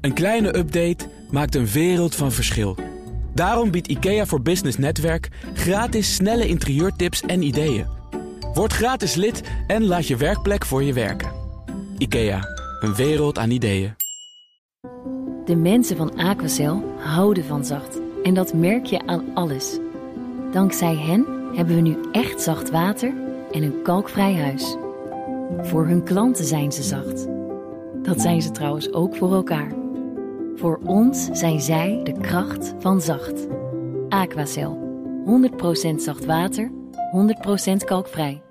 Een 0.00 0.12
kleine 0.12 0.56
update 0.56 1.08
maakt 1.30 1.54
een 1.54 1.66
wereld 1.66 2.14
van 2.14 2.32
verschil. 2.32 2.76
Daarom 3.34 3.70
biedt 3.70 3.86
IKEA 3.86 4.26
voor 4.26 4.42
Business 4.42 4.78
Netwerk 4.78 5.28
gratis 5.54 6.14
snelle 6.14 6.48
interieurtips 6.48 7.22
en 7.22 7.42
ideeën. 7.42 7.86
Word 8.54 8.72
gratis 8.72 9.14
lid 9.14 9.42
en 9.66 9.84
laat 9.84 10.06
je 10.06 10.16
werkplek 10.16 10.64
voor 10.64 10.82
je 10.82 10.92
werken. 10.92 11.30
IKEA, 11.98 12.40
een 12.80 12.94
wereld 12.94 13.38
aan 13.38 13.50
ideeën. 13.50 13.94
De 15.44 15.56
mensen 15.56 15.96
van 15.96 16.16
Aquacel 16.16 16.82
houden 16.98 17.44
van 17.44 17.64
zacht. 17.64 17.98
En 18.22 18.34
dat 18.34 18.54
merk 18.54 18.86
je 18.86 19.06
aan 19.06 19.24
alles. 19.34 19.78
Dankzij 20.52 20.96
hen 20.96 21.26
hebben 21.54 21.74
we 21.74 21.80
nu 21.80 21.96
echt 22.12 22.40
zacht 22.40 22.70
water 22.70 23.12
en 23.52 23.62
een 23.62 23.82
kalkvrij 23.82 24.34
huis. 24.34 24.76
Voor 25.62 25.86
hun 25.86 26.04
klanten 26.04 26.44
zijn 26.44 26.72
ze 26.72 26.82
zacht. 26.82 27.26
Dat 28.02 28.20
zijn 28.20 28.42
ze 28.42 28.50
trouwens 28.50 28.92
ook 28.92 29.16
voor 29.16 29.34
elkaar. 29.34 29.86
Voor 30.58 30.80
ons 30.84 31.28
zijn 31.32 31.60
zij 31.60 32.00
de 32.04 32.20
kracht 32.20 32.74
van 32.78 33.00
zacht. 33.00 33.46
Aquacel. 34.08 34.86
100% 35.92 35.94
zacht 35.94 36.24
water, 36.24 36.70
100% 37.72 37.84
kalkvrij. 37.84 38.42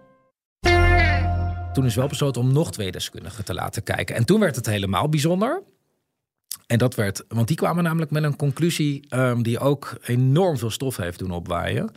Toen 1.74 1.86
is 1.86 1.96
wel 1.96 2.08
besloten 2.08 2.42
om 2.42 2.54
nog 2.54 2.72
twee 2.72 2.92
deskundigen 2.92 3.46
te 3.46 3.54
laten 3.54 3.84
kijken. 3.84 4.16
En 4.16 4.26
toen 4.26 4.40
werd 4.40 4.56
het 4.56 4.66
helemaal 4.66 5.10
bijzonder. 5.10 5.64
En 6.68 6.78
dat 6.78 6.96
werd, 6.96 7.24
want 7.28 7.48
die 7.48 7.58
kwamen 7.58 7.84
namelijk 7.84 8.12
met 8.12 8.24
een 8.24 8.36
conclusie 8.36 9.06
ehm, 9.10 9.42
die 9.42 9.60
ook 9.60 9.98
enorm 10.04 10.58
veel 10.58 10.72
stof 10.72 10.98
heeft 10.98 11.20
doen 11.20 11.32
opwaaien. 11.32 11.92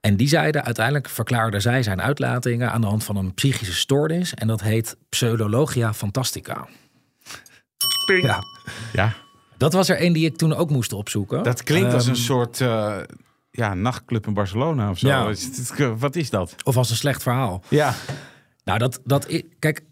En 0.00 0.16
die 0.16 0.28
zeiden 0.28 0.64
uiteindelijk 0.64 1.08
verklaarden 1.08 1.60
zij 1.60 1.82
zijn 1.82 2.02
uitlatingen 2.02 2.72
aan 2.72 2.80
de 2.80 2.86
hand 2.86 3.04
van 3.04 3.16
een 3.16 3.34
psychische 3.34 3.74
stoornis. 3.74 4.34
En 4.34 4.46
dat 4.46 4.62
heet 4.62 4.96
pseudologia 5.08 5.94
fantastica. 5.94 6.68
Ping. 8.06 8.22
Ja, 8.22 8.38
Ja, 8.92 9.14
dat 9.56 9.72
was 9.72 9.88
er 9.88 10.02
een 10.02 10.12
die 10.12 10.26
ik 10.26 10.36
toen 10.36 10.54
ook 10.54 10.70
moest 10.70 10.92
opzoeken. 10.92 11.42
dat 11.42 11.62
klinkt 11.62 11.92
als 11.94 12.06
een 12.06 12.12
Ehm, 12.14 12.22
soort 12.22 12.60
eh, 12.60 12.96
ja, 13.50 13.74
nachtclub 13.74 14.26
in 14.26 14.34
Barcelona 14.34 14.90
of 14.90 14.98
zo. 14.98 15.08
Ja. 15.08 15.94
Wat 15.96 16.16
is 16.16 16.30
dat? 16.30 16.54
Of 16.64 16.76
als 16.76 16.90
een 16.90 16.96
slecht 16.96 17.22
verhaal. 17.22 17.62
Ja. 17.68 17.94
Nou, 18.64 18.78
dat, 18.78 19.00
dat, 19.04 19.42
kijk, 19.58 19.82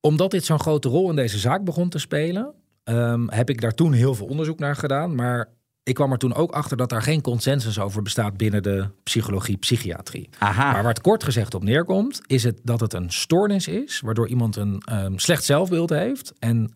omdat 0.00 0.30
dit 0.30 0.44
zo'n 0.44 0.60
grote 0.60 0.88
rol 0.88 1.10
in 1.10 1.16
deze 1.16 1.38
zaak 1.38 1.64
begon 1.64 1.88
te 1.88 1.98
spelen, 1.98 2.54
ehm, 2.84 3.26
heb 3.28 3.50
ik 3.50 3.60
daar 3.60 3.74
toen 3.74 3.92
heel 3.92 4.14
veel 4.14 4.26
onderzoek 4.26 4.58
naar 4.58 4.76
gedaan. 4.76 5.14
Maar 5.14 5.48
ik 5.82 5.94
kwam 5.94 6.12
er 6.12 6.18
toen 6.18 6.34
ook 6.34 6.50
achter 6.52 6.76
dat 6.76 6.88
daar 6.88 7.02
geen 7.02 7.20
consensus 7.20 7.78
over 7.78 8.02
bestaat 8.02 8.36
binnen 8.36 8.62
de 8.62 8.88
psychologie, 9.02 9.56
psychiatrie. 9.56 10.28
Aha. 10.38 10.72
Maar 10.72 10.82
waar 10.82 10.92
het 10.92 11.00
kort 11.00 11.24
gezegd 11.24 11.54
op 11.54 11.62
neerkomt, 11.64 12.20
is 12.26 12.42
het 12.44 12.60
dat 12.62 12.80
het 12.80 12.92
een 12.92 13.10
stoornis 13.10 13.68
is, 13.68 14.00
waardoor 14.00 14.28
iemand 14.28 14.56
een 14.56 14.82
ehm, 14.84 15.16
slecht 15.16 15.44
zelfbeeld 15.44 15.90
heeft 15.90 16.32
en 16.38 16.72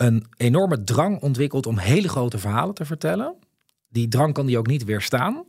een 0.00 0.26
enorme 0.36 0.84
drang 0.84 1.20
ontwikkelt 1.20 1.66
om 1.66 1.78
hele 1.78 2.08
grote 2.08 2.38
verhalen 2.38 2.74
te 2.74 2.84
vertellen. 2.84 3.34
Die 3.88 4.08
drang 4.08 4.34
kan 4.34 4.46
die 4.46 4.58
ook 4.58 4.66
niet 4.66 4.84
weerstaan, 4.84 5.44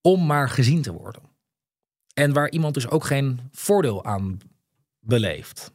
om 0.00 0.26
maar 0.26 0.48
gezien 0.48 0.82
te 0.82 0.92
worden. 0.92 1.22
En 2.14 2.32
waar 2.32 2.50
iemand 2.50 2.74
dus 2.74 2.88
ook 2.88 3.04
geen 3.04 3.40
voordeel 3.52 4.04
aan 4.04 4.38
beleeft. 5.00 5.72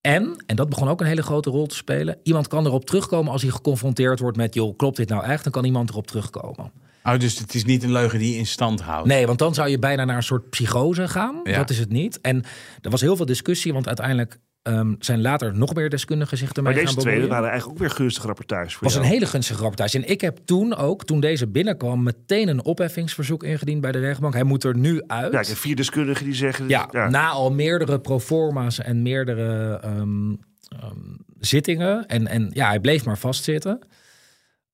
En, 0.00 0.44
en 0.46 0.56
dat 0.56 0.68
begon 0.68 0.88
ook 0.88 1.00
een 1.00 1.06
hele 1.06 1.22
grote 1.22 1.50
rol 1.50 1.66
te 1.66 1.76
spelen, 1.76 2.18
iemand 2.22 2.48
kan 2.48 2.66
erop 2.66 2.84
terugkomen 2.84 3.32
als 3.32 3.42
hij 3.42 3.50
geconfronteerd 3.50 4.18
wordt 4.18 4.36
met, 4.36 4.54
joh, 4.54 4.76
klopt 4.76 4.96
dit 4.96 5.08
nou 5.08 5.24
echt? 5.24 5.42
Dan 5.42 5.52
kan 5.52 5.64
iemand 5.64 5.90
erop 5.90 6.06
terugkomen. 6.06 6.72
Oh, 7.04 7.18
dus 7.18 7.38
het 7.38 7.54
is 7.54 7.64
niet 7.64 7.82
een 7.82 7.92
leugen 7.92 8.18
die 8.18 8.32
je 8.32 8.38
in 8.38 8.46
stand 8.46 8.80
houdt. 8.80 9.08
Nee, 9.08 9.26
want 9.26 9.38
dan 9.38 9.54
zou 9.54 9.68
je 9.68 9.78
bijna 9.78 10.04
naar 10.04 10.16
een 10.16 10.22
soort 10.22 10.50
psychose 10.50 11.08
gaan. 11.08 11.40
Ja. 11.44 11.56
Dat 11.56 11.70
is 11.70 11.78
het 11.78 11.90
niet. 11.90 12.20
En 12.20 12.44
er 12.80 12.90
was 12.90 13.00
heel 13.00 13.16
veel 13.16 13.26
discussie, 13.26 13.72
want 13.72 13.86
uiteindelijk 13.86 14.38
ehm, 14.68 14.94
zijn 14.98 15.20
later 15.20 15.56
nog 15.56 15.74
meer 15.74 15.90
deskundigen 15.90 16.38
zich 16.38 16.52
ermee 16.52 16.62
Maar 16.62 16.82
gaan 16.82 16.94
deze 16.94 17.06
tweede 17.06 17.26
waren 17.26 17.48
eigenlijk 17.48 17.80
ook 17.80 17.86
weer 17.86 17.96
gunstige 17.96 18.26
rapportages 18.26 18.74
voor 18.74 18.84
was 18.84 18.96
een 18.96 19.02
hele 19.02 19.26
gunstige 19.26 19.60
rapportage. 19.60 19.96
En 19.96 20.08
ik 20.08 20.20
heb 20.20 20.38
toen 20.44 20.76
ook, 20.76 21.04
toen 21.04 21.20
deze 21.20 21.46
binnenkwam, 21.46 22.02
meteen 22.02 22.48
een 22.48 22.64
opheffingsverzoek 22.64 23.42
ingediend 23.42 23.80
bij 23.80 23.92
de 23.92 23.98
rechtbank. 23.98 24.34
Hij 24.34 24.42
moet 24.42 24.64
er 24.64 24.76
nu 24.76 25.02
uit. 25.06 25.32
Ja, 25.32 25.40
ik 25.40 25.46
heb 25.46 25.56
vier 25.56 25.76
deskundigen 25.76 26.24
die 26.24 26.34
zeggen... 26.34 26.68
Ja, 26.68 27.08
na 27.08 27.28
al 27.28 27.52
meerdere 27.52 28.00
proforma's 28.00 28.78
en 28.78 29.02
meerdere 29.02 29.80
ehm, 29.82 30.34
ehm, 30.68 31.16
zittingen. 31.40 32.06
En, 32.06 32.26
en 32.26 32.50
ja, 32.52 32.68
hij 32.68 32.80
bleef 32.80 33.04
maar 33.04 33.18
vastzitten. 33.18 33.80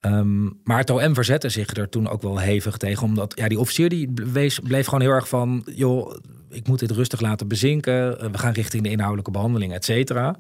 Ehm, 0.05 0.45
maar 0.65 0.79
het 0.79 0.91
OM 0.91 1.15
verzette 1.15 1.49
zich 1.49 1.77
er 1.77 1.89
toen 1.89 2.09
ook 2.09 2.23
wel 2.23 2.39
hevig 2.39 2.77
tegen. 2.77 3.03
Omdat 3.03 3.33
ja, 3.37 3.49
die 3.49 3.59
officier 3.59 3.89
die 3.89 4.11
wees, 4.15 4.59
bleef 4.59 4.85
gewoon 4.85 5.01
heel 5.01 5.11
erg 5.11 5.29
van... 5.29 5.63
joh, 5.75 6.17
ik 6.51 6.67
moet 6.69 6.79
dit 6.79 6.91
rustig 6.91 7.21
laten 7.21 7.49
bezinken. 7.49 8.21
Eh, 8.21 8.31
We 8.31 8.39
gaan 8.39 8.53
richting 8.53 8.83
de 8.83 8.91
inhoudelijke 8.91 9.31
behandeling, 9.31 9.73
et 9.73 9.85
cetera. 9.85 10.37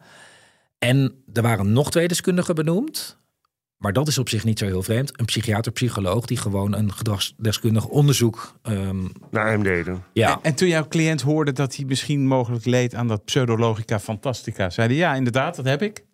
En 0.78 1.14
er 1.32 1.42
waren 1.42 1.72
nog 1.72 1.90
twee 1.90 2.08
deskundigen 2.08 2.54
benoemd. 2.54 3.18
Maar 3.76 3.92
dat 3.92 4.08
is 4.08 4.18
op 4.18 4.28
zich 4.28 4.44
niet 4.44 4.58
zo 4.58 4.66
heel 4.66 4.82
vreemd. 4.82 5.18
Een 5.20 5.24
psychiater-psycholoog 5.24 6.26
die 6.26 6.36
gewoon 6.36 6.74
een 6.74 6.92
gedragsdeskundig 6.92 7.86
onderzoek... 7.86 8.54
ehm, 8.62 9.04
Naar 9.30 9.48
hem 9.50 9.62
deden. 9.62 10.02
ja, 10.12 10.32
En, 10.32 10.38
en 10.42 10.54
toen 10.54 10.68
jouw 10.68 10.88
cliënt 10.88 11.20
hoorde 11.22 11.52
dat 11.52 11.76
hij 11.76 11.84
misschien 11.84 12.26
mogelijk 12.26 12.64
leed 12.64 12.94
aan 12.94 13.08
dat 13.08 13.24
pseudologica 13.24 14.00
fantastica, 14.00 14.70
zei 14.70 14.88
hij 14.88 14.96
ja, 14.96 15.14
inderdaad, 15.14 15.56
dat 15.56 15.64
heb 15.64 15.82
ik. 15.82 16.04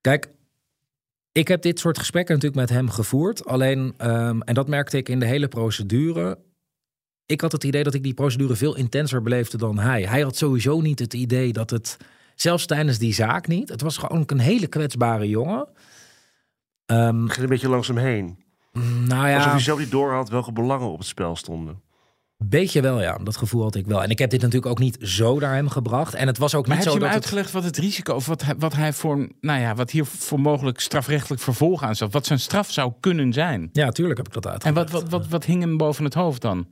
Kijk, 0.00 0.28
ik 1.32 1.48
heb 1.48 1.62
dit 1.62 1.78
soort 1.78 1.98
gesprekken 1.98 2.34
natuurlijk 2.34 2.60
met 2.60 2.78
hem 2.78 2.90
gevoerd. 2.90 3.44
Alleen, 3.44 3.94
ehm, 3.96 4.40
en 4.40 4.54
dat 4.54 4.68
merkte 4.68 4.96
ik 4.96 5.08
in 5.08 5.18
de 5.18 5.26
hele 5.26 5.48
procedure. 5.48 6.38
Ik 7.26 7.40
had 7.40 7.52
het 7.52 7.64
idee 7.64 7.82
dat 7.82 7.94
ik 7.94 8.02
die 8.02 8.14
procedure 8.14 8.56
veel 8.56 8.76
intenser 8.76 9.22
beleefde 9.22 9.56
dan 9.56 9.78
hij. 9.78 10.02
Hij 10.02 10.20
had 10.20 10.36
sowieso 10.36 10.80
niet 10.80 10.98
het 10.98 11.14
idee 11.14 11.52
dat 11.52 11.70
het, 11.70 11.96
zelfs 12.34 12.66
tijdens 12.66 12.98
die 12.98 13.14
zaak 13.14 13.46
niet. 13.46 13.68
Het 13.68 13.80
was 13.80 13.96
gewoon 13.96 14.24
een 14.26 14.38
hele 14.38 14.66
kwetsbare 14.66 15.28
jongen. 15.28 15.68
Het 16.86 17.32
ging 17.32 17.36
een 17.36 17.46
beetje 17.46 17.68
langs 17.68 17.88
hem 17.88 17.96
heen. 17.96 18.44
nou 18.72 19.10
Alsof 19.10 19.44
ja, 19.44 19.50
hij 19.50 19.58
zelf 19.58 19.78
niet 19.78 19.90
door 19.90 20.12
had 20.12 20.28
welke 20.28 20.52
belangen 20.52 20.88
op 20.88 20.98
het 20.98 21.06
spel 21.06 21.36
stonden. 21.36 21.80
Beetje 22.44 22.80
wel, 22.80 23.00
ja. 23.00 23.18
Dat 23.22 23.36
gevoel 23.36 23.62
had 23.62 23.74
ik 23.74 23.86
wel. 23.86 24.02
En 24.02 24.10
ik 24.10 24.18
heb 24.18 24.30
dit 24.30 24.40
natuurlijk 24.40 24.70
ook 24.72 24.78
niet 24.78 24.96
zo 25.00 25.38
naar 25.38 25.54
hem 25.54 25.68
gebracht. 25.68 26.14
En 26.14 26.26
het 26.26 26.38
was 26.38 26.54
ook 26.54 26.66
Maar 26.66 26.76
niet 26.76 26.84
heb 26.84 26.92
zo 26.94 26.98
je 26.98 27.04
hem 27.04 27.14
dat 27.14 27.24
het- 27.24 27.32
uitgelegd 27.32 27.52
wat 27.64 27.64
het 27.74 27.84
risico 27.84 28.14
of 28.14 28.26
wat 28.26 28.42
hij, 28.42 28.54
wat 28.58 28.72
hij 28.74 28.92
voor, 28.92 29.28
nou 29.40 29.60
ja, 29.60 29.74
wat 29.74 29.90
hier 29.90 30.04
voor 30.04 30.40
mogelijk 30.40 30.80
strafrechtelijk 30.80 31.42
vervolg 31.42 31.82
aan 31.82 31.96
zat? 31.96 32.12
Wat 32.12 32.26
zijn 32.26 32.40
straf 32.40 32.70
zou 32.70 32.92
kunnen 33.00 33.32
zijn? 33.32 33.68
Ja, 33.72 33.90
tuurlijk 33.90 34.16
heb 34.18 34.26
ik 34.26 34.32
dat 34.32 34.44
En 34.44 34.50
uitgelegd. 34.52 34.90
wat, 34.92 35.02
wat, 35.02 35.10
wat, 35.10 35.28
wat 35.28 35.44
hing 35.44 35.60
hem 35.62 35.76
boven 35.76 36.04
het 36.04 36.14
hoofd 36.14 36.40
dan? 36.42 36.66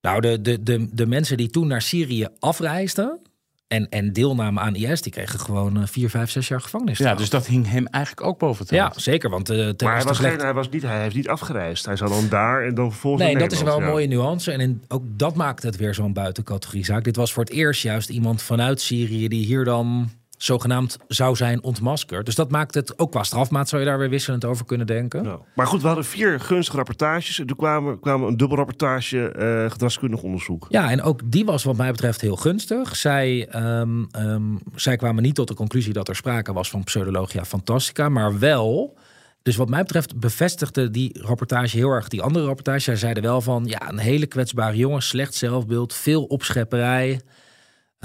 Nou, 0.00 0.20
de, 0.20 0.40
de, 0.40 0.62
de, 0.62 0.88
de 0.92 1.06
mensen 1.06 1.36
die 1.36 1.50
toen 1.50 1.66
naar 1.66 1.82
Syrië 1.82 2.26
afreisden... 2.38 3.20
En, 3.66 3.88
en 3.88 4.12
deelnamen 4.12 4.62
aan 4.62 4.74
IS, 4.74 5.02
die 5.02 5.12
kregen 5.12 5.40
gewoon 5.40 5.76
eh, 5.76 5.86
vier, 5.86 6.10
vijf, 6.10 6.30
zes 6.30 6.48
jaar 6.48 6.60
gevangenis. 6.60 6.98
Ja, 6.98 7.14
dus 7.14 7.30
dat 7.30 7.46
hing 7.46 7.70
hem 7.70 7.86
eigenlijk 7.86 8.26
ook 8.26 8.38
boven 8.38 8.62
het 8.62 8.74
Ja, 8.74 8.92
zeker. 8.96 9.30
Want 9.30 9.50
uh, 9.50 9.70
Maar 9.84 9.96
hij, 9.96 10.04
was 10.04 10.18
geen, 10.18 10.38
hij, 10.38 10.54
was 10.54 10.68
niet, 10.68 10.82
hij 10.82 11.02
heeft 11.02 11.14
niet 11.14 11.28
afgereisd. 11.28 11.84
Hij 11.84 11.96
zat 11.96 12.08
dan 12.08 12.28
daar 12.28 12.62
en 12.62 12.74
dan 12.74 12.90
vervolgens 12.90 13.24
Nee, 13.24 13.38
dat 13.38 13.52
is 13.52 13.62
wel 13.62 13.76
een 13.76 13.86
mooie 13.86 14.06
nuance. 14.06 14.52
En 14.52 14.60
in, 14.60 14.82
ook 14.88 15.02
dat 15.06 15.34
maakt 15.34 15.62
het 15.62 15.76
weer 15.76 15.94
zo'n 15.94 16.12
buitencategorie 16.12 16.84
zaak. 16.84 17.04
Dit 17.04 17.16
was 17.16 17.32
voor 17.32 17.44
het 17.44 17.52
eerst 17.52 17.82
juist 17.82 18.08
iemand 18.08 18.42
vanuit 18.42 18.80
Syrië... 18.80 19.28
die 19.28 19.46
hier 19.46 19.64
dan 19.64 20.10
zogenaamd 20.38 20.96
zou 21.08 21.36
zijn 21.36 21.62
ontmaskerd. 21.62 22.26
Dus 22.26 22.34
dat 22.34 22.50
maakt 22.50 22.74
het, 22.74 22.98
ook 22.98 23.10
qua 23.10 23.22
strafmaat 23.22 23.68
zou 23.68 23.82
je 23.82 23.88
daar 23.88 23.98
weer 23.98 24.10
wisselend 24.10 24.44
over 24.44 24.64
kunnen 24.64 24.86
denken. 24.86 25.24
Ja. 25.24 25.38
Maar 25.54 25.66
goed, 25.66 25.80
we 25.80 25.86
hadden 25.86 26.04
vier 26.04 26.40
gunstige 26.40 26.76
rapportages. 26.76 27.38
En 27.38 27.46
toen 27.46 27.56
kwamen, 27.56 28.00
kwamen 28.00 28.28
een 28.28 28.36
dubbel 28.36 28.56
rapportage 28.56 29.28
eh 29.28 29.70
gedragskundig 29.70 30.22
onderzoek. 30.22 30.66
Ja, 30.68 30.90
en 30.90 31.02
ook 31.02 31.20
die 31.24 31.44
was 31.44 31.64
wat 31.64 31.76
mij 31.76 31.90
betreft 31.90 32.20
heel 32.20 32.36
gunstig. 32.36 32.96
Zij, 32.96 33.48
um, 33.80 34.08
um, 34.18 34.58
zij 34.74 34.96
kwamen 34.96 35.22
niet 35.22 35.34
tot 35.34 35.48
de 35.48 35.54
conclusie 35.54 35.92
dat 35.92 36.08
er 36.08 36.16
sprake 36.16 36.52
was 36.52 36.70
van 36.70 36.84
pseudologia 36.84 37.44
fantastica, 37.44 38.08
maar 38.08 38.38
wel... 38.38 38.96
Dus 39.42 39.56
wat 39.56 39.68
mij 39.68 39.82
betreft 39.82 40.20
bevestigde 40.20 40.90
die 40.90 41.22
rapportage 41.22 41.76
heel 41.76 41.90
erg 41.90 42.08
die 42.08 42.22
andere 42.22 42.46
rapportage. 42.46 42.80
Zij 42.80 42.96
zeiden 42.96 43.22
wel 43.22 43.40
van, 43.40 43.64
ja, 43.66 43.88
een 43.88 43.98
hele 43.98 44.26
kwetsbare 44.26 44.76
jongen, 44.76 45.02
slecht 45.02 45.34
zelfbeeld, 45.34 45.94
veel 45.94 46.24
opschepperij... 46.24 47.20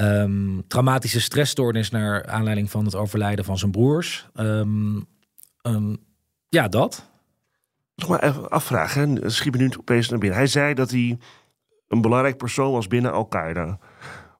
Um, 0.01 0.67
traumatische 0.67 1.21
stressstoornis 1.21 1.89
naar 1.89 2.25
aanleiding 2.25 2.71
van 2.71 2.85
het 2.85 2.95
overlijden 2.95 3.45
van 3.45 3.57
zijn 3.57 3.71
broers. 3.71 4.27
Um, 4.35 5.05
um, 5.62 5.97
ja, 6.49 6.67
dat. 6.67 7.09
Nog 7.95 8.09
maar 8.09 8.23
even 8.23 8.49
afvragen, 8.49 9.15
hè? 9.15 9.29
schiet 9.29 9.53
me 9.53 9.57
nu 9.57 9.71
opeens 9.79 10.09
naar 10.09 10.19
binnen. 10.19 10.38
Hij 10.38 10.47
zei 10.47 10.73
dat 10.73 10.91
hij 10.91 11.17
een 11.88 12.01
belangrijk 12.01 12.38
persoon 12.38 12.71
was 12.71 12.88
binnen 12.88 13.12
Al-Qaeda. 13.12 13.79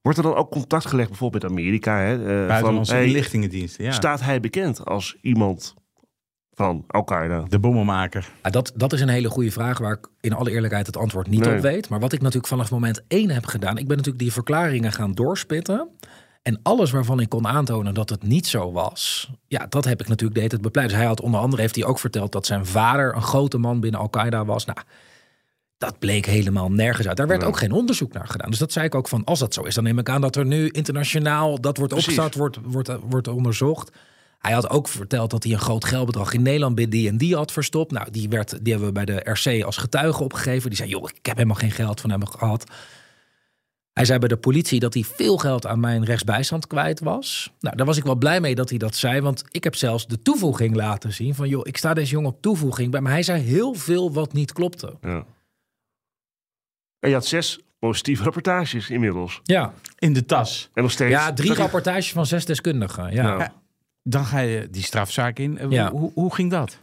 Wordt 0.02 0.18
er 0.18 0.24
dan 0.24 0.36
ook 0.36 0.52
contact 0.52 0.86
gelegd 0.86 1.10
bijvoorbeeld 1.10 1.44
met 1.44 1.52
Amerika? 1.52 2.00
Hè? 2.00 2.18
Uh, 2.18 2.48
Buitenlandse 2.48 2.92
van, 2.92 3.02
hey, 3.02 3.10
inlichtingendiensten, 3.10 3.84
ja. 3.84 3.92
Staat 3.92 4.22
hij 4.22 4.40
bekend 4.40 4.86
als 4.86 5.18
iemand 5.22 5.74
van 6.66 6.84
Al-Qaeda? 6.88 7.46
De 7.50 7.60
bommenmaker. 7.60 8.30
Ja, 8.44 8.50
dat, 8.50 8.72
dat 8.76 8.94
is 8.94 9.02
een 9.02 9.10
hele 9.10 9.30
goede 9.30 9.52
vraag 9.52 9.78
waar 9.78 9.94
ik 9.94 10.08
in 10.22 10.34
alle 10.34 10.52
eerlijkheid 10.52 10.86
het 10.86 10.98
antwoord 10.98 11.28
niet 11.28 11.40
Nee. 11.46 11.56
op 11.56 11.62
weet. 11.62 11.90
Maar 11.90 12.00
wat 12.00 12.14
ik 12.14 12.20
natuurlijk 12.22 12.48
vanaf 12.48 12.72
moment 12.72 13.02
één 13.08 13.30
heb 13.30 13.46
gedaan, 13.46 13.78
ik 13.78 13.88
ben 13.88 13.98
natuurlijk 13.98 14.24
die 14.24 14.34
verklaringen 14.34 14.92
gaan 14.92 15.12
doorspitten. 15.14 15.88
En 16.42 16.60
alles 16.64 16.92
waarvan 16.92 17.20
ik 17.20 17.30
kon 17.30 17.48
aantonen 17.48 17.94
dat 17.94 18.10
het 18.10 18.24
niet 18.24 18.48
zo 18.48 18.72
was, 18.72 19.30
ja, 19.48 19.66
dat 19.70 19.86
heb 19.86 20.02
ik 20.02 20.08
natuurlijk 20.08 20.40
deed 20.40 20.52
het 20.52 20.62
bepleiten. 20.62 20.96
Dus 20.96 21.04
hij 21.06 21.14
had 21.16 21.22
onder 21.26 21.40
andere 21.40 21.62
heeft 21.62 21.76
hij 21.76 21.86
ook 21.86 22.00
verteld 22.00 22.32
dat 22.32 22.46
zijn 22.46 22.66
vader 22.66 23.16
een 23.16 23.22
grote 23.22 23.58
man 23.58 23.80
binnen 23.80 24.00
Al-Qaeda 24.00 24.46
was. 24.46 24.66
Nou, 24.66 24.78
dat 25.78 26.00
bleek 26.00 26.26
helemaal 26.26 26.72
nergens 26.72 27.08
uit. 27.08 27.18
Daar 27.18 27.28
werd 27.28 27.40
Nee. 27.40 27.50
ook 27.50 27.58
geen 27.58 27.72
onderzoek 27.72 28.14
naar 28.14 28.28
gedaan. 28.28 28.50
Dus 28.50 28.60
dat 28.60 28.72
zei 28.72 28.86
ik 28.86 28.96
ook 28.96 29.08
van, 29.08 29.24
als 29.24 29.40
dat 29.40 29.54
zo 29.54 29.62
is, 29.64 29.76
dan 29.76 29.84
neem 29.84 30.00
ik 30.00 30.10
aan 30.10 30.22
dat 30.22 30.36
er 30.36 30.46
nu 30.46 30.70
internationaal 30.70 31.62
dat 31.62 31.78
wordt 31.78 31.94
Precies. 31.94 32.18
opgestart, 32.18 32.36
wordt, 32.36 32.58
wordt, 32.72 32.92
wordt 33.10 33.28
onderzocht. 33.28 33.92
Hij 34.40 34.52
had 34.52 34.70
ook 34.70 34.88
verteld 34.88 35.30
dat 35.32 35.44
hij 35.44 35.54
een 35.54 35.60
groot 35.60 35.86
geldbedrag 35.86 36.34
in 36.34 36.42
Nederland 36.42 36.76
bij 36.76 36.88
die 36.88 37.08
en 37.08 37.18
die 37.18 37.36
had 37.36 37.52
verstopt. 37.52 37.92
Nou, 37.92 38.12
die, 38.12 38.30
werd, 38.30 38.50
die 38.64 38.74
hebben 38.74 38.88
we 38.94 39.04
bij 39.04 39.06
de 39.06 39.32
RC 39.32 39.64
als 39.64 39.78
getuige 39.78 40.24
opgegeven. 40.24 40.70
Die 40.70 40.78
zei, 40.78 40.90
joh, 40.90 41.10
ik 41.14 41.26
heb 41.26 41.36
helemaal 41.36 41.58
geen 41.58 41.72
geld 41.72 42.02
van 42.02 42.10
hem 42.10 42.26
gehad. 42.26 42.64
Hij 43.94 44.06
zei 44.06 44.20
bij 44.20 44.28
de 44.28 44.38
politie 44.38 44.80
dat 44.80 44.94
hij 44.94 45.04
veel 45.04 45.38
geld 45.38 45.66
aan 45.66 45.80
mijn 45.80 46.04
rechtsbijstand 46.06 46.68
kwijt 46.68 47.00
was. 47.00 47.54
Nou, 47.60 47.76
daar 47.76 47.86
was 47.86 47.98
ik 47.98 48.04
wel 48.04 48.16
blij 48.16 48.42
mee 48.42 48.56
dat 48.56 48.70
hij 48.70 48.78
dat 48.78 48.96
zei. 48.96 49.22
Want 49.22 49.44
ik 49.52 49.64
heb 49.64 49.76
zelfs 49.76 50.08
de 50.08 50.22
toevoeging 50.22 50.76
laten 50.76 51.14
zien. 51.14 51.36
Van 51.36 51.50
joh, 51.50 51.68
ik 51.68 51.78
sta 51.78 51.94
deze 51.94 52.12
jongen 52.12 52.30
op 52.30 52.42
toevoeging 52.42 52.92
bij. 52.92 53.02
Maar 53.02 53.12
hij 53.12 53.24
zei 53.24 53.42
heel 53.42 53.74
veel 53.74 54.14
wat 54.14 54.34
niet 54.34 54.54
klopte. 54.54 54.98
Ja. 55.02 55.26
En 57.00 57.10
je 57.10 57.16
had 57.16 57.26
zes 57.26 57.60
positieve 57.80 58.24
rapportages 58.24 58.90
inmiddels. 58.90 59.40
Ja, 59.44 59.74
In 59.98 60.14
de 60.14 60.26
tas. 60.26 60.70
En 60.74 60.82
nog 60.82 60.92
steeds. 60.92 61.12
ja 61.12 61.34
drie 61.34 61.54
rapportages 61.54 62.12
van 62.12 62.26
zes 62.26 62.46
deskundigen. 62.46 63.14
Ja. 63.14 63.38
Ja. 63.38 63.54
Dan 64.10 64.26
ga 64.26 64.40
je 64.40 64.68
die 64.72 64.84
strafzaak 64.84 65.40
in. 65.40 65.58
Eh, 65.58 65.70
Ja. 65.70 65.92
Hoe, 65.92 66.12
hoe 66.14 66.34
ging 66.34 66.52
dat? 66.52 66.78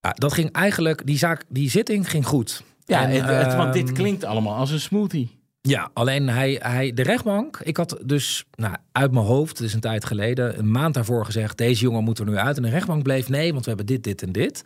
Ja, 0.00 0.10
dat 0.12 0.32
ging 0.32 0.52
eigenlijk, 0.52 1.06
die 1.06 1.18
zaak, 1.18 1.44
die 1.48 1.70
zitting 1.70 2.10
ging 2.10 2.26
goed. 2.26 2.62
Ja, 2.84 3.02
En, 3.02 3.10
het, 3.10 3.44
het- 3.46 3.54
want 3.54 3.72
dit 3.72 3.86
ehm, 3.86 3.94
klinkt 3.94 4.24
allemaal 4.24 4.56
als 4.56 4.70
een 4.70 4.80
smoothie. 4.80 5.36
Ja, 5.60 5.90
alleen 5.92 6.28
hij, 6.28 6.58
hij, 6.62 6.92
de 6.92 7.02
rechtbank. 7.02 7.60
Ik 7.62 7.76
had 7.76 7.98
dus 8.04 8.44
nou, 8.54 8.74
uit 8.92 9.12
mijn 9.12 9.24
hoofd, 9.26 9.58
het 9.58 9.66
is 9.66 9.74
een 9.74 9.80
tijd 9.80 10.04
geleden, 10.04 10.58
een 10.58 10.70
maand 10.70 10.94
daarvoor 10.94 11.24
gezegd: 11.24 11.58
deze 11.58 11.82
jongen 11.82 12.04
moet 12.04 12.18
er 12.18 12.24
nu 12.26 12.36
uit. 12.36 12.56
En 12.56 12.62
de 12.62 12.68
rechtbank 12.68 13.02
bleef 13.02 13.28
nee, 13.28 13.52
want 13.52 13.62
we 13.64 13.68
hebben 13.68 13.86
dit, 13.86 14.04
dit 14.04 14.22
en 14.22 14.32
dit. 14.32 14.64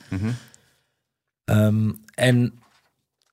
Ehm, 1.44 1.90
en 2.14 2.52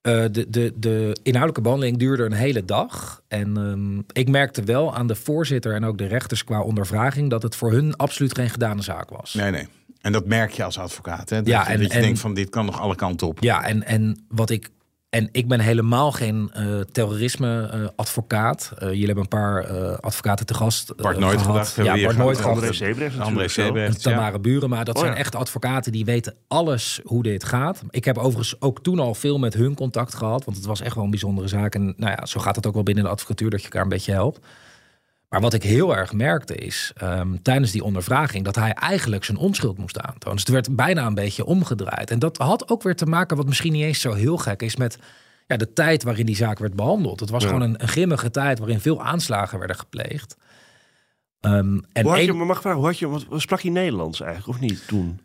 eh, 0.01 0.23
de, 0.31 0.49
de, 0.49 0.73
de 0.75 1.17
inhoudelijke 1.23 1.61
behandeling 1.61 1.97
duurde 1.97 2.23
een 2.23 2.31
hele 2.31 2.65
dag. 2.65 3.21
En 3.27 3.57
ehm, 3.57 4.19
ik 4.21 4.29
merkte 4.29 4.63
wel 4.63 4.95
aan 4.95 5.07
de 5.07 5.15
voorzitter 5.15 5.73
en 5.73 5.83
ook 5.85 5.97
de 5.97 6.05
rechters 6.07 6.43
qua 6.43 6.61
ondervraging 6.61 7.29
dat 7.29 7.43
het 7.43 7.55
voor 7.55 7.71
hun 7.71 7.95
absoluut 7.95 8.35
geen 8.35 8.49
gedane 8.49 8.81
zaak 8.81 9.09
was. 9.09 9.33
Nee, 9.33 9.51
nee. 9.51 9.67
En 10.01 10.11
dat 10.11 10.25
merk 10.25 10.51
je 10.51 10.63
als 10.63 10.77
advocaat. 10.79 11.29
Hè? 11.29 11.37
Dat, 11.37 11.47
Ja, 11.47 11.61
je- 11.61 11.67
en- 11.73 11.79
dat 11.81 11.87
je 11.91 11.97
en- 11.97 12.01
denkt 12.03 12.19
van 12.19 12.33
dit 12.33 12.49
kan 12.49 12.65
nog 12.65 12.79
alle 12.79 12.95
kanten 12.95 13.27
op. 13.27 13.37
Ja, 13.39 13.63
en, 13.65 13.83
en 13.85 14.25
wat 14.27 14.49
ik. 14.49 14.69
En 15.09 15.29
ik 15.31 15.47
ben 15.47 15.59
helemaal 15.59 16.11
geen 16.11 16.49
eh 16.53 16.79
terrorisme-advocaat. 16.91 18.71
jullie 18.79 19.05
hebben 19.05 19.23
een 19.23 19.29
paar 19.29 19.63
eh, 19.63 19.97
advocaten 19.97 20.45
te 20.45 20.53
gast. 20.53 20.89
eh, 20.89 20.95
Bart 20.97 21.19
Nooit 21.19 21.31
gehad. 21.39 21.45
gedacht, 21.51 21.75
hebben 21.75 21.93
Ja, 21.93 21.99
we 21.99 22.03
Bart 22.05 22.15
hier 22.15 22.25
Nooit 22.25 22.37
gehad. 22.37 22.55
André 22.55 22.73
Sebrecht 22.73 23.19
André. 23.19 23.47
Sebrecht. 23.47 24.01
Tamara 24.01 24.39
Burema. 24.39 24.83
Dat 24.83 24.95
Oh, 24.95 25.01
zijn 25.01 25.13
ja. 25.13 25.19
echt 25.19 25.35
advocaten 25.35 25.91
die 25.91 26.05
weten 26.05 26.35
alles 26.47 26.99
hoe 27.03 27.23
dit 27.23 27.43
gaat. 27.43 27.81
Ik 27.89 28.05
heb 28.05 28.17
overigens 28.17 28.61
ook 28.61 28.83
toen 28.83 28.99
al 28.99 29.15
veel 29.15 29.39
met 29.39 29.53
hun 29.53 29.75
contact 29.75 30.15
gehad. 30.15 30.45
Want 30.45 30.57
het 30.57 30.65
was 30.65 30.81
echt 30.81 30.95
wel 30.95 31.03
een 31.03 31.09
bijzondere 31.09 31.47
zaak. 31.47 31.75
En 31.75 31.93
nou 31.97 32.11
ja, 32.17 32.25
zo 32.25 32.39
gaat 32.39 32.55
het 32.55 32.67
ook 32.67 32.73
wel 32.73 32.83
binnen 32.83 33.03
de 33.03 33.09
advocatuur 33.09 33.49
dat 33.49 33.59
je 33.59 33.65
elkaar 33.65 33.83
een 33.83 33.89
beetje 33.89 34.11
helpt. 34.11 34.39
Maar 35.29 35.41
wat 35.41 35.53
ik 35.53 35.63
heel 35.63 35.95
erg 35.95 36.13
merkte 36.13 36.55
is 36.55 36.91
ehm, 36.95 37.35
tijdens 37.41 37.71
die 37.71 37.83
ondervraging 37.83 38.45
dat 38.45 38.55
hij 38.55 38.71
eigenlijk 38.71 39.23
zijn 39.23 39.37
onschuld 39.37 39.77
moest 39.77 39.99
aantonen. 39.99 40.31
Dus 40.35 40.39
het 40.45 40.49
werd 40.49 40.75
bijna 40.75 41.05
een 41.05 41.13
beetje 41.13 41.45
omgedraaid. 41.45 42.11
En 42.11 42.19
dat 42.19 42.37
had 42.37 42.69
ook 42.69 42.83
weer 42.83 42.95
te 42.95 43.05
maken, 43.05 43.37
wat 43.37 43.45
misschien 43.45 43.71
niet 43.73 43.83
eens 43.83 44.01
zo 44.01 44.13
heel 44.13 44.37
gek 44.37 44.61
is, 44.61 44.75
met 44.75 44.97
ja, 45.47 45.57
de 45.57 45.73
tijd 45.73 46.03
waarin 46.03 46.25
die 46.25 46.35
zaak 46.35 46.59
werd 46.59 46.73
behandeld. 46.75 47.19
Het 47.19 47.29
was 47.29 47.43
Ja. 47.43 47.49
gewoon 47.49 47.63
een, 47.63 47.81
een 47.81 47.87
grimmige 47.87 48.29
tijd 48.31 48.59
waarin 48.59 48.79
veel 48.79 49.03
aanslagen 49.03 49.57
werden 49.59 49.77
gepleegd. 49.77 50.37
Ehm, 51.39 51.79
en 51.93 52.03
Hoe 52.03 52.11
had 52.11 52.23
je, 52.25 52.33
mag 52.33 52.55
ik 52.55 52.61
vragen, 52.61 52.79
hoe 52.79 52.87
had 52.87 52.99
je, 52.99 53.07
wat, 53.07 53.25
sprak 53.35 53.61
hij 53.61 53.71
Nederlands 53.71 54.21
eigenlijk, 54.21 54.49
of 54.57 54.59
niet 54.59 54.87
toen? 54.87 55.19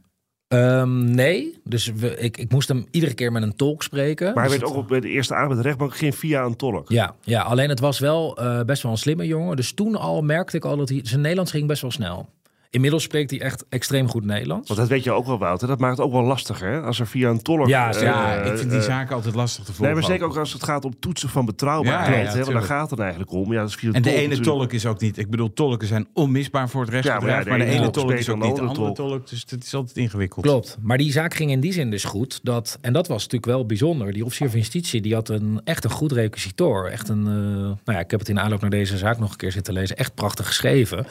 Ehm, 0.55 1.11
nee, 1.15 1.59
dus 1.65 1.93
we, 1.95 2.17
ik, 2.17 2.37
ik 2.37 2.53
moest 2.53 2.69
hem 2.69 2.87
iedere 2.91 3.15
keer 3.15 3.33
met 3.33 3.43
een 3.43 3.57
tolk 3.57 3.83
spreken. 3.83 4.35
Maar 4.35 4.45
hij 4.45 4.53
Dus 4.53 4.59
werd 4.59 4.71
ook 4.71 4.77
op 4.79 4.89
bij 4.89 5.01
de 5.01 5.09
eerste 5.09 5.35
avond 5.35 5.57
de 5.57 5.63
rechtbank 5.63 5.97
geen 5.97 6.13
via 6.13 6.45
een 6.45 6.57
tolk. 6.57 6.89
Ja, 6.89 7.15
ja, 7.21 7.43
alleen 7.43 7.69
het 7.69 7.81
was 7.81 7.99
wel 7.99 8.37
eh, 8.37 8.61
best 8.61 8.83
wel 8.83 8.93
een 8.93 8.99
slimme 8.99 9.27
jongen. 9.27 9.57
Dus 9.57 9.73
toen 9.73 9.97
al 9.97 10.23
merkte 10.23 10.57
ik 10.57 10.65
al 10.65 10.77
dat 10.77 10.89
hij... 10.89 11.01
Zijn 11.03 11.21
Nederlands 11.21 11.51
ging 11.51 11.67
best 11.67 11.83
wel 11.83 11.91
snel. 11.91 12.29
Inmiddels 12.75 13.03
spreekt 13.03 13.31
hij 13.31 13.41
echt 13.41 13.65
extreem 13.69 14.09
goed 14.09 14.25
Nederlands. 14.25 14.69
Want 14.69 14.81
dat 14.81 14.89
weet 14.89 15.05
je 15.05 15.13
ook 15.13 15.27
wel, 15.27 15.39
Wouter. 15.39 15.69
Dat 15.69 15.79
maakt 15.79 15.97
het 15.97 16.07
ook 16.07 16.13
wel 16.13 16.23
lastiger, 16.23 16.69
hè? 16.69 16.81
Als 16.81 17.01
er 17.01 17.07
via 17.07 17.29
een 17.29 17.43
tolk... 17.43 17.67
Ja, 17.67 17.95
eh. 17.95 18.03
Ja, 18.03 18.35
ik 18.35 18.59
vind 18.59 18.71
die 18.71 18.81
zaken 18.81 19.15
altijd 19.15 19.35
lastig 19.35 19.65
te 19.65 19.73
volgen. 19.73 19.85
Nee, 19.85 20.03
maar 20.03 20.11
zeker 20.11 20.27
ook 20.27 20.37
als 20.37 20.53
het 20.53 20.65
gaat 20.65 20.85
om 20.85 20.99
toetsen 20.99 21.29
van 21.29 21.45
betrouwbaarheid. 21.45 22.09
Ja, 22.09 22.17
ja, 22.17 22.25
ja, 22.25 22.31
hè, 22.31 22.39
want 22.39 22.53
daar 22.53 22.63
gaat 22.63 22.91
het 22.91 22.99
eigenlijk 22.99 23.33
om. 23.33 23.53
Ja, 23.53 23.61
dat 23.61 23.69
is 23.69 23.75
via 23.75 23.93
En 23.93 24.03
de 24.03 24.11
ene 24.11 24.19
natuurlijk. 24.21 24.47
tolk 24.47 24.73
is 24.73 24.87
ook 24.87 25.01
niet... 25.01 25.19
Ik 25.19 25.31
bedoel, 25.31 25.53
tolken 25.53 25.89
zijn 25.89 26.07
onmisbaar 26.13 26.69
voor 26.69 26.85
het 26.85 26.91
Ja, 26.91 26.95
maar 26.95 27.05
ja, 27.05 27.11
rechtsbedrijf. 27.11 27.45
de 27.45 27.51
maar 27.51 27.59
de 27.59 27.65
ene 27.65 27.91
tolk 27.91 28.07
tolk 28.07 28.19
is 28.19 28.29
ook 28.29 28.43
niet 28.43 28.57
de 28.57 28.63
andere 28.63 28.93
tolk. 28.93 29.29
Dus 29.29 29.45
het 29.49 29.65
is 29.65 29.75
altijd 29.75 29.97
ingewikkeld. 29.97 30.47
Klopt, 30.47 30.77
maar 30.83 30.99
die 30.99 31.13
zaak 31.13 31.35
ging 31.35 31.51
in 31.51 31.61
die 31.61 31.73
zin 31.73 31.91
dus 31.91 32.05
goed. 32.05 32.41
Dat, 32.43 32.79
en 32.81 32.93
dat 32.93 33.09
was 33.09 33.23
natuurlijk 33.23 33.53
wel 33.53 33.67
bijzonder. 33.67 34.13
Die 34.13 34.25
officier 34.25 34.51
van 34.51 34.59
justitie 34.59 35.01
die 35.01 35.15
had 35.15 35.29
een, 35.29 35.61
echt 35.65 35.85
een 35.85 35.91
goed 35.91 36.13
requisitor. 36.13 36.91
Echt 36.91 37.09
een, 37.09 37.27
eh, 37.27 37.33
nou 37.63 37.77
ja, 37.85 37.99
ik 37.99 38.11
heb 38.11 38.21
het 38.21 38.29
in 38.29 38.41
aanloop 38.41 38.61
naar 38.61 38.71
deze 38.71 38.99
zaak 38.99 39.19
nog 39.19 39.31
een 39.31 39.37
keer 39.37 39.53
zitten 39.53 39.75
lezen. 39.75 39.97
Echt 39.97 40.15
prachtig 40.15 40.47
geschreven. 40.47 41.07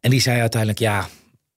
En 0.00 0.10
die 0.10 0.20
zei 0.20 0.40
uiteindelijk, 0.40 0.80
ja, 0.80 1.06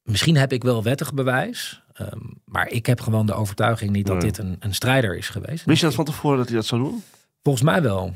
misschien 0.04 0.38
heb 0.38 0.54
ik 0.54 0.64
wel 0.64 0.84
wettig 0.84 1.14
bewijs. 1.14 1.82
ehm, 1.94 2.18
maar 2.46 2.70
ik 2.70 2.86
heb 2.86 3.02
gewoon 3.02 3.26
de 3.26 3.34
overtuiging 3.34 3.92
niet 3.92 4.06
dat 4.06 4.16
Nee. 4.16 4.26
dit 4.26 4.38
een, 4.38 4.56
een 4.60 4.74
strijder 4.74 5.18
is 5.18 5.30
geweest. 5.30 5.66
Wist 5.66 5.80
je 5.80 5.86
dat 5.86 5.96
van 5.96 6.06
tevoren 6.06 6.38
dat 6.38 6.48
hij 6.48 6.56
dat 6.56 6.66
zou 6.66 6.82
doen? 6.82 7.04
Volgens 7.44 7.64
mij 7.64 7.82
wel. 7.82 8.16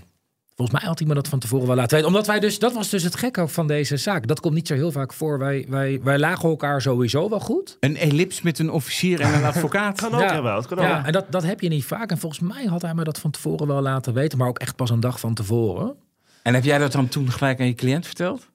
Volgens 0.55 0.79
mij 0.79 0.87
had 0.89 0.99
hij 0.99 1.07
me 1.07 1.13
dat 1.13 1.27
van 1.27 1.39
tevoren 1.39 1.67
wel 1.67 1.75
laten 1.75 1.95
weten. 1.95 2.07
Omdat 2.07 2.27
wij 2.27 2.39
dus, 2.39 2.59
dat 2.59 2.73
was 2.73 2.89
dus 2.89 3.03
het 3.03 3.15
gekke 3.15 3.41
ook 3.41 3.49
van 3.49 3.67
deze 3.67 3.97
zaak. 3.97 4.27
Dat 4.27 4.39
komt 4.39 4.53
niet 4.53 4.67
zo 4.67 4.73
heel 4.73 4.91
vaak 4.91 5.13
voor. 5.13 5.39
Wij, 5.39 5.65
wij, 5.69 5.99
wij 6.03 6.19
lagen 6.19 6.49
elkaar 6.49 6.81
sowieso 6.81 7.29
wel 7.29 7.39
goed. 7.39 7.77
Een 7.79 7.97
ellips 7.97 8.41
met 8.41 8.59
een 8.59 8.71
officier 8.71 9.19
en 9.21 9.33
een 9.33 9.43
advocaat. 9.53 10.01
Kan 10.01 10.13
ook, 10.13 10.19
Ja. 10.19 10.37
ook. 10.55 10.79
Ja, 10.79 11.05
en 11.05 11.11
dat, 11.11 11.31
dat 11.31 11.43
heb 11.43 11.61
je 11.61 11.69
niet 11.69 11.85
vaak. 11.85 12.11
En 12.11 12.17
volgens 12.17 12.41
mij 12.41 12.65
had 12.65 12.81
hij 12.81 12.93
me 12.93 13.03
dat 13.03 13.19
van 13.19 13.31
tevoren 13.31 13.67
wel 13.67 13.81
laten 13.81 14.13
weten. 14.13 14.37
Maar 14.37 14.47
ook 14.47 14.59
echt 14.59 14.75
pas 14.75 14.89
een 14.89 14.99
dag 14.99 15.19
van 15.19 15.33
tevoren. 15.33 15.95
En 16.43 16.53
heb 16.53 16.63
jij 16.63 16.77
dat 16.77 16.91
dan 16.91 17.07
toen 17.07 17.31
gelijk 17.31 17.59
aan 17.59 17.67
je 17.67 17.73
cliënt 17.75 18.05
verteld? 18.05 18.47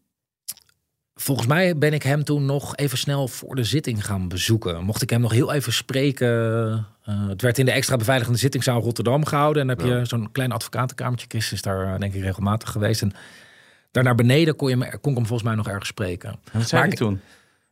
Volgens 1.22 1.46
mij 1.46 1.78
ben 1.78 1.92
ik 1.92 2.02
hem 2.02 2.24
toen 2.24 2.44
nog 2.44 2.76
even 2.76 2.98
snel 2.98 3.28
voor 3.28 3.54
de 3.54 3.64
zitting 3.64 4.04
gaan 4.04 4.28
bezoeken. 4.28 4.84
Mocht 4.84 5.02
ik 5.02 5.10
hem 5.10 5.20
nog 5.20 5.32
heel 5.32 5.52
even 5.52 5.72
spreken. 5.72 6.86
eh, 7.04 7.28
het 7.28 7.42
werd 7.42 7.58
in 7.58 7.64
de 7.64 7.70
extra 7.72 7.96
beveiligende 7.96 8.38
zittingszaal 8.38 8.80
Rotterdam 8.80 9.24
gehouden. 9.24 9.62
En 9.62 9.68
dan 9.68 9.76
heb 9.86 9.86
je 9.98 10.04
zo'n 10.04 10.32
klein 10.32 10.52
advocatenkamertje. 10.52 11.26
Chris 11.28 11.52
is 11.52 11.62
daar 11.62 11.92
eh, 11.94 11.98
denk 12.00 12.14
ik 12.14 12.22
regelmatig 12.22 12.70
geweest. 12.70 13.02
En 13.02 13.12
daar 13.90 14.02
naar 14.04 14.14
beneden 14.14 14.56
kon, 14.56 14.68
je, 14.68 14.76
hem- 14.76 15.00
kon 15.00 15.10
ik 15.10 15.16
hem 15.18 15.26
volgens 15.26 15.42
mij 15.48 15.54
nog 15.56 15.68
ergens 15.68 15.88
spreken. 15.88 16.38
Wat 16.52 16.68
zei 16.68 16.84
ik- 16.88 16.94
toen? 16.94 17.20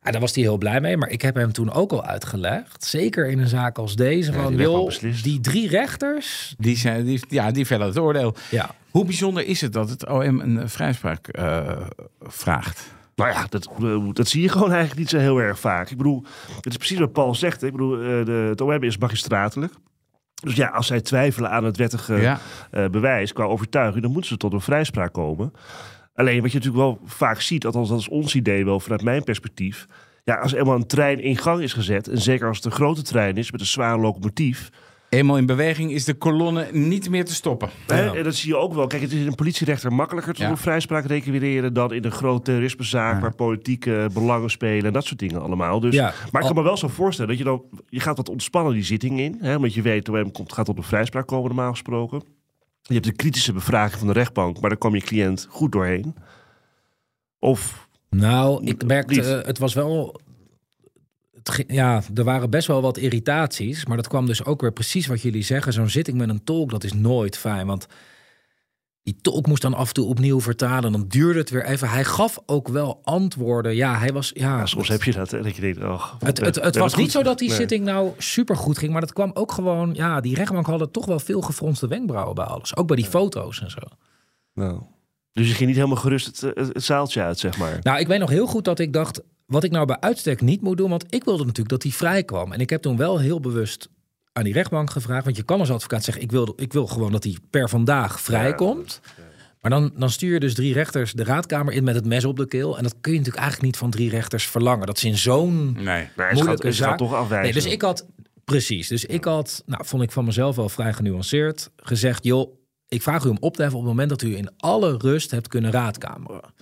Ja, 0.03 0.11
daar 0.11 0.21
was 0.21 0.35
hij 0.35 0.43
heel 0.43 0.59
blij 0.59 0.81
mee. 0.81 0.97
Maar 0.97 1.09
ik 1.09 1.23
heb 1.23 1.35
hem 1.35 1.53
toen 1.53 1.73
ook 1.73 1.93
al 1.93 2.05
uitgelegd. 2.05 2.85
Zeker 2.85 3.29
in 3.29 3.39
een 3.39 3.49
zaak 3.49 3.79
als 3.79 3.97
deze. 3.97 4.33
Van, 4.33 4.49
die 4.57 4.61
joh, 4.61 4.91
die 5.23 5.41
drie 5.41 5.69
rechters. 5.69 6.55
Die, 6.59 6.77
zijn, 6.77 7.05
die, 7.05 7.21
ja, 7.29 7.51
die 7.51 7.67
vellen 7.67 7.87
het 7.87 7.99
oordeel. 7.99 8.35
Ja, 8.51 8.75
Hoe 8.91 9.05
bijzonder 9.05 9.47
is 9.47 9.61
het 9.61 9.73
dat 9.73 9.91
het 9.91 10.09
OM 10.09 10.41
een 10.41 10.69
vrijspraak 10.69 11.29
eh, 11.29 11.81
vraagt? 12.21 12.85
Nou 13.21 13.33
ja, 13.33 13.47
dat, 13.49 13.71
eh, 13.83 14.09
dat 14.13 14.29
zie 14.29 14.43
je 14.43 14.49
gewoon 14.49 14.71
eigenlijk 14.71 15.01
niet 15.01 15.09
zo 15.09 15.19
heel 15.19 15.39
erg 15.39 15.59
vaak. 15.59 15.91
Ik 15.91 15.97
bedoel, 15.97 16.25
het 16.57 16.67
is 16.67 16.77
precies 16.77 16.99
wat 16.99 17.13
Paul 17.13 17.35
zegt. 17.35 17.61
hè. 17.61 17.67
Ik 17.67 17.73
bedoel, 17.73 18.01
eh, 18.01 18.25
de, 18.25 18.47
het 18.49 18.61
OM 18.61 18.83
is 18.83 18.99
magistratelijk. 18.99 19.73
Dus 20.35 20.55
ja, 20.55 20.69
als 20.69 20.87
zij 20.87 21.01
twijfelen 21.01 21.51
aan 21.51 21.65
het 21.65 21.77
wettige 21.77 22.15
ja. 22.15 22.41
eh, 22.71 22.89
bewijs 22.89 23.33
qua 23.33 23.45
overtuiging, 23.45 24.03
dan 24.03 24.13
moeten 24.13 24.31
ze 24.31 24.37
tot 24.37 24.53
een 24.53 24.61
vrijspraak 24.61 25.13
komen. 25.13 25.53
Alleen 26.15 26.43
wat 26.43 26.53
je 26.53 26.59
natuurlijk 26.59 26.85
wel 26.85 27.01
vaak 27.05 27.41
ziet, 27.41 27.67
althans 27.67 27.89
dat 27.89 27.99
is 27.99 28.09
ons 28.09 28.35
idee 28.35 28.65
wel 28.65 28.81
vanuit 28.81 29.03
mijn 29.03 29.25
perspectief. 29.25 29.87
Ja, 30.25 30.35
als 30.35 30.53
eenmaal 30.53 30.75
een 30.75 30.87
trein 30.87 31.21
in 31.21 31.37
gang 31.37 31.63
is 31.63 31.73
gezet, 31.73 32.09
en 32.09 32.21
zeker 32.21 32.47
als 32.47 32.57
het 32.57 32.67
een 32.67 32.73
grote 32.73 33.03
trein 33.03 33.37
is 33.37 33.51
met 33.51 33.61
een 33.61 33.67
zwaar 33.67 33.99
locomotief. 33.99 34.71
Eenmaal 35.11 35.37
in 35.39 35.47
beweging 35.47 35.93
is 35.93 36.05
de 36.05 36.15
kolonne 36.15 36.69
niet 36.73 37.09
meer 37.11 37.25
te 37.25 37.35
stoppen. 37.35 37.69
Hè, 37.87 38.17
en 38.17 38.25
dat 38.25 38.35
zie 38.35 38.49
je 38.49 38.57
ook 38.57 38.75
wel. 38.75 38.87
Kijk, 38.87 39.03
het 39.03 39.13
is 39.13 39.21
in 39.21 39.27
een 39.27 39.35
politierechter 39.35 39.93
makkelijker 39.93 40.33
tot 40.35 40.43
Ja. 40.43 40.51
een 40.51 40.57
vrijspraak 40.57 41.05
requireren 41.07 41.73
dan 41.73 41.93
in 41.93 42.05
een 42.05 42.11
groot 42.11 42.45
terrorismezaak 42.45 43.15
Ja. 43.15 43.21
waar 43.21 43.35
politieke 43.35 44.09
belangen 44.13 44.51
spelen 44.51 44.85
en 44.87 44.93
dat 44.93 45.05
soort 45.05 45.19
dingen 45.19 45.43
allemaal. 45.43 45.81
Dus, 45.81 45.95
Ja. 45.95 46.15
Maar 46.33 46.41
ik 46.41 46.47
kan 46.47 46.57
me 46.57 46.63
wel 46.63 46.77
zo 46.77 46.89
voorstellen 46.89 47.31
dat 47.31 47.39
je 47.39 47.45
dan, 47.45 47.63
je 47.89 48.01
gaat 48.01 48.17
wat 48.17 48.29
ontspannen 48.29 48.73
die 48.73 48.85
zitting 48.85 49.21
in, 49.21 49.37
hè, 49.41 49.57
omdat 49.57 49.75
je 49.75 49.83
weet, 49.83 50.09
OM 50.09 50.33
komt, 50.33 50.53
gaat 50.53 50.65
tot 50.67 50.77
een 50.77 50.83
vrijspraak 50.83 51.27
komen 51.27 51.47
normaal 51.47 51.71
gesproken. 51.71 52.23
Je 52.83 52.95
hebt 52.95 53.07
de 53.07 53.13
kritische 53.13 53.53
bevraging 53.53 53.99
van 53.99 54.07
de 54.07 54.13
rechtbank, 54.13 54.61
maar 54.61 54.71
daar 54.71 54.79
kwam 54.79 54.95
je 54.95 55.01
cliënt 55.01 55.47
goed 55.51 55.73
doorheen. 55.73 56.15
Of 57.39 57.89
Nou, 58.11 58.65
ik 58.67 58.85
merkte, 58.87 59.23
eh, 59.23 59.47
het 59.47 59.59
was 59.59 59.75
wel. 59.75 60.21
Het, 61.43 61.65
ja, 61.67 62.03
er 62.15 62.25
waren 62.25 62.51
best 62.51 62.67
wel 62.67 62.83
wat 62.83 62.97
irritaties. 62.97 63.87
Maar 63.87 63.97
dat 63.97 64.09
kwam 64.09 64.27
dus 64.27 64.45
ook 64.45 64.61
weer 64.61 64.73
precies 64.73 65.07
wat 65.07 65.23
jullie 65.23 65.43
zeggen. 65.43 65.73
Zo'n 65.73 65.89
zitting 65.89 66.19
met 66.19 66.29
een 66.29 66.45
tolk, 66.45 66.71
dat 66.71 66.85
is 66.85 66.93
nooit 66.93 67.37
fijn. 67.37 67.67
Want 67.67 67.87
die 69.03 69.17
tolk 69.21 69.47
moest 69.47 69.63
dan 69.63 69.75
af 69.75 69.89
en 69.89 69.95
toe 69.95 70.07
opnieuw 70.07 70.41
vertalen. 70.41 70.93
Dan 70.93 71.05
duurde 71.09 71.39
het 71.39 71.51
weer 71.51 71.65
even. 71.65 71.89
Hij 71.89 72.05
gaf 72.05 72.39
ook 72.47 72.69
wel 72.69 73.01
antwoorden. 73.05 73.77
Ja, 73.77 73.99
hij 73.99 74.13
was. 74.13 74.31
Ja, 74.35 74.59
ja, 74.59 74.67
soms 74.67 74.89
heb 74.89 75.03
je 75.03 75.13
dat, 75.13 75.31
dat 75.31 75.55
je 75.57 75.61
denkt, 75.61 75.79
oh, 75.83 76.13
Het, 76.19 76.39
eh, 76.39 76.45
het, 76.47 76.55
het 76.55 76.77
was 76.77 76.95
niet 76.95 77.11
zo 77.11 77.23
dat 77.23 77.39
die 77.39 77.49
Nee. 77.49 77.57
zitting 77.57 77.85
nou 77.85 78.13
super 78.19 78.57
goed 78.57 78.79
ging. 78.79 78.93
Maar 78.93 79.01
dat 79.01 79.13
kwam 79.13 79.31
ook 79.35 79.53
gewoon. 79.53 79.95
Ja, 79.95 80.21
die 80.21 80.35
rechtbank 80.35 80.67
hadden 80.67 80.91
toch 80.91 81.07
wel 81.07 81.19
veel 81.19 81.41
gefronste 81.41 81.89
wenkbrauwen 81.89 82.35
bij 82.35 82.45
alles. 82.45 82.77
Ook 82.77 82.87
bij 82.87 82.97
die 82.97 83.05
foto's 83.05 83.61
en 83.63 83.71
zo. 83.71 83.81
Nou. 84.55 84.81
Dus 85.33 85.49
je 85.49 85.55
ging 85.55 85.67
niet 85.69 85.77
helemaal 85.79 85.99
gerust 85.99 86.27
het, 86.27 86.41
het 86.55 86.85
zaaltje 86.85 87.23
uit, 87.23 87.39
zeg 87.39 87.59
maar. 87.59 87.79
Nou, 87.83 87.99
ik 87.99 88.07
weet 88.07 88.19
nog 88.19 88.31
heel 88.31 88.47
goed 88.47 88.65
dat 88.65 88.79
ik 88.79 88.93
dacht, 88.93 89.23
wat 89.51 89.65
ik 89.65 89.71
nou 89.71 89.87
bij 89.87 90.01
uitstek 90.01 90.41
niet 90.41 90.61
moet 90.61 90.77
doen, 90.77 90.91
want 90.91 91.05
ik 91.09 91.25
wilde 91.25 91.45
natuurlijk 91.45 91.69
dat 91.69 91.83
hij 91.83 91.93
vrij 91.93 92.23
kwam. 92.23 92.53
En 92.53 92.61
ik 92.61 92.71
heb 92.71 92.83
toen 92.83 92.97
wel 92.97 93.19
heel 93.19 93.41
bewust 93.41 93.89
aan 94.33 94.45
die 94.45 94.53
rechtbank 94.53 94.91
gevraagd, 94.91 95.25
want 95.25 95.37
je 95.37 95.43
kan 95.43 95.61
als 95.61 95.71
advocaat 95.71 96.05
zeggen, 96.05 96.23
ik 96.23 96.31
wil, 96.31 96.53
ik 96.57 96.73
wil 96.73 96.87
gewoon 96.87 97.13
dat 97.13 97.25
hij 97.25 97.37
per 97.51 97.69
vandaag 97.69 98.21
vrijkomt. 98.21 99.01
Maar 99.61 99.71
dan, 99.71 99.93
dan 99.97 100.11
stuur 100.11 100.33
je 100.33 100.41
dus 100.41 100.55
drie 100.55 100.73
rechters 100.73 101.13
de 101.13 101.25
raadkamer 101.25 101.75
in 101.75 101.85
met 101.85 101.95
het 101.95 102.05
mes 102.05 102.25
op 102.25 102.37
de 102.37 102.47
keel. 102.47 102.77
En 102.77 102.83
dat 102.83 102.95
kun 103.01 103.13
je 103.13 103.19
natuurlijk 103.19 103.45
eigenlijk 103.45 103.73
niet 103.73 103.81
van 103.81 103.91
drie 103.91 104.11
rechters 104.11 104.47
verlangen. 104.47 104.87
Dat 104.87 104.99
ze 104.99 105.07
in 105.07 105.17
zo'n 105.17 105.73
Nee. 105.73 106.09
Moeilijke 106.17 106.67
gaat 106.67 106.75
zaak... 106.75 106.99
toch 106.99 107.15
afwijzen. 107.15 107.55
Nee, 107.55 107.63
dus 107.63 107.73
ik 107.73 107.83
had, 107.83 108.07
precies, 108.45 108.89
dus 108.89 109.05
ik 109.05 109.25
had, 109.25 109.63
nou, 109.67 109.85
vond 109.87 110.03
ik 110.03 110.13
van 110.13 110.25
mezelf 110.25 110.57
wel 110.57 110.69
vrij 110.69 110.93
genuanceerd, 110.93 111.71
gezegd, 111.77 112.25
joh, 112.25 112.55
ik 112.89 113.03
vraag 113.03 113.25
u 113.25 113.29
om 113.29 113.37
op 113.41 113.57
te 113.57 113.63
heffen 113.63 113.79
op 113.79 113.85
het 113.85 113.95
moment 113.95 114.11
dat 114.11 114.23
u 114.23 114.37
in 114.37 114.51
alle 114.57 114.97
rust 114.97 115.31
hebt 115.31 115.49
kunnen 115.49 115.71
raadkameren. 115.71 116.55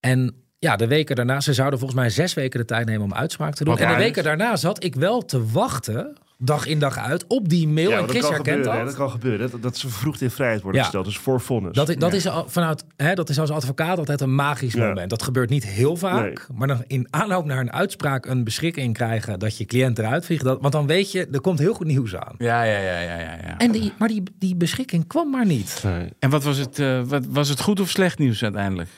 En 0.00 0.45
ja, 0.58 0.76
de 0.76 0.86
weken 0.86 1.16
daarna, 1.16 1.40
ze 1.40 1.52
zouden 1.52 1.78
volgens 1.78 2.00
mij 2.00 2.10
zes 2.10 2.34
weken 2.34 2.60
de 2.60 2.66
tijd 2.66 2.86
nemen 2.86 3.02
om 3.04 3.14
uitspraak 3.14 3.54
te 3.54 3.64
doen. 3.64 3.72
Wat 3.72 3.82
en 3.82 3.88
de 3.88 3.94
uit? 3.94 4.02
weken 4.04 4.24
daarna 4.24 4.56
zat 4.56 4.84
ik 4.84 4.94
wel 4.94 5.24
te 5.24 5.46
wachten, 5.50 6.16
dag 6.38 6.66
in 6.66 6.78
dag 6.78 6.98
uit, 6.98 7.24
op 7.28 7.48
die 7.48 7.68
mail. 7.68 7.90
Ja, 7.90 7.98
en 7.98 8.08
Chris 8.08 8.22
herkent 8.28 8.46
gebeuren. 8.46 8.72
hè, 8.72 8.78
dat. 8.78 8.86
Dat 8.86 8.96
kan 8.96 9.10
gebeuren. 9.10 9.50
Dat, 9.50 9.62
dat 9.62 9.76
ze 9.76 9.88
vervroegd 9.88 10.20
in 10.20 10.30
vrijheid 10.30 10.60
worden 10.62 10.80
Ja. 10.80 10.86
gesteld. 10.86 11.04
Dus 11.06 11.18
voor 11.18 11.40
vonnis. 11.40 11.72
Dat, 11.74 11.88
is- 11.88 11.96
dat, 11.96 12.12
is 12.12 12.26
vanuit, 12.46 12.84
hè, 12.96 13.14
dat 13.14 13.28
is 13.28 13.38
als 13.38 13.50
advocaat 13.50 13.98
altijd 13.98 14.20
een 14.20 14.34
magisch 14.34 14.72
Ja. 14.72 14.86
moment. 14.86 15.10
Dat 15.10 15.22
gebeurt 15.22 15.50
niet 15.50 15.66
heel 15.66 15.96
vaak. 15.96 16.46
Maar 16.54 16.68
dan 16.68 16.84
in 16.86 17.06
aanloop 17.10 17.44
naar 17.44 17.58
een 17.58 17.72
uitspraak 17.72 18.26
een 18.26 18.44
beschikking 18.44 18.94
krijgen 18.94 19.38
dat 19.38 19.56
je 19.58 19.64
cliënt 19.64 19.98
eruit 19.98 20.24
vliegt. 20.24 20.44
Dat, 20.44 20.58
want 20.60 20.72
dan 20.72 20.86
weet 20.86 21.12
je, 21.12 21.28
er 21.32 21.40
komt 21.40 21.58
heel 21.58 21.74
goed 21.74 21.86
nieuws 21.86 22.16
aan. 22.16 22.34
Ja, 22.38 22.62
ja, 22.62 22.78
ja, 22.78 23.00
ja, 23.00 23.18
ja, 23.18 23.38
ja. 23.46 23.58
En 23.58 23.72
die, 23.72 23.92
maar 23.98 24.08
die, 24.08 24.22
die 24.38 24.56
beschikking 24.56 25.06
kwam 25.06 25.30
maar 25.30 25.46
niet. 25.46 25.80
Nee. 25.84 26.08
En 26.18 26.30
wat 26.30 26.44
was 26.44 26.56
het, 26.58 26.78
eh, 26.78 27.02
wat, 27.02 27.26
was 27.28 27.48
het 27.48 27.60
goed 27.60 27.80
of 27.80 27.88
slecht 27.88 28.18
nieuws 28.18 28.42
uiteindelijk? 28.42 28.88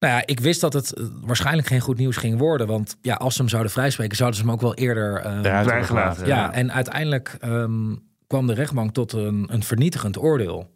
Nou 0.00 0.14
ja, 0.14 0.22
ik 0.26 0.40
wist 0.40 0.60
dat 0.60 0.72
het 0.72 0.92
eh, 0.92 1.04
waarschijnlijk 1.20 1.68
geen 1.68 1.80
goed 1.80 1.98
nieuws 1.98 2.16
ging 2.16 2.38
worden. 2.38 2.66
Want 2.66 2.96
ja, 3.02 3.14
als 3.14 3.34
ze 3.34 3.40
hem 3.40 3.50
zouden 3.50 3.72
vrijspreken, 3.72 4.16
zouden 4.16 4.38
ze 4.38 4.44
hem 4.44 4.54
ook 4.54 4.60
wel 4.60 4.74
eerder. 4.74 5.26
Eruit 5.26 5.86
gelaten. 5.86 6.26
ja, 6.26 6.52
en 6.52 6.72
uiteindelijk 6.72 7.36
ehm, 7.40 7.94
kwam 8.26 8.46
de 8.46 8.54
rechtbank 8.54 8.94
tot 8.94 9.12
een, 9.12 9.46
een 9.50 9.62
vernietigend 9.62 10.18
oordeel. 10.18 10.70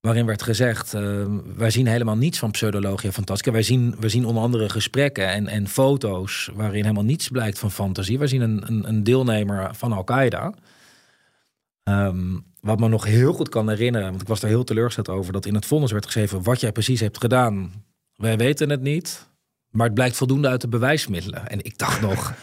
Waarin 0.00 0.26
werd 0.26 0.42
gezegd, 0.42 0.94
ehm, 0.94 1.30
wij 1.56 1.70
zien 1.70 1.86
helemaal 1.86 2.16
niets 2.16 2.38
van 2.38 2.50
pseudologia 2.50 3.12
fantastica. 3.12 3.52
Wij 3.52 3.62
zien, 3.62 3.96
we 4.00 4.08
zien 4.08 4.24
onder 4.24 4.42
andere 4.42 4.68
gesprekken 4.68 5.28
en, 5.28 5.46
en 5.46 5.68
foto's 5.68 6.50
waarin 6.54 6.82
helemaal 6.82 7.04
niets 7.04 7.28
blijkt 7.28 7.58
van 7.58 7.70
fantasie. 7.70 8.18
Wij 8.18 8.26
zien 8.26 8.40
een, 8.40 8.62
een, 8.66 8.88
een 8.88 9.04
deelnemer 9.04 9.74
van 9.74 9.92
Al-Qaeda. 9.92 10.54
Ehm, 11.82 12.38
wat 12.60 12.78
me 12.80 12.88
nog 12.88 13.04
heel 13.04 13.32
goed 13.32 13.48
kan 13.48 13.68
herinneren, 13.68 14.08
want 14.08 14.22
ik 14.22 14.28
was 14.28 14.40
daar 14.40 14.50
heel 14.50 14.64
teleurgesteld 14.64 15.08
over, 15.08 15.32
dat 15.32 15.46
in 15.46 15.54
het 15.54 15.66
vonnis 15.66 15.92
werd 15.92 16.04
geschreven 16.04 16.42
wat 16.42 16.60
jij 16.60 16.72
precies 16.72 17.00
hebt 17.00 17.20
gedaan. 17.20 17.84
Wij 18.16 18.36
weten 18.36 18.70
het 18.70 18.80
niet, 18.80 19.28
maar 19.70 19.86
het 19.86 19.94
blijkt 19.94 20.16
voldoende 20.16 20.48
uit 20.48 20.60
de 20.60 20.68
bewijsmiddelen. 20.68 21.48
En 21.48 21.64
ik 21.64 21.78
dacht 21.78 22.00
nog, 22.00 22.34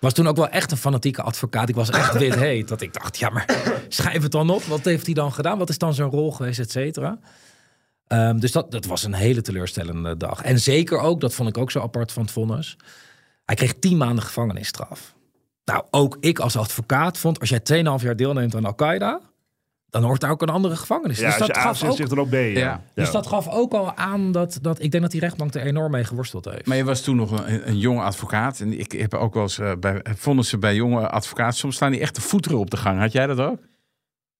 was 0.00 0.12
toen 0.12 0.26
ook 0.26 0.36
wel 0.36 0.48
echt 0.48 0.70
een 0.70 0.76
fanatieke 0.76 1.22
advocaat. 1.22 1.68
Ik 1.68 1.74
was 1.74 1.90
echt 1.90 2.18
wit 2.18 2.34
heet. 2.34 2.68
Dat 2.68 2.80
ik 2.80 2.92
dacht, 2.92 3.18
ja, 3.18 3.28
maar 3.28 3.74
schrijf 3.88 4.22
het 4.22 4.32
dan 4.32 4.50
op. 4.50 4.62
Wat 4.62 4.84
heeft 4.84 5.06
hij 5.06 5.14
dan 5.14 5.32
gedaan? 5.32 5.58
Wat 5.58 5.68
is 5.68 5.78
dan 5.78 5.94
zijn 5.94 6.10
rol 6.10 6.32
geweest, 6.32 6.58
et 6.58 6.70
cetera? 6.70 7.18
Ehm, 8.06 8.38
dus 8.38 8.52
dat, 8.52 8.70
dat 8.70 8.84
was 8.84 9.04
een 9.04 9.14
hele 9.14 9.42
teleurstellende 9.42 10.16
dag. 10.16 10.42
En 10.42 10.60
zeker 10.60 10.98
ook, 10.98 11.20
dat 11.20 11.34
vond 11.34 11.48
ik 11.48 11.58
ook 11.58 11.70
zo 11.70 11.80
apart 11.80 12.12
van 12.12 12.22
het 12.22 12.32
vonnis. 12.32 12.76
Hij 13.44 13.54
kreeg 13.54 13.74
tien 13.78 13.96
maanden 13.96 14.24
gevangenisstraf. 14.24 15.14
Nou, 15.64 15.84
ook 15.90 16.16
ik 16.20 16.38
als 16.38 16.56
advocaat 16.56 17.18
vond, 17.18 17.40
als 17.40 17.48
jij 17.48 17.60
2,5 17.98 18.04
jaar 18.04 18.16
deelneemt 18.16 18.54
aan 18.54 18.64
Al-Qaeda, 18.64 19.20
dan 19.92 20.02
hoort 20.02 20.20
daar 20.20 20.30
ook 20.30 20.42
een 20.42 20.48
andere 20.48 20.76
gevangenis. 20.76 21.18
Ja, 21.18 21.26
dus, 21.28 21.38
dat 21.46 21.56
gaf 21.58 21.84
ook, 21.84 21.96
zich 21.96 22.08
dan 22.08 22.18
ook 22.18 22.30
mee. 22.30 22.52
Ja. 22.52 22.58
Ja. 22.58 22.82
dus 22.94 23.06
Ja. 23.06 23.12
dat 23.12 23.26
gaf 23.26 23.48
ook 23.48 23.72
al 23.72 23.96
aan 23.96 24.32
dat, 24.32 24.58
dat 24.62 24.82
ik 24.82 24.90
denk 24.90 25.02
dat 25.02 25.12
die 25.12 25.20
rechtbank 25.20 25.54
er 25.54 25.62
enorm 25.62 25.90
mee 25.90 26.04
geworsteld 26.04 26.44
heeft. 26.44 26.66
Maar 26.66 26.76
je 26.76 26.84
was 26.84 27.00
toen 27.00 27.16
nog 27.16 27.46
een, 27.46 27.68
een 27.68 27.78
jonge 27.78 28.02
advocaat. 28.02 28.60
En 28.60 28.78
ik 28.78 28.92
heb 28.92 29.14
ook 29.14 29.34
wel 29.34 29.42
eens 29.42 29.58
eh, 29.58 29.72
bij 29.80 30.02
vonnissen 30.16 30.60
bij 30.60 30.74
jonge 30.74 31.08
advocaten. 31.08 31.58
Soms 31.58 31.74
staan 31.74 31.90
die 31.90 32.00
echt 32.00 32.14
de 32.14 32.20
voeteren 32.20 32.58
op 32.58 32.70
de 32.70 32.76
gang. 32.76 32.98
Had 32.98 33.12
jij 33.12 33.26
dat 33.26 33.38
ook? 33.38 33.58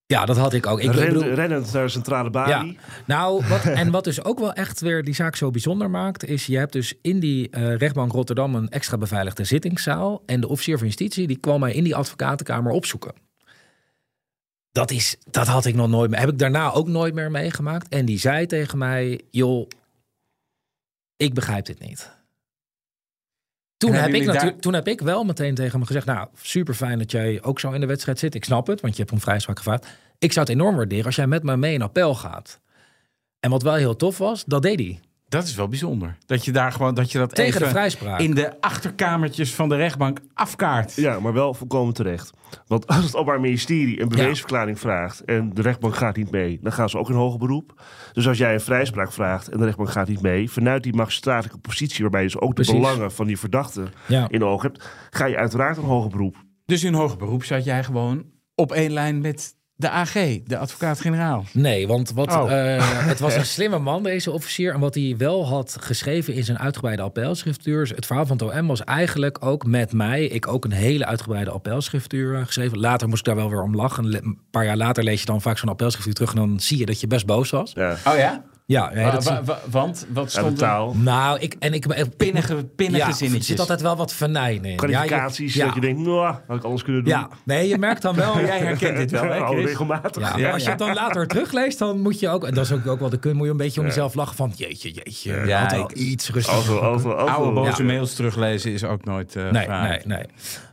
Ja, 0.06 0.24
dat 0.24 0.36
had 0.36 0.52
ik 0.52 0.66
ook. 0.66 0.80
Ik 0.80 0.92
Ren- 0.92 1.06
bedoel, 1.12 1.32
Rennend 1.34 1.72
naar 1.72 1.82
de 1.82 1.88
centrale 1.88 2.30
balie. 2.30 2.78
Nou, 3.06 3.42
wat, 3.48 3.64
en 3.64 3.90
wat 3.90 4.04
dus 4.04 4.24
ook 4.24 4.38
wel 4.38 4.52
echt 4.52 4.80
weer 4.80 5.04
die 5.04 5.14
zaak 5.14 5.36
zo 5.36 5.50
bijzonder 5.50 5.90
maakt, 5.90 6.24
is 6.24 6.46
je 6.46 6.56
hebt 6.58 6.72
dus 6.72 6.94
in 7.02 7.20
die 7.20 7.50
eh, 7.50 7.76
rechtbank 7.76 8.12
Rotterdam 8.12 8.54
een 8.54 8.68
extra 8.68 8.98
beveiligde 8.98 9.44
zittingszaal. 9.44 10.22
En 10.26 10.40
de 10.40 10.48
officier 10.48 10.78
van 10.78 10.86
justitie 10.86 11.26
die 11.26 11.36
kwam 11.38 11.60
mij 11.60 11.72
in 11.72 11.84
die 11.84 11.96
advocatenkamer 11.96 12.72
opzoeken. 12.72 13.12
Dat, 14.72 14.90
is, 14.90 15.16
dat 15.30 15.46
had 15.46 15.64
ik 15.64 15.74
nog 15.74 15.88
nooit 15.88 16.10
meer. 16.10 16.20
Heb 16.20 16.28
ik 16.28 16.38
daarna 16.38 16.72
ook 16.72 16.88
nooit 16.88 17.14
meer 17.14 17.30
meegemaakt. 17.30 17.88
En 17.88 18.04
die 18.04 18.18
zei 18.18 18.46
tegen 18.46 18.78
mij: 18.78 19.20
joh, 19.30 19.68
ik 21.16 21.34
begrijp 21.34 21.64
dit 21.64 21.78
niet. 21.78 22.20
Toen 23.76 23.92
En 23.92 24.02
heb, 24.02 24.14
ik 24.14 24.24
natuurlijk, 24.24 24.60
toen 24.60 24.74
heb 24.74 24.88
ik 24.88 25.00
wel 25.00 25.24
meteen 25.24 25.54
tegen 25.54 25.72
hem 25.72 25.84
gezegd: 25.86 26.06
Nou, 26.06 26.28
super 26.34 26.74
fijn 26.74 26.98
dat 26.98 27.10
jij 27.10 27.42
ook 27.42 27.60
zo 27.60 27.70
in 27.70 27.80
de 27.80 27.86
wedstrijd 27.86 28.18
zit. 28.18 28.34
Ik 28.34 28.44
snap 28.44 28.66
het, 28.66 28.80
want 28.80 28.96
je 28.96 29.00
hebt 29.00 29.12
om 29.14 29.20
vrijspraak 29.20 29.56
gevraagd. 29.56 29.86
Ik 30.18 30.32
zou 30.32 30.46
het 30.46 30.54
enorm 30.54 30.76
waarderen 30.76 31.04
als 31.04 31.16
jij 31.16 31.26
met 31.26 31.42
me 31.42 31.56
mee 31.56 31.74
in 31.74 31.82
appel 31.82 32.14
gaat. 32.14 32.60
En 33.40 33.50
wat 33.50 33.62
wel 33.62 33.74
heel 33.74 33.96
tof 33.96 34.18
was, 34.18 34.44
dat 34.44 34.62
deed 34.62 34.78
hij. 34.78 35.00
Dat 35.32 35.44
is 35.44 35.54
wel 35.54 35.68
bijzonder. 35.68 36.16
Dat 36.26 36.44
je 36.44 36.52
daar 36.52 36.72
gewoon, 36.72 36.94
dat 36.94 37.12
je 37.12 37.18
dat 37.18 37.34
Tegen 37.34 37.60
de 37.60 37.68
vrijspraak. 37.68 38.20
in 38.20 38.34
de 38.34 38.60
achterkamertjes 38.60 39.54
van 39.54 39.68
de 39.68 39.76
rechtbank 39.76 40.20
afkaart. 40.34 40.94
Ja, 40.94 41.20
maar 41.20 41.32
wel 41.32 41.54
volkomen 41.54 41.94
terecht. 41.94 42.30
Want 42.66 42.86
als 42.86 43.04
het 43.04 43.14
Openbaar 43.14 43.40
Ministerie 43.40 44.00
een 44.00 44.08
beweesverklaring 44.08 44.78
vraagt 44.78 45.24
en 45.24 45.50
de 45.54 45.62
rechtbank 45.62 45.94
gaat 45.96 46.16
niet 46.16 46.30
mee, 46.30 46.58
dan 46.62 46.72
gaan 46.72 46.88
ze 46.88 46.98
ook 46.98 47.08
in 47.08 47.14
hoger 47.14 47.38
beroep. 47.38 47.82
Dus 48.12 48.28
als 48.28 48.38
jij 48.38 48.54
een 48.54 48.60
vrijspraak 48.60 49.12
vraagt 49.12 49.48
en 49.48 49.58
de 49.58 49.64
rechtbank 49.64 49.90
gaat 49.90 50.08
niet 50.08 50.22
mee, 50.22 50.50
vanuit 50.50 50.82
die 50.82 50.94
magistratelijke 50.94 51.58
positie 51.58 52.00
waarbij 52.02 52.22
je 52.22 52.26
dus 52.28 52.38
ook 52.40 52.56
de 52.56 52.72
belangen 52.72 53.12
van 53.12 53.26
die 53.26 53.38
verdachte 53.38 53.84
Ja. 54.08 54.26
in 54.28 54.44
oog 54.44 54.62
hebt, 54.62 54.88
ga 55.10 55.24
je 55.24 55.36
uiteraard 55.36 55.76
een 55.76 55.84
hoger 55.84 56.10
beroep. 56.10 56.36
Dus 56.66 56.84
in 56.84 56.94
hoger 56.94 57.16
beroep 57.16 57.44
zat 57.44 57.64
jij 57.64 57.84
gewoon 57.84 58.24
op 58.54 58.72
één 58.72 58.92
lijn 58.92 59.20
met 59.20 59.54
de 59.82 59.90
AG, 59.90 60.12
de 60.46 60.58
advocaat-generaal. 60.58 61.44
Nee, 61.52 61.86
want 61.86 62.12
wat, 62.12 62.32
Oh. 62.36 62.52
eh, 62.74 63.06
het 63.12 63.20
was 63.20 63.34
een 63.34 63.46
slimme 63.46 63.78
man, 63.78 64.02
deze 64.02 64.30
officier. 64.30 64.74
En 64.74 64.80
wat 64.80 64.94
hij 64.94 65.14
wel 65.18 65.46
had 65.46 65.76
geschreven 65.80 66.34
in 66.34 66.44
zijn 66.44 66.58
uitgebreide 66.58 67.02
appelschriftuur. 67.02 67.92
Het 67.94 68.06
verhaal 68.06 68.26
van 68.26 68.36
het 68.36 68.54
OM 68.56 68.66
was 68.66 68.84
eigenlijk 68.84 69.44
ook 69.44 69.66
met 69.66 69.92
mij. 69.92 70.24
Ik 70.24 70.48
ook 70.48 70.64
een 70.64 70.72
hele 70.72 71.06
uitgebreide 71.06 71.50
appelschriftuur 71.50 72.34
eh, 72.38 72.46
geschreven. 72.46 72.78
Later 72.78 73.08
moest 73.08 73.20
ik 73.20 73.26
daar 73.26 73.36
wel 73.36 73.50
weer 73.50 73.62
om 73.62 73.74
lachen. 73.76 74.04
Een 74.14 74.38
paar 74.50 74.64
jaar 74.64 74.76
later 74.76 75.04
lees 75.04 75.20
je 75.20 75.26
dan 75.26 75.40
vaak 75.42 75.58
zo'n 75.58 75.68
appelschriftuur 75.68 76.14
terug. 76.14 76.30
En 76.30 76.36
dan 76.36 76.60
zie 76.60 76.78
je 76.78 76.86
dat 76.86 77.00
je 77.00 77.06
best 77.06 77.26
boos 77.26 77.50
was. 77.50 77.72
Ja. 77.74 77.96
Oh 78.06 78.16
ja? 78.16 78.42
Ja, 78.66 78.90
nee, 78.94 79.10
dat 79.10 79.24
Wa- 79.24 79.36
zie- 79.36 79.44
wa- 79.44 79.58
want, 79.70 80.06
wat 80.12 80.32
Ja, 80.32 80.38
de 80.40 80.46
stond 80.46 80.60
er? 80.60 80.68
taal. 80.68 80.94
Nou, 80.94 81.38
ik, 81.40 81.56
en 81.58 81.74
ik, 81.74 81.86
Pinnige, 82.16 82.64
pinnige 82.76 82.98
ja, 83.04 83.06
er 83.08 83.14
zinnetjes. 83.14 83.46
zit 83.46 83.60
altijd 83.60 83.80
wel 83.80 83.96
wat 83.96 84.12
venijn 84.12 84.64
in. 84.64 84.76
Kwalificaties, 84.76 85.54
Ja, 85.54 85.60
je, 85.60 85.66
dat 85.66 85.74
je 85.74 85.80
denkt, 85.80 86.00
nou, 86.00 86.34
had 86.46 86.56
ik 86.56 86.64
alles 86.64 86.82
kunnen 86.82 87.04
doen. 87.04 87.12
ja, 87.12 87.28
nee, 87.44 87.68
je 87.68 87.78
merkt 87.78 88.02
dan 88.02 88.14
wel. 88.14 88.38
Jij 88.46 88.58
herkent 88.58 88.96
dit 88.96 89.10
wel, 89.10 89.22
hè, 89.24 89.46
Chris? 89.46 89.64
regelmatig. 89.64 90.36
Ja, 90.38 90.50
als 90.50 90.62
je 90.64 90.68
het 90.70 90.78
dan 90.78 90.94
later 90.94 91.26
terugleest, 91.26 91.78
dan 91.78 92.00
moet 92.00 92.20
je 92.20 92.28
ook... 92.28 92.44
En 92.44 92.54
dat 92.54 92.64
is 92.64 92.72
ook, 92.72 92.86
ook 92.86 93.00
wel 93.00 93.08
de 93.10 93.18
kun, 93.18 93.36
moet 93.36 93.44
je 93.44 93.50
een 93.50 93.56
beetje 93.56 93.80
om 93.80 93.86
jezelf 93.86 94.14
lachen 94.14 94.36
van... 94.36 94.52
Jeetje, 94.56 94.90
jeetje, 94.92 95.42
Ja, 95.46 95.74
had 95.76 95.90
ik- 95.90 95.96
iets 95.96 96.30
rustiger. 96.30 96.58
Over, 96.58 96.80
over, 96.80 97.14
over. 97.16 97.34
Oude 97.34 97.52
boze 97.52 97.82
Ja. 97.82 97.88
mails 97.92 98.14
teruglezen 98.14 98.72
is 98.72 98.84
ook 98.84 99.04
nooit 99.04 99.36
eh 99.36 99.50
Nee, 99.50 99.68
nee, 99.68 100.00
nee. 100.04 100.24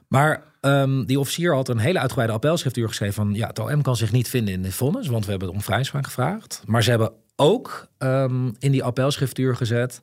Maar 0.08 0.44
ehm, 0.62 1.06
die 1.06 1.20
officier 1.20 1.54
had 1.56 1.70
een 1.70 1.78
hele 1.80 2.00
uitgebreide 2.00 2.34
appelschriftuur 2.36 2.88
geschreven 2.88 3.14
van... 3.14 3.34
ja, 3.34 3.48
het 3.48 3.60
OM 3.60 3.82
kan 3.82 3.96
zich 3.96 4.12
niet 4.12 4.30
vinden 4.30 4.54
in 4.54 4.62
dit 4.62 4.74
vonnis, 4.74 5.08
want 5.08 5.24
we 5.26 5.30
hebben 5.30 5.48
het 5.48 5.58
om 5.58 5.64
vrijspraak 5.64 6.06
gevraagd. 6.06 6.64
Maar 6.66 6.84
ze 6.84 6.90
hebben 6.90 7.12
ook 7.40 7.88
ehm, 7.98 8.48
in 8.60 8.72
die 8.72 8.84
appelschriftuur 8.84 9.56
gezet... 9.56 10.02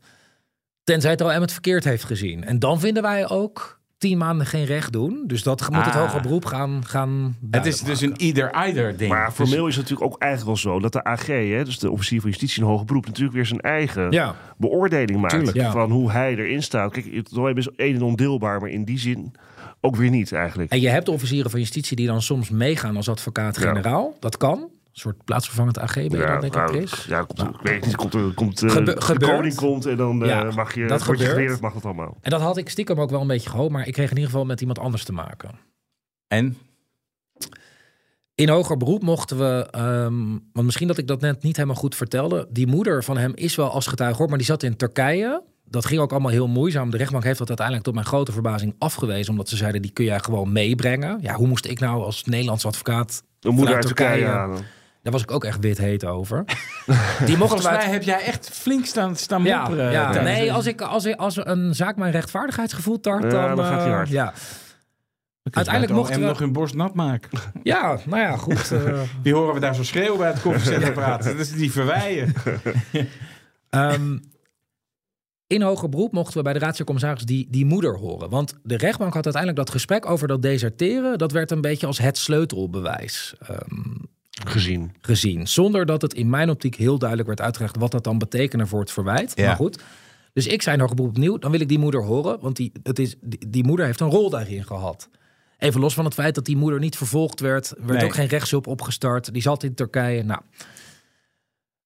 tenzij 0.85 1.11
het 1.11 1.21
OM 1.21 1.29
het 1.29 1.53
verkeerd 1.53 1.85
heeft 1.85 2.05
gezien. 2.05 2.45
En 2.45 2.59
dan 2.59 2.81
vinden 2.81 3.03
wij 3.03 3.29
ook 3.29 3.75
tien 3.99 4.19
maanden 4.19 4.47
geen 4.47 4.65
recht 4.65 4.93
doen. 4.93 5.25
Dus 5.27 5.43
dat 5.43 5.71
moet 5.71 5.85
het 5.85 5.95
Ah. 5.95 6.01
hoger 6.01 6.21
beroep 6.21 6.45
gaan, 6.45 6.85
gaan 6.87 7.37
Het 7.51 7.67
is 7.67 7.81
dus 7.81 8.01
een 8.01 8.17
either-either 8.17 8.97
ding. 8.97 9.11
Maar 9.11 9.27
Dus- 9.27 9.35
formeel 9.35 9.67
is 9.67 9.77
het 9.77 9.83
natuurlijk 9.89 10.13
ook 10.15 10.21
eigenlijk 10.23 10.63
wel 10.63 10.73
zo 10.73 10.81
dat 10.81 10.93
de 10.93 11.05
AG, 11.05 11.27
hè, 11.27 11.65
dus 11.65 11.79
de 11.79 11.91
officier 11.91 12.21
van 12.21 12.31
justitie 12.31 12.63
in 12.63 12.69
hoger 12.69 12.87
beroep, 12.87 13.07
natuurlijk 13.07 13.35
weer 13.35 13.47
zijn 13.47 13.61
eigen 13.61 14.11
Ja, 14.11 14.35
beoordeling 14.59 15.21
maakt 15.21 15.33
Tuurlijk, 15.35 15.57
ja. 15.57 15.71
van 15.71 15.91
hoe 15.91 16.11
hij 16.11 16.37
erin 16.37 16.63
staat. 16.63 16.93
Kijk, 16.93 17.15
het 17.15 17.37
OM 17.37 17.57
is 17.57 17.69
een 17.77 17.95
en 17.95 18.03
ondeelbaar, 18.03 18.61
maar 18.61 18.71
in 18.71 18.85
die 18.85 18.99
zin 18.99 19.33
ook 19.81 19.97
weer 19.97 20.11
niet 20.11 20.33
eigenlijk. 20.33 20.71
En 20.73 20.81
je 20.81 20.89
hebt 20.89 21.09
officieren 21.09 21.51
van 21.51 21.61
justitie 21.61 21.97
die 21.97 22.07
dan 22.07 22.23
soms 22.23 22.51
meegaan 22.51 22.97
als 22.97 23.09
advocaat-generaal. 23.09 24.17
Dat 24.21 24.37
kan. 24.37 24.71
Een 24.97 25.03
soort 25.03 25.25
plaatsvervangend 25.25 25.79
AG 25.79 25.95
ben 25.95 26.03
je 26.05 26.09
dan, 26.11 26.27
denk 26.41 26.43
ik, 26.45 26.53
nou, 26.55 26.69
Chris. 26.69 27.05
ja, 27.05 27.23
komt, 27.23 27.41
ik 27.55 27.61
weet 27.63 27.87
niet, 27.87 27.97
komt, 27.97 28.15
er- 28.15 28.35
komt 28.35 28.63
eh, 28.63 28.71
Gebe- 28.71 29.19
de 29.19 29.27
koning 29.27 29.55
komt 29.55 29.87
en 29.87 29.97
dan 29.97 30.23
eh, 30.23 30.29
Ja, 30.29 30.51
mag 30.55 30.75
je, 30.75 30.87
dat 30.87 30.99
je 30.99 31.05
gebeurt. 31.05 31.31
geleerd, 31.31 31.61
mag 31.61 31.73
dat 31.73 31.85
allemaal. 31.85 32.17
En 32.21 32.31
dat 32.31 32.41
had 32.41 32.57
ik 32.57 32.69
stiekem 32.69 33.01
ook 33.01 33.11
wel 33.11 33.21
een 33.21 33.27
beetje 33.27 33.51
gehoopt. 33.51 33.73
Maar 33.73 33.87
ik 33.87 33.93
kreeg 33.93 34.11
in 34.11 34.17
ieder 34.17 34.31
geval 34.31 34.45
met 34.47 34.61
iemand 34.61 34.79
anders 34.79 35.05
te 35.05 35.13
maken. 35.13 35.51
En? 36.29 36.57
In 38.35 38.49
hoger 38.49 38.77
beroep 38.77 39.03
mochten 39.03 39.39
we, 39.39 39.69
ehm, 39.71 40.25
want 40.53 40.67
misschien 40.67 40.87
dat 40.89 40.99
ik 40.99 41.07
dat 41.07 41.21
net 41.21 41.43
niet 41.43 41.57
helemaal 41.57 41.77
goed 41.77 41.95
vertelde. 41.95 42.47
Die 42.51 42.67
moeder 42.67 43.05
van 43.05 43.17
hem 43.19 43.33
is 43.35 43.55
wel 43.57 43.71
als 43.71 43.87
getuige 43.87 44.17
hoor, 44.19 44.29
maar 44.29 44.39
die 44.39 44.47
zat 44.47 44.63
in 44.63 44.77
Turkije. 44.77 45.43
Dat 45.65 45.85
ging 45.87 46.01
ook 46.01 46.11
allemaal 46.11 46.31
heel 46.31 46.49
moeizaam. 46.49 46.91
De 46.91 46.97
rechtbank 46.97 47.25
heeft 47.25 47.39
dat 47.39 47.49
uiteindelijk 47.49 47.87
tot 47.87 47.95
mijn 47.97 48.07
grote 48.07 48.33
verbazing 48.33 48.75
afgewezen. 48.79 49.31
Omdat 49.31 49.49
ze 49.49 49.57
zeiden, 49.57 49.83
die 49.83 49.91
kun 49.91 50.05
jij 50.05 50.19
gewoon 50.21 50.53
meebrengen. 50.53 51.19
Ja, 51.21 51.35
hoe 51.35 51.47
moest 51.47 51.67
ik 51.67 51.79
nou 51.81 52.03
als 52.03 52.25
Nederlands 52.25 52.67
advocaat... 52.67 53.23
Een 53.41 53.55
moeder 53.55 53.75
uit 53.75 53.87
Turkije 53.87 54.25
Turkije. 54.25 54.59
Daar 55.07 55.15
was 55.15 55.25
ik 55.25 55.31
ook 55.31 55.45
echt 55.45 55.61
wit 55.61 55.79
heet 55.79 56.05
over. 56.05 56.45
Die 56.45 56.57
mochten 57.37 57.37
Volgens 57.39 57.63
mij 57.65 57.85
heb 57.85 58.03
jij 58.03 58.21
echt 58.25 58.51
flink 58.53 58.85
staan, 58.87 59.17
staan 59.17 59.43
Ja, 59.45 59.59
mopperen. 59.61 59.93
ja. 59.93 60.23
nee, 60.23 60.53
als, 60.53 60.67
ik, 60.67 60.81
als, 60.81 61.05
ik, 61.05 61.17
als 61.17 61.37
een 61.47 61.75
zaak 61.75 61.97
mijn 61.97 62.13
rechtvaardigheidsgevoel 62.13 63.01
tart, 63.01 63.23
Ja, 63.23 63.29
dan, 63.47 63.57
dan 63.57 63.65
gaat 63.65 63.79
hij 63.81 63.89
eh, 63.89 63.95
hard. 63.95 64.09
Ja. 64.09 64.33
Je 65.43 65.51
Uiteindelijk 65.51 65.95
mochten 65.95 66.21
we- 66.21 66.27
nog 66.27 66.39
hun 66.39 66.53
borst 66.53 66.75
nat 66.75 66.95
maken. 66.95 67.39
ja, 67.63 67.99
nou 68.07 68.21
ja, 68.23 68.37
goed. 68.37 68.71
eh, 68.73 69.01
Die 69.23 69.35
horen 69.35 69.55
we 69.55 69.61
daar 69.61 69.75
zo 69.75 69.83
schreeuwen 69.85 70.19
bij 70.19 70.29
het 70.29 70.41
koffiezetapparaat. 70.41 71.23
Dat 71.25 71.39
is 71.39 71.53
die 71.53 71.73
verwijen. 71.73 72.33
Ehm, 73.71 74.19
in 75.47 75.63
hoger 75.63 75.89
beroep 75.89 76.13
mochten 76.13 76.37
we 76.37 76.43
bij 76.43 76.53
de 76.53 76.59
raadscommissaris 76.59 77.23
die, 77.25 77.47
die 77.51 77.65
moeder 77.65 77.97
horen. 77.99 78.31
Want 78.31 78.55
de 78.63 78.77
rechtbank 78.77 79.15
had 79.15 79.25
uiteindelijk 79.25 79.65
dat 79.65 79.75
gesprek 79.75 80.07
over 80.11 80.29
dat 80.29 80.43
deserteren. 80.43 81.19
Dat 81.19 81.33
werd 81.33 81.51
een 81.51 81.61
beetje 81.61 81.87
als 81.87 81.99
het 81.99 82.19
sleutelbewijs 82.19 83.35
ehm, 83.39 83.95
Gezien. 84.45 84.93
gezien. 85.01 85.49
Zonder 85.49 85.87
dat 85.87 86.03
het 86.03 86.15
in 86.15 86.31
mijn 86.31 86.51
optiek 86.51 86.75
heel 86.75 86.99
duidelijk 86.99 87.29
werd 87.29 87.41
uitgelegd 87.41 87.77
wat 87.77 87.91
dat 87.91 88.05
dan 88.05 88.19
betekende 88.19 88.67
voor 88.67 88.81
het 88.81 88.93
verwijt. 88.93 89.33
Ja. 89.35 89.47
Maar 89.47 89.57
goed. 89.57 89.83
Dus 90.33 90.47
ik 90.47 90.63
zei 90.63 90.77
beroep 90.77 91.01
opnieuw, 91.01 91.39
dan 91.39 91.51
wil 91.51 91.61
ik 91.61 91.69
die 91.69 91.79
moeder 91.79 92.03
horen. 92.03 92.41
Want 92.41 92.57
die, 92.57 92.73
het 92.83 92.99
is, 92.99 93.15
die, 93.21 93.49
die 93.49 93.65
moeder 93.65 93.87
heeft 93.87 94.01
een 94.01 94.11
rol 94.11 94.31
daarin 94.31 94.65
gehad. 94.65 95.09
Even 95.59 95.81
los 95.81 95.95
van 95.95 96.05
het 96.05 96.15
feit 96.15 96.35
dat 96.35 96.45
die 96.45 96.57
moeder 96.57 96.81
niet 96.81 96.97
vervolgd 96.97 97.41
werd. 97.41 97.75
werd 97.79 97.99
Nee. 97.99 98.05
ook 98.05 98.15
geen 98.15 98.27
rechtshulp 98.27 98.67
opgestart. 98.67 99.33
Die 99.33 99.43
zat 99.43 99.63
in 99.63 99.75
Turkije. 99.75 100.23
Nou. 100.23 100.41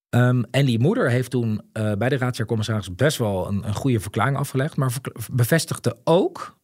Ehm, 0.08 0.42
en 0.50 0.66
die 0.66 0.78
moeder 0.78 1.10
heeft 1.10 1.30
toen 1.30 1.62
eh, 1.72 1.92
bij 1.92 2.08
de 2.08 2.16
raadsheercommissaris 2.16 2.94
best 2.94 3.18
wel 3.18 3.48
een, 3.48 3.66
een 3.66 3.74
goede 3.74 4.00
verklaring 4.00 4.36
afgelegd. 4.36 4.76
Maar 4.76 4.92
bevestigde 5.32 5.96
ook... 6.04 6.58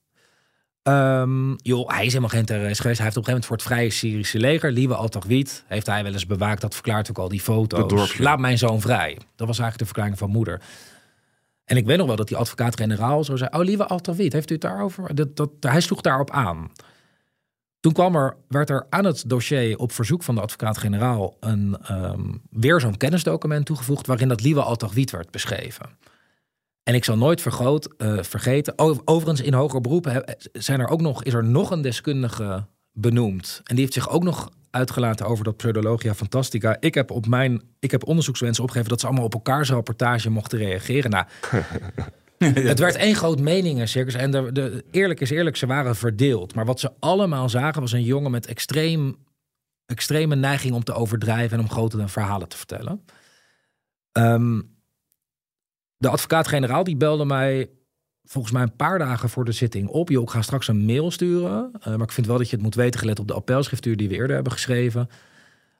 ehm, 0.87 1.55
joh, 1.57 1.89
hij 1.89 2.05
is 2.05 2.09
helemaal 2.09 2.28
geen 2.28 2.45
terrorist 2.45 2.80
geweest. 2.80 2.99
Hij 2.99 3.07
heeft 3.07 3.18
op 3.18 3.26
een 3.26 3.32
gegeven 3.32 3.32
moment 3.32 3.47
voor 3.47 3.57
het 3.57 3.66
Vrije 3.66 3.91
Syrische 3.91 4.39
leger... 4.39 4.72
Lieve 4.72 4.95
Al-Tagwit, 4.95 5.64
heeft 5.66 5.87
hij 5.87 6.03
wel 6.03 6.12
eens 6.12 6.26
bewaakt. 6.26 6.61
Dat 6.61 6.74
verklaart 6.74 7.11
ook 7.11 7.18
al 7.18 7.28
die 7.28 7.41
foto's. 7.41 8.18
Laat 8.18 8.39
mijn 8.39 8.59
zoon 8.59 8.80
vrij. 8.80 9.14
Dat 9.14 9.47
was 9.47 9.59
eigenlijk 9.59 9.78
de 9.78 9.84
verklaring 9.84 10.18
van 10.18 10.30
moeder. 10.30 10.61
En 11.64 11.76
ik 11.76 11.87
weet 11.87 11.99
nog 11.99 12.07
wel 12.07 12.16
dat 12.16 12.28
die 12.28 12.37
advocaat-generaal 12.37 13.24
zo 13.24 13.37
zei... 13.37 13.51
Oh, 13.53 13.64
lieve 13.64 13.87
Al-Tagwit, 13.87 14.32
heeft 14.32 14.51
u 14.51 14.53
het 14.53 14.62
daarover? 14.62 15.14
Dat, 15.14 15.37
dat, 15.37 15.51
hij 15.61 15.80
sloeg 15.80 16.01
daarop 16.01 16.30
aan. 16.30 16.70
Toen 17.80 17.93
kwam 17.93 18.16
er, 18.16 18.37
werd 18.49 18.70
er 18.70 18.87
aan 18.91 19.05
het 19.05 19.24
dossier 19.26 19.78
op 19.78 19.93
verzoek 19.93 20.22
van 20.22 20.34
de 20.34 20.41
advocaat-generaal... 20.41 21.37
Een, 21.41 21.76
ehm, 21.82 22.32
weer 22.51 22.80
zo'n 22.80 22.97
kennisdocument 22.97 23.66
toegevoegd... 23.66 24.07
waarin 24.07 24.28
dat 24.28 24.43
lieve 24.43 24.62
Al-Tagwit 24.62 25.11
werd 25.11 25.30
beschreven. 25.30 25.87
En 26.87 26.95
ik 26.95 27.05
zal 27.05 27.16
nooit 27.16 27.41
vergroot, 27.41 27.89
eh, 27.97 28.22
vergeten... 28.22 28.78
Overigens, 29.05 29.41
in 29.41 29.55
hoger 29.55 29.80
beroep 29.80 30.34
zijn 30.53 30.80
er 30.80 30.89
ook 30.89 31.01
nog, 31.01 31.22
is 31.22 31.32
er 31.32 31.45
nog 31.45 31.70
een 31.70 31.82
deskundige 31.82 32.66
benoemd. 32.93 33.61
En 33.64 33.74
die 33.74 33.84
heeft 33.84 33.93
zich 33.93 34.11
ook 34.11 34.22
nog 34.22 34.51
uitgelaten 34.70 35.26
over 35.26 35.45
dat 35.45 35.57
pseudologia 35.57 36.14
fantastica. 36.14 36.76
Ik 36.80 36.95
heb 36.95 37.11
op 37.11 37.26
mijn 37.26 37.62
ik 37.78 37.91
heb 37.91 38.07
onderzoekswensen 38.07 38.62
opgegeven... 38.62 38.91
dat 38.91 39.01
ze 39.01 39.07
allemaal 39.07 39.24
op 39.24 39.34
elkaars 39.34 39.70
rapportage 39.70 40.30
mochten 40.30 40.59
reageren. 40.59 41.11
Nou, 41.11 41.26
het 42.68 42.78
werd 42.78 42.97
één 42.97 43.14
groot 43.14 43.41
meningencircus. 43.41 44.14
En 44.14 44.30
de, 44.30 44.53
de, 44.53 44.84
eerlijk 44.91 45.20
is 45.20 45.30
eerlijk, 45.30 45.57
ze 45.57 45.66
waren 45.66 45.97
verdeeld. 45.97 46.55
Maar 46.55 46.64
wat 46.64 46.80
ze 46.80 46.93
allemaal 46.99 47.49
zagen 47.49 47.80
was 47.80 47.93
een 47.93 48.03
jongen 48.03 48.30
met 48.30 48.47
extreem, 48.47 49.16
extreme 49.87 50.34
neiging 50.34 50.74
om 50.74 50.84
te 50.84 50.95
overdrijven 50.95 51.59
en 51.59 51.64
om 51.64 51.70
grote 51.70 52.09
verhalen 52.09 52.49
te 52.49 52.57
vertellen. 52.57 53.05
Ehm, 54.12 54.61
de 55.97 56.09
advocaat-generaal 56.09 56.85
die 56.85 56.97
belde 56.97 57.25
mij 57.25 57.71
volgens 58.25 58.53
mij 58.53 58.63
een 58.63 58.77
paar 58.77 58.99
dagen 58.99 59.29
voor 59.29 59.45
de 59.45 59.53
zitting 59.53 59.89
op. 59.89 60.09
Joh, 60.09 60.23
ik 60.23 60.31
ga 60.31 60.43
straks 60.43 60.69
een 60.69 60.85
mail 60.85 61.11
sturen. 61.11 61.71
Eh, 61.81 61.87
maar 61.87 62.07
ik 62.07 62.13
vind 62.13 62.27
wel 62.27 62.39
dat 62.39 62.51
je 62.51 62.55
het 62.55 62.65
moet 62.65 62.75
weten, 62.75 63.01
gelet 63.01 63.19
op 63.19 63.29
de 63.29 63.35
appelschriftuur 63.35 63.97
die 63.97 64.09
we 64.09 64.15
eerder 64.15 64.35
hebben 64.35 64.53
geschreven. 64.53 65.09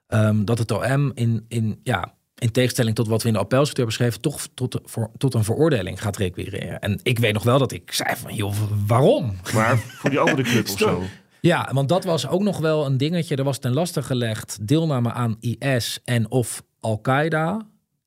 Ehm, 0.07 0.45
dat 0.45 0.59
het 0.59 0.71
OM 0.71 1.13
in, 1.15 1.45
in, 1.49 1.81
ja, 1.83 2.15
in 2.35 2.51
tegenstelling 2.51 2.95
tot 2.95 3.09
wat 3.09 3.23
we 3.23 3.29
in 3.29 3.35
de 3.35 3.41
appelschriftuur 3.41 3.85
hebben 3.85 3.95
geschreven, 3.95 4.21
toch 4.21 4.49
tot, 4.55 4.81
voor, 4.91 5.11
tot 5.17 5.35
een 5.35 5.45
veroordeling 5.45 6.03
gaat 6.03 6.17
requireren. 6.17 6.81
En 6.81 7.01
ik 7.03 7.19
weet 7.19 7.33
nog 7.33 7.43
wel 7.43 7.59
dat 7.59 7.73
ik 7.73 7.93
zei 7.93 8.17
van, 8.17 8.35
joh, 8.35 8.55
waarom? 8.87 9.37
Maar 9.55 9.79
voor 9.79 10.11
die 10.11 10.19
andere 10.19 10.43
club 10.43 10.69
of 10.73 10.79
zo. 10.79 11.03
Ja, 11.41 11.71
want 11.73 11.89
dat 11.89 12.05
was 12.05 12.29
ook 12.29 12.43
nog 12.43 12.59
wel 12.59 12.87
een 12.87 12.97
dingetje. 12.97 13.37
Er 13.37 13.45
was 13.45 13.59
ten 13.59 13.73
laste 13.73 14.03
gelegd 14.03 14.69
deelname 14.69 15.13
aan 15.13 15.37
IS 15.41 16.01
en 16.05 16.31
of 16.31 16.63
Al-Qaeda 16.81 17.67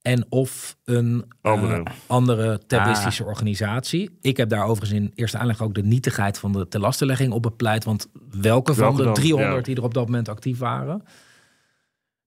en 0.09 0.25
of 0.29 0.77
een 0.85 1.25
eh, 1.41 1.51
Andere. 1.51 1.83
andere 2.07 2.61
terroristische 2.67 3.23
organisatie. 3.23 4.17
Ik 4.21 4.37
heb 4.37 4.49
daar 4.49 4.63
overigens 4.65 4.99
in 4.99 5.11
eerste 5.15 5.37
aanleg 5.37 5.61
ook 5.61 5.73
de 5.73 5.83
nietigheid 5.83 6.39
van 6.39 6.51
de 6.51 6.67
telastenlegging 6.67 7.33
op 7.33 7.41
bepleit. 7.41 7.83
Want 7.83 8.07
welke 8.31 8.73
van 8.73 8.95
de 8.95 9.03
dan? 9.03 9.13
300 9.13 9.55
Ja. 9.55 9.61
die 9.61 9.75
er 9.75 9.83
op 9.83 9.93
dat 9.93 10.05
moment 10.05 10.29
actief 10.29 10.57
waren, 10.57 11.03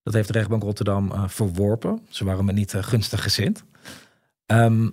dat 0.02 0.14
heeft 0.14 0.26
de 0.26 0.32
rechtbank 0.32 0.62
Rotterdam 0.62 1.12
eh, 1.12 1.28
verworpen. 1.28 2.00
Ze 2.08 2.24
waren 2.24 2.44
me 2.44 2.52
niet 2.52 2.74
eh, 2.74 2.82
gunstig 2.82 3.22
gezind. 3.22 3.64
Ehm, 4.46 4.88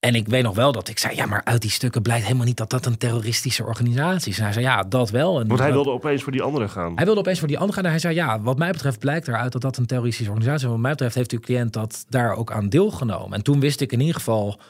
en 0.00 0.14
ik 0.14 0.28
weet 0.28 0.42
nog 0.42 0.54
wel 0.54 0.72
dat 0.72 0.88
ik 0.88 0.98
zei, 0.98 1.14
ja, 1.16 1.26
maar 1.26 1.44
uit 1.44 1.62
die 1.62 1.70
stukken 1.70 2.02
blijkt 2.02 2.24
helemaal 2.24 2.46
niet 2.46 2.56
dat 2.56 2.70
dat 2.70 2.86
een 2.86 2.98
terroristische 2.98 3.64
organisatie 3.64 4.32
is. 4.32 4.38
En 4.38 4.44
hij 4.44 4.52
zei, 4.52 4.64
ja, 4.64 4.82
dat 4.82 5.10
wel. 5.10 5.40
En 5.40 5.48
Want 5.48 5.60
hij 5.60 5.72
wilde 5.72 5.90
opeens 5.90 6.22
voor 6.22 6.32
die 6.32 6.42
andere 6.42 6.68
gaan. 6.68 6.96
hij 6.96 7.04
wilde 7.04 7.20
opeens 7.20 7.38
voor 7.38 7.48
die 7.48 7.58
andere 7.58 7.74
gaan. 7.74 7.84
En 7.84 7.90
hij 7.90 8.00
zei, 8.00 8.14
ja, 8.14 8.40
wat 8.40 8.58
mij 8.58 8.70
betreft 8.70 8.98
blijkt 8.98 9.28
eruit 9.28 9.52
dat 9.52 9.62
dat 9.62 9.76
een 9.76 9.86
terroristische 9.86 10.30
organisatie 10.30 10.66
is. 10.66 10.72
Wat 10.72 10.80
mij 10.80 10.90
betreft 10.90 11.14
heeft 11.14 11.32
uw 11.32 11.40
cliënt 11.40 11.72
dat 11.72 12.04
daar 12.08 12.34
ook 12.34 12.52
aan 12.52 12.68
deelgenomen. 12.68 13.32
En 13.32 13.42
toen 13.42 13.60
wist 13.60 13.80
ik 13.80 13.92
in 13.92 14.00
ieder 14.00 14.14
geval 14.14 14.60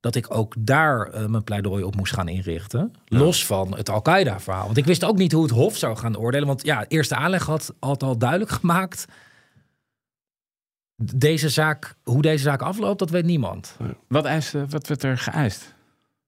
dat 0.00 0.14
ik 0.14 0.34
ook 0.34 0.54
daar 0.58 1.06
eh, 1.06 1.26
mijn 1.26 1.44
pleidooi 1.44 1.82
op 1.82 1.96
moest 1.96 2.14
gaan 2.14 2.28
inrichten. 2.28 2.92
Los 3.06 3.46
van 3.46 3.76
het 3.76 3.88
Al-Qaeda-verhaal. 3.88 4.64
Want 4.64 4.76
ik 4.76 4.84
wist 4.84 5.04
ook 5.04 5.16
niet 5.16 5.32
hoe 5.32 5.42
het 5.42 5.52
Hof 5.52 5.76
zou 5.76 5.96
gaan 5.96 6.18
oordelen. 6.18 6.46
Want 6.46 6.64
ja, 6.64 6.84
eerste 6.88 7.14
aanleg 7.14 7.46
had, 7.46 7.74
had 7.80 8.02
al 8.02 8.18
duidelijk 8.18 8.50
gemaakt... 8.50 9.04
Deze 11.02 11.48
zaak, 11.48 11.94
hoe 12.02 12.22
deze 12.22 12.42
zaak 12.42 12.62
afloopt, 12.62 12.98
dat 12.98 13.10
weet 13.10 13.24
niemand. 13.24 13.76
Wat, 14.08 14.24
eiste, 14.24 14.66
wat 14.68 14.86
werd 14.88 15.02
er 15.02 15.18
geëist? 15.18 15.74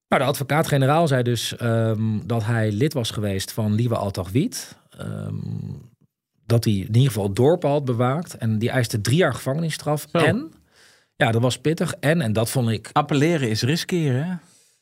Nou, 0.09 0.23
de 0.23 0.29
advocaat-generaal 0.29 1.09
zei 1.09 1.23
dus 1.23 1.57
ehm, 1.57 2.19
dat 2.25 2.45
hij 2.45 2.73
lid 2.73 2.93
was 2.93 3.11
geweest 3.11 3.53
van 3.53 3.75
Lieve 3.75 3.97
Al-Tagwit. 3.97 4.77
Ehm, 4.99 5.35
dat 6.47 6.65
hij 6.65 6.73
in 6.73 6.87
ieder 6.87 7.07
geval 7.07 7.25
het 7.27 7.37
dorp 7.37 7.63
had 7.63 7.85
bewaakt. 7.85 8.37
En 8.37 8.59
die 8.59 8.71
eiste 8.71 9.01
drie 9.01 9.17
jaar 9.17 9.35
gevangenisstraf. 9.35 10.07
Zo. 10.13 10.19
En, 10.19 10.53
ja, 11.17 11.31
dat 11.31 11.43
was 11.43 11.59
pittig. 11.59 11.95
En, 11.95 12.21
en 12.21 12.33
dat 12.33 12.51
vond 12.51 12.69
ik 12.69 12.91
Appelleren 12.93 13.51
is 13.51 13.63
riskeren, 13.63 14.27
hè? 14.27 14.35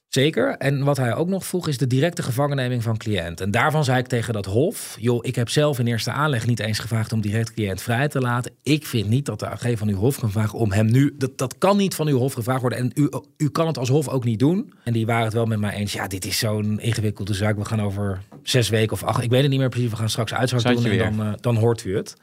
Zeker. 0.08 0.56
En 0.56 0.84
wat 0.84 0.96
hij 0.96 1.14
ook 1.14 1.28
nog 1.28 1.46
vroeg 1.46 1.68
is 1.68 1.78
de 1.78 1.86
directe 1.86 2.22
gevangenneming 2.22 2.82
van 2.82 2.96
cliënt. 2.96 3.40
En 3.40 3.50
daarvan 3.50 3.84
zei 3.84 3.98
ik 3.98 4.06
tegen 4.06 4.32
dat 4.32 4.46
hof... 4.46 4.96
joh, 5.00 5.18
ik 5.26 5.34
heb 5.34 5.48
zelf 5.48 5.78
in 5.78 5.86
eerste 5.86 6.10
aanleg 6.10 6.46
niet 6.46 6.60
eens 6.60 6.78
gevraagd 6.78 7.12
om 7.12 7.20
direct 7.20 7.54
cliënt 7.54 7.82
vrij 7.82 8.08
te 8.08 8.20
laten. 8.20 8.52
Ik 8.62 8.86
vind 8.86 9.08
niet 9.08 9.26
dat 9.26 9.38
de 9.38 9.48
AG 9.48 9.64
van 9.74 9.88
uw 9.88 9.96
hof 9.96 10.18
kan 10.18 10.30
vragen 10.30 10.58
om 10.58 10.72
hem 10.72 10.90
nu... 10.90 11.14
Dat, 11.18 11.38
dat 11.38 11.58
kan 11.58 11.76
niet 11.76 11.94
van 11.94 12.06
uw 12.06 12.18
hof 12.18 12.32
gevraagd 12.32 12.60
worden. 12.60 12.78
En 12.78 12.90
u, 12.94 13.08
u 13.36 13.48
kan 13.48 13.66
het 13.66 13.78
als 13.78 13.88
hof 13.88 14.08
ook 14.08 14.24
niet 14.24 14.38
doen. 14.38 14.72
En 14.84 14.92
die 14.92 15.06
waren 15.06 15.24
het 15.24 15.32
wel 15.32 15.46
met 15.46 15.60
mij 15.60 15.74
eens. 15.74 15.92
Ja, 15.92 16.06
dit 16.06 16.24
is 16.24 16.38
zo'n 16.38 16.80
ingewikkelde 16.80 17.34
zaak. 17.34 17.56
We 17.56 17.64
gaan 17.64 17.82
over 17.82 18.22
zes 18.42 18.68
weken 18.68 18.92
of 18.92 19.02
acht... 19.02 19.22
Ik 19.22 19.30
weet 19.30 19.42
het 19.42 19.50
niet 19.50 19.60
meer 19.60 19.68
precies. 19.68 19.90
We 19.90 19.96
gaan 19.96 20.10
straks 20.10 20.34
uitspraak 20.34 20.76
doen 20.76 20.84
en 20.84 21.16
dan, 21.16 21.26
eh, 21.26 21.32
dan 21.40 21.56
hoort 21.56 21.84
u 21.84 21.96
het. 21.96 22.16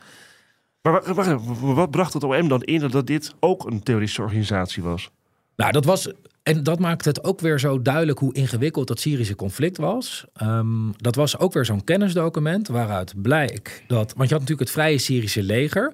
Maar 0.81 1.13
wacht 1.13 1.29
wat 1.61 1.91
bracht 1.91 2.13
het 2.13 2.23
OM 2.23 2.47
dan 2.47 2.63
in 2.63 2.87
dat 2.87 3.07
dit 3.07 3.33
ook 3.39 3.65
een 3.65 3.83
terroristische 3.83 4.21
organisatie 4.21 4.83
was? 4.83 5.09
Nou, 5.55 5.71
dat 5.71 5.85
was. 5.85 6.11
En 6.45 6.63
dat 6.63 6.79
maakt 6.79 7.05
het 7.05 7.23
ook 7.23 7.39
weer 7.39 7.59
zo 7.59 7.81
duidelijk 7.81 8.19
hoe 8.19 8.33
ingewikkeld 8.33 8.87
dat 8.87 8.99
Syrische 8.99 9.35
conflict 9.35 9.77
was. 9.77 10.25
Ehm, 10.33 10.91
dat 10.97 11.15
was 11.15 11.37
ook 11.37 11.53
weer 11.53 11.65
zo'n 11.65 11.83
kennisdocument 11.83 12.67
waaruit 12.67 13.21
blijkt 13.21 13.83
dat. 13.87 14.13
Want 14.13 14.29
je 14.29 14.35
had 14.35 14.43
natuurlijk 14.43 14.59
het 14.59 14.71
Vrije 14.71 14.97
Syrische 14.97 15.43
leger. 15.43 15.93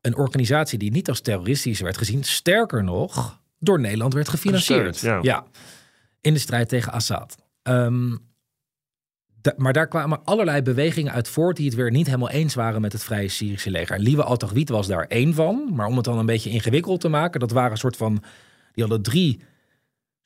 Een 0.00 0.16
organisatie 0.16 0.78
die 0.78 0.90
niet 0.90 1.08
als 1.08 1.20
terroristisch 1.20 1.80
werd 1.80 1.96
gezien. 1.96 2.24
Sterker 2.24 2.84
nog, 2.84 3.40
door 3.58 3.80
Nederland 3.80 4.14
werd 4.14 4.28
gefinancierd. 4.28 4.86
Gesteund, 4.86 5.24
ja. 5.24 5.46
in 6.20 6.32
de 6.32 6.40
strijd 6.40 6.68
tegen 6.68 6.92
Assad. 6.92 7.36
Ehm, 7.62 8.16
maar 9.56 9.72
daar 9.72 9.88
kwamen 9.88 10.24
allerlei 10.24 10.62
bewegingen 10.62 11.12
uit 11.12 11.28
voort 11.28 11.56
die 11.56 11.66
het 11.66 11.74
weer 11.74 11.90
niet 11.90 12.06
helemaal 12.06 12.30
eens 12.30 12.54
waren 12.54 12.80
met 12.80 12.92
het 12.92 13.04
Vrije 13.04 13.28
Syrische 13.28 13.70
leger. 13.70 13.96
En 13.96 14.02
Lieve 14.02 14.22
Al-Taghwit 14.22 14.68
was 14.68 14.86
daar 14.86 15.06
één 15.06 15.34
van. 15.34 15.68
Maar 15.72 15.86
om 15.86 15.96
het 15.96 16.04
dan 16.04 16.18
een 16.18 16.26
beetje 16.26 16.50
ingewikkeld 16.50 17.00
te 17.00 17.08
maken, 17.08 17.40
dat 17.40 17.50
waren 17.50 17.70
een 17.70 17.76
soort 17.76 17.96
van. 17.96 18.22
Die 18.72 18.84
hadden 18.84 19.02
drie 19.02 19.40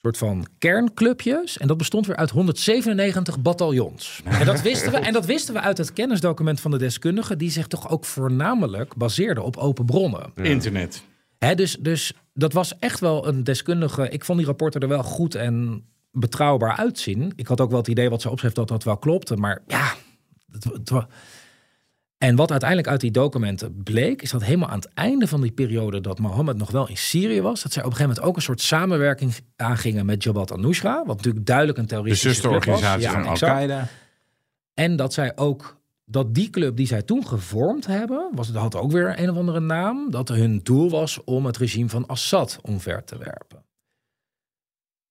soort 0.03 0.19
van 0.19 0.47
kernclubjes. 0.59 1.59
En 1.59 1.67
dat 1.67 1.77
bestond 1.77 2.07
weer 2.07 2.17
uit 2.17 2.31
197 2.31 3.41
bataljons. 3.41 4.23
En 4.25 4.47
dat 4.47 4.63
wisten 4.63 4.93
we, 4.93 4.99
en 4.99 5.13
dat 5.13 5.27
wisten 5.27 5.55
we 5.55 5.61
uit 5.61 5.79
het 5.79 5.93
kennisdocument 5.93 6.61
van 6.61 6.71
de 6.71 6.79
deskundigen, 6.79 7.39
die 7.39 7.51
zich 7.51 7.67
toch 7.67 7.91
ook 7.91 8.05
voornamelijk 8.05 8.97
baseerde 8.97 9.43
op 9.43 9.57
open 9.57 9.85
bronnen. 9.85 10.31
Internet. 10.35 11.03
Hè, 11.39 11.55
dus, 11.55 11.77
dus 11.81 12.13
dat 12.35 12.53
was 12.53 12.79
echt 12.79 13.01
wel 13.01 13.27
een 13.27 13.45
deskundige. 13.45 14.09
Ik 14.09 14.25
vond 14.25 14.39
die 14.39 14.47
rapporten 14.47 14.81
er 14.81 14.89
wel 14.89 15.03
goed 15.03 15.35
en 15.35 15.85
betrouwbaar 16.13 16.77
uitzien. 16.77 17.33
Ik 17.37 17.47
had 17.47 17.61
ook 17.61 17.71
wel 17.71 17.79
het 17.79 17.89
idee 17.89 18.11
wat 18.11 18.23
ze 18.23 18.31
opschreef 18.31 18.53
dat 18.53 18.69
dat 18.69 18.85
wel 18.85 18.99
klopte. 18.99 19.37
Maar 19.37 19.63
ja, 19.67 19.95
het, 20.53 20.65
het 20.65 20.91
en 22.25 22.37
wat 22.37 22.51
uiteindelijk 22.51 22.89
uit 22.89 23.01
die 23.01 23.11
documenten 23.11 23.83
bleek, 23.83 24.23
is 24.23 24.31
dat 24.31 24.45
helemaal 24.45 24.69
aan 24.69 24.79
het 24.79 24.89
einde 24.95 25.27
van 25.27 25.41
die 25.41 25.53
periode 25.53 26.01
dat 26.01 26.19
Mohammed 26.19 26.57
nog 26.57 26.71
wel 26.71 26.89
in 26.89 26.97
Syrië 26.97 27.41
was, 27.41 27.63
dat 27.63 27.73
zij 27.73 27.83
op 27.83 27.91
een 27.91 27.97
gegeven 27.97 28.15
moment 28.15 28.29
ook 28.29 28.37
een 28.37 28.43
soort 28.43 28.61
samenwerking 28.61 29.35
aangingen 29.57 30.07
met 30.07 30.23
Jabhat 30.23 30.53
al-Nusra, 30.53 31.05
wat 31.07 31.17
natuurlijk 31.17 31.47
duidelijk 31.47 31.79
een 31.79 31.85
De 31.85 31.91
terroristische 31.91 32.41
club 32.41 32.65
was. 32.65 32.79
zusterorganisatie 32.79 33.19
Ja, 33.19 33.37
van. 33.37 33.49
Al-Qaeda. 33.49 33.89
En 34.75 34.97
dat 34.97 35.13
zij 35.13 35.37
ook 35.37 35.81
dat 36.05 36.35
die 36.35 36.51
club 36.51 36.77
die 36.77 36.87
zij 36.87 37.03
toen 37.03 37.27
gevormd 37.27 37.87
hebben, 37.87 38.31
was, 38.33 38.49
had 38.49 38.77
ook 38.77 38.93
weer 38.93 39.21
een 39.21 39.31
of 39.31 39.37
andere 39.37 39.61
naam, 39.61 40.11
dat 40.11 40.29
hun 40.29 40.61
doel 40.63 40.91
was 40.91 41.25
om 41.25 41.47
het 41.47 41.57
regime 41.57 41.89
van 41.89 42.07
Assad 42.07 42.59
omver 42.63 43.05
te 43.05 43.19
werpen. 43.19 43.65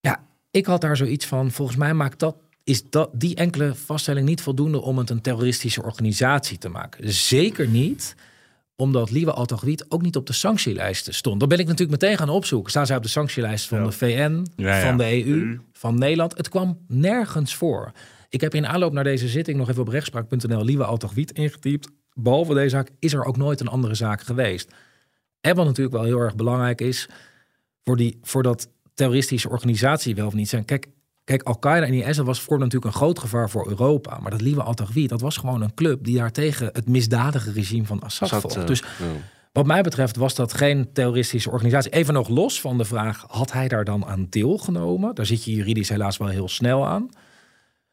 Ja, 0.00 0.26
ik 0.50 0.66
had 0.66 0.80
daar 0.80 0.96
zoiets 0.96 1.26
van, 1.26 1.50
volgens 1.50 1.76
mij 1.76 1.94
maakt 1.94 2.18
dat, 2.18 2.36
is 2.70 2.90
dat, 2.90 3.10
die 3.12 3.34
enkele 3.34 3.74
vaststelling 3.74 4.26
niet 4.26 4.42
voldoende 4.42 4.80
om 4.80 4.98
het 4.98 5.10
een 5.10 5.20
terroristische 5.20 5.82
organisatie 5.82 6.58
te 6.58 6.68
maken. 6.68 7.12
Zeker 7.12 7.68
niet 7.68 8.14
omdat 8.76 9.10
Lieve 9.10 9.32
Al-Taghwit 9.32 9.84
ook 9.88 10.02
niet 10.02 10.16
op 10.16 10.26
de 10.26 10.32
sanctielijsten 10.32 11.14
stond. 11.14 11.40
Dan 11.40 11.48
ben 11.48 11.58
ik 11.58 11.66
natuurlijk 11.66 12.02
meteen 12.02 12.16
gaan 12.18 12.28
opzoeken. 12.28 12.70
Staan 12.70 12.86
zij 12.86 12.96
op 12.96 13.02
de 13.02 13.08
sanctielijst 13.08 13.68
van 13.68 13.78
Ja. 13.78 13.84
de 13.84 13.92
VN, 13.92 14.46
Ja, 14.56 14.76
ja. 14.76 14.86
van 14.86 14.96
de 14.96 15.04
EU, 15.04 15.40
EU. 15.40 15.58
van 15.72 15.98
Nederland? 15.98 16.36
Het 16.36 16.48
kwam 16.48 16.78
nergens 16.88 17.54
voor. 17.54 17.92
Ik 18.28 18.40
heb 18.40 18.54
in 18.54 18.66
aanloop 18.66 18.92
naar 18.92 19.04
deze 19.04 19.28
zitting 19.28 19.58
nog 19.58 19.68
even 19.68 19.82
op 19.82 19.88
rechtspraak.nl 19.88 20.64
Lieve 20.64 20.84
Al-Taghwit 20.84 21.32
ingetypt. 21.32 21.88
Behalve 22.14 22.54
deze 22.54 22.68
zaak 22.68 22.90
is 22.98 23.12
er 23.12 23.24
ook 23.24 23.36
nooit 23.36 23.60
een 23.60 23.68
andere 23.68 23.94
zaak 23.94 24.20
geweest. 24.22 24.72
En 25.40 25.56
wat 25.56 25.66
natuurlijk 25.66 25.96
wel 25.96 26.04
heel 26.04 26.18
erg 26.18 26.34
belangrijk 26.34 26.80
is... 26.80 27.08
voor, 27.84 27.96
die, 27.96 28.18
voor 28.22 28.42
dat 28.42 28.68
terroristische 28.94 29.48
organisatie 29.48 30.14
wel 30.14 30.26
of 30.26 30.34
niet 30.34 30.48
zijn... 30.48 30.64
Kijk, 30.64 30.86
kijk 31.30 31.42
Al-Qaeda 31.42 31.86
en 31.86 31.92
IS 31.92 32.16
dat 32.16 32.26
was 32.26 32.40
voor 32.40 32.58
natuurlijk 32.58 32.84
een 32.84 33.00
groot 33.00 33.18
gevaar 33.18 33.50
voor 33.50 33.68
Europa. 33.68 34.18
Maar 34.20 34.30
dat 34.30 34.40
Lieve 34.40 34.62
Al-Taghwit, 34.62 35.08
dat 35.08 35.20
was 35.20 35.36
gewoon 35.36 35.62
een 35.62 35.74
club... 35.74 36.04
die 36.04 36.16
daar 36.16 36.32
tegen 36.32 36.70
het 36.72 36.88
misdadige 36.88 37.52
regime 37.52 37.86
van 37.86 38.00
Assad 38.00 38.28
Zat, 38.28 38.40
vocht. 38.40 38.56
eh, 38.56 38.66
Dus 38.66 38.78
ja. 38.78 39.04
wat 39.52 39.66
mij 39.66 39.82
betreft 39.82 40.16
was 40.16 40.34
dat 40.34 40.54
geen 40.54 40.92
terroristische 40.92 41.50
organisatie. 41.50 41.90
Even 41.90 42.14
nog 42.14 42.28
los 42.28 42.60
van 42.60 42.78
de 42.78 42.84
vraag, 42.84 43.24
had 43.28 43.52
hij 43.52 43.68
daar 43.68 43.84
dan 43.84 44.06
aan 44.06 44.26
deelgenomen? 44.30 45.14
Daar 45.14 45.26
zit 45.26 45.44
je 45.44 45.54
juridisch 45.54 45.88
helaas 45.88 46.16
wel 46.16 46.28
heel 46.28 46.48
snel 46.48 46.86
aan. 46.86 47.08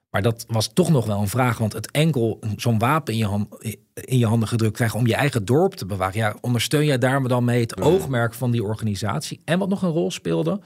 Maar 0.09 0.21
dat 0.21 0.45
was 0.47 0.73
toch 0.73 0.89
nog 0.89 1.05
wel 1.05 1.21
een 1.21 1.27
vraag. 1.27 1.57
Want 1.57 1.73
het 1.73 1.91
enkel 1.91 2.39
zo'n 2.55 2.79
wapen 2.79 3.13
in 3.13 3.19
je, 3.19 3.25
hand, 3.25 3.47
in 3.93 4.17
je 4.17 4.25
handen 4.25 4.47
gedrukt 4.47 4.75
krijgen 4.75 4.99
om 4.99 5.07
je 5.07 5.15
eigen 5.15 5.45
dorp 5.45 5.73
te 5.73 5.85
bewaren. 5.85 6.17
Ja, 6.17 6.35
ondersteun 6.41 6.85
jij 6.85 6.97
daar 6.97 7.27
dan 7.27 7.43
mee 7.43 7.61
het 7.61 7.81
oogmerk 7.81 8.33
van 8.33 8.51
die 8.51 8.63
organisatie? 8.63 9.41
En 9.45 9.59
wat 9.59 9.69
nog 9.69 9.81
een 9.81 9.89
rol 9.89 10.11
speelde. 10.11 10.59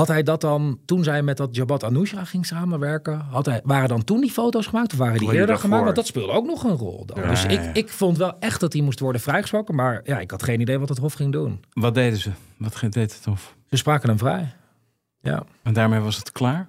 Had 0.00 0.08
hij 0.08 0.22
dat 0.22 0.40
dan, 0.40 0.78
toen 0.84 1.04
zij 1.04 1.22
met 1.22 1.36
dat 1.36 1.56
Jabhat 1.56 1.84
Anusha 1.84 2.24
ging 2.24 2.46
samenwerken, 2.46 3.18
had 3.18 3.46
hij, 3.46 3.60
waren 3.64 3.88
dan 3.88 4.04
toen 4.04 4.20
die 4.20 4.30
foto's 4.30 4.66
gemaakt 4.66 4.92
of 4.92 4.98
waren 4.98 5.18
die 5.18 5.32
eerder 5.32 5.58
gemaakt? 5.58 5.84
Want 5.84 5.96
dat 5.96 6.06
speelde 6.06 6.32
ook 6.32 6.46
nog 6.46 6.64
een 6.64 6.76
rol 6.76 7.06
dan. 7.06 7.22
Ja, 7.22 7.28
dus 7.28 7.42
ja, 7.42 7.48
ik, 7.48 7.60
ja. 7.62 7.74
ik 7.74 7.88
vond 7.88 8.16
wel 8.16 8.38
echt 8.38 8.60
dat 8.60 8.72
hij 8.72 8.82
moest 8.82 9.00
worden 9.00 9.20
vrijgesproken. 9.20 9.74
Maar 9.74 10.00
ja, 10.04 10.20
ik 10.20 10.30
had 10.30 10.42
geen 10.42 10.60
idee 10.60 10.78
wat 10.78 10.88
het 10.88 10.98
Hof 10.98 11.12
ging 11.12 11.32
doen. 11.32 11.64
Wat 11.72 11.94
deden 11.94 12.18
ze? 12.18 12.30
Wat 12.56 12.80
deed 12.80 13.14
het 13.14 13.24
Hof? 13.24 13.54
Ze 13.66 13.76
spraken 13.76 14.08
hem 14.08 14.18
vrij. 14.18 14.54
Ja. 15.20 15.42
En 15.62 15.72
daarmee 15.72 16.00
was 16.00 16.16
het 16.16 16.32
klaar? 16.32 16.68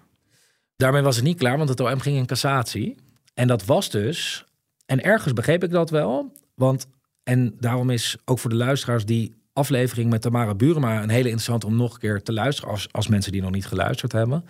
Daarmee 0.75 1.01
was 1.01 1.15
het 1.15 1.25
niet 1.25 1.37
klaar, 1.37 1.57
want 1.57 1.69
het 1.69 1.79
OM 1.79 1.99
ging 1.99 2.17
in 2.17 2.25
cassatie. 2.25 2.95
En 3.33 3.47
dat 3.47 3.65
was 3.65 3.89
dus, 3.89 4.45
en 4.85 5.03
ergens 5.03 5.33
begreep 5.33 5.63
ik 5.63 5.71
dat 5.71 5.89
wel, 5.89 6.31
want, 6.55 6.87
en 7.23 7.55
daarom 7.59 7.89
is 7.89 8.17
ook 8.25 8.39
voor 8.39 8.49
de 8.49 8.55
luisteraars 8.55 9.05
die 9.05 9.40
aflevering 9.53 10.09
met 10.09 10.21
Tamara 10.21 10.55
Burema 10.55 11.03
een 11.03 11.09
hele 11.09 11.23
interessant 11.23 11.63
om 11.63 11.75
nog 11.75 11.93
een 11.93 11.99
keer 11.99 12.23
te 12.23 12.33
luisteren, 12.33 12.71
als, 12.71 12.87
als 12.91 13.07
mensen 13.07 13.31
die 13.31 13.41
nog 13.41 13.51
niet 13.51 13.65
geluisterd 13.65 14.11
hebben. 14.11 14.45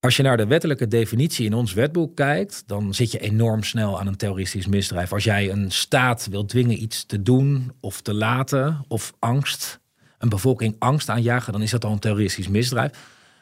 Als 0.00 0.16
je 0.16 0.22
naar 0.22 0.36
de 0.36 0.46
wettelijke 0.46 0.88
definitie 0.88 1.46
in 1.46 1.54
ons 1.54 1.72
wetboek 1.72 2.16
kijkt, 2.16 2.62
dan 2.66 2.94
zit 2.94 3.12
je 3.12 3.18
enorm 3.18 3.62
snel 3.62 4.00
aan 4.00 4.06
een 4.06 4.16
terroristisch 4.16 4.66
misdrijf. 4.66 5.12
Als 5.12 5.24
jij 5.24 5.50
een 5.50 5.70
staat 5.70 6.26
wil 6.30 6.44
dwingen 6.44 6.82
iets 6.82 7.04
te 7.04 7.22
doen 7.22 7.72
of 7.80 8.00
te 8.00 8.14
laten, 8.14 8.84
of 8.88 9.12
angst, 9.18 9.80
een 10.18 10.28
bevolking 10.28 10.76
angst 10.78 11.08
aanjagen, 11.08 11.52
dan 11.52 11.62
is 11.62 11.70
dat 11.70 11.84
al 11.84 11.92
een 11.92 11.98
terroristisch 11.98 12.48
misdrijf. 12.48 12.92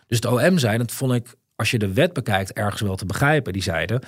Dus 0.07 0.17
het 0.17 0.27
OM 0.27 0.59
zei, 0.59 0.79
dat 0.79 0.93
vond 0.93 1.13
ik, 1.13 1.35
als 1.57 1.71
je 1.71 1.79
de 1.79 1.93
wet 1.93 2.13
bekijkt, 2.13 2.53
ergens 2.53 2.81
wel 2.81 2.97
te 2.97 3.07
begrijpen. 3.07 3.53
Die 3.53 3.63
zeiden, 3.63 4.01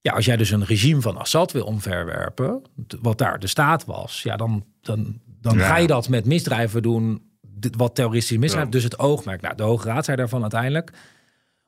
ja, 0.00 0.12
als 0.12 0.24
jij 0.24 0.36
dus 0.36 0.50
een 0.50 0.64
regime 0.64 1.00
van 1.00 1.16
Assad 1.16 1.52
wil 1.52 1.64
omverwerpen, 1.64 2.62
wat 3.00 3.18
daar 3.18 3.38
de 3.38 3.46
staat 3.46 3.84
was, 3.84 4.22
ja, 4.22 4.36
dan, 4.36 4.64
dan, 4.80 5.20
dan 5.40 5.56
Ja. 5.58 5.66
ga 5.66 5.76
je 5.76 5.86
dat 5.86 6.08
met 6.08 6.26
misdrijven 6.26 6.82
doen, 6.82 7.22
wat 7.76 7.94
terroristisch 7.94 8.38
misdrijf. 8.38 8.64
Ja. 8.64 8.70
Dus 8.70 8.82
het 8.84 8.98
oogmerk. 8.98 9.40
Nou, 9.40 9.54
de 9.56 9.62
Hoge 9.62 9.88
Raad 9.88 10.04
zei 10.04 10.16
daarvan 10.16 10.42
uiteindelijk, 10.42 10.90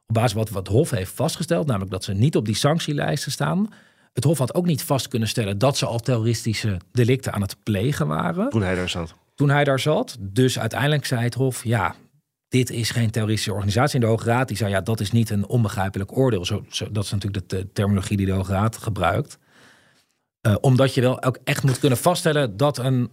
op 0.06 0.14
basis 0.14 0.32
van 0.32 0.40
wat, 0.42 0.50
wat 0.50 0.66
het 0.66 0.76
Hof 0.76 0.90
heeft 0.90 1.12
vastgesteld, 1.12 1.66
namelijk 1.66 1.90
dat 1.90 2.04
ze 2.04 2.12
niet 2.12 2.36
op 2.36 2.44
die 2.44 2.54
sanctielijsten 2.54 3.32
staan. 3.32 3.68
Het 4.12 4.24
Hof 4.24 4.38
had 4.38 4.54
ook 4.54 4.66
niet 4.66 4.82
vast 4.82 5.08
kunnen 5.08 5.28
stellen 5.28 5.58
dat 5.58 5.76
ze 5.78 5.86
al 5.86 5.98
terroristische 5.98 6.76
delicten 6.92 7.32
aan 7.32 7.40
het 7.42 7.56
plegen 7.62 8.06
waren 8.06 8.50
Toen 8.50 8.62
hij 8.62 8.74
daar 8.74 8.88
zat. 8.88 9.14
toen 9.34 9.50
hij 9.50 9.64
daar 9.64 9.80
zat. 9.80 10.16
Dus 10.20 10.58
uiteindelijk 10.58 11.06
zei 11.06 11.22
het 11.22 11.34
Hof, 11.34 11.64
ja, 11.64 11.94
dit 12.50 12.70
is 12.70 12.90
geen 12.90 13.10
terroristische 13.10 13.52
organisatie. 13.52 13.94
En 13.94 14.00
de 14.00 14.06
Hoge 14.06 14.24
Raad 14.24 14.48
die 14.48 14.56
zei, 14.56 14.70
ja, 14.70 14.80
dat 14.80 15.00
is 15.00 15.12
niet 15.12 15.30
een 15.30 15.46
onbegrijpelijk 15.46 16.16
oordeel. 16.16 16.44
Zo, 16.44 16.64
zo, 16.68 16.90
dat 16.90 17.04
is 17.04 17.10
natuurlijk 17.10 17.48
de, 17.48 17.56
de 17.56 17.72
terminologie 17.72 18.16
die 18.16 18.26
de 18.26 18.32
Hoge 18.32 18.52
Raad 18.52 18.76
gebruikt. 18.76 19.38
Eh, 20.40 20.56
omdat 20.60 20.94
je 20.94 21.00
wel 21.00 21.22
ook 21.22 21.38
echt 21.44 21.62
moet 21.62 21.78
kunnen 21.78 21.98
vaststellen 21.98 22.56
dat 22.56 22.78
een 22.78 23.10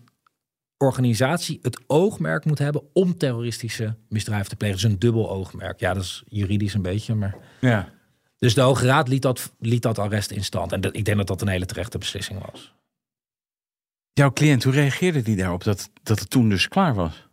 organisatie 0.78 1.60
het 1.62 1.82
oogmerk 1.88 2.46
moet 2.46 2.60
hebben 2.60 2.82
om 2.94 3.18
terroristische 3.18 3.96
misdrijven 4.10 4.50
te 4.50 4.56
plegen. 4.56 4.76
Dus 4.76 4.92
een 4.92 5.00
dubbel 5.00 5.30
oogmerk. 5.30 5.80
Ja, 5.80 5.94
dat 5.94 6.04
is 6.04 6.24
juridisch 6.28 6.74
een 6.74 6.82
beetje, 6.82 7.16
maar... 7.16 7.36
Ja. 7.60 7.90
Dus 8.38 8.54
de 8.54 8.62
Hoge 8.62 8.86
Raad 8.86 9.08
liet 9.08 9.22
dat, 9.22 9.52
liet 9.60 9.82
dat 9.82 10.00
arrest 10.00 10.32
in 10.32 10.44
stand. 10.44 10.72
En 10.72 10.82
dat, 10.82 10.96
ik 10.96 11.06
denk 11.06 11.18
dat 11.18 11.28
dat 11.28 11.42
een 11.42 11.48
hele 11.48 11.66
terechte 11.66 11.98
beslissing 11.98 12.52
was. 12.52 12.74
Jouw 14.14 14.32
cliënt, 14.32 14.64
hoe 14.64 14.74
reageerde 14.74 15.22
die 15.22 15.36
daarop 15.36 15.64
dat, 15.64 15.90
dat 16.04 16.20
het 16.20 16.30
toen 16.30 16.50
dus 16.50 16.68
klaar 16.68 16.94
was? 16.94 17.27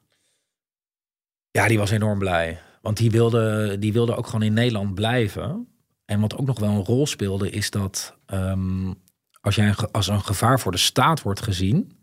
Ja, 1.56 1.68
die 1.68 1.78
was 1.78 1.90
enorm 1.90 2.18
blij. 2.18 2.58
Want 2.82 2.96
die 2.96 3.10
wilde, 3.10 3.76
die 3.78 3.92
wilde 3.92 4.16
ook 4.16 4.26
gewoon 4.26 4.42
in 4.42 4.52
Nederland 4.52 4.94
blijven. 4.94 5.68
En 6.04 6.20
wat 6.20 6.36
ook 6.36 6.46
nog 6.46 6.58
wel 6.58 6.68
een 6.68 6.84
rol 6.84 7.06
speelde, 7.06 7.50
is 7.50 7.70
dat 7.70 8.14
ehm, 8.26 8.92
als 9.40 9.54
jij 9.54 9.68
een 9.68 9.74
als 9.92 10.08
een 10.08 10.20
gevaar 10.24 10.60
voor 10.60 10.72
de 10.72 10.78
staat 10.78 11.22
wordt 11.22 11.42
gezien, 11.42 11.98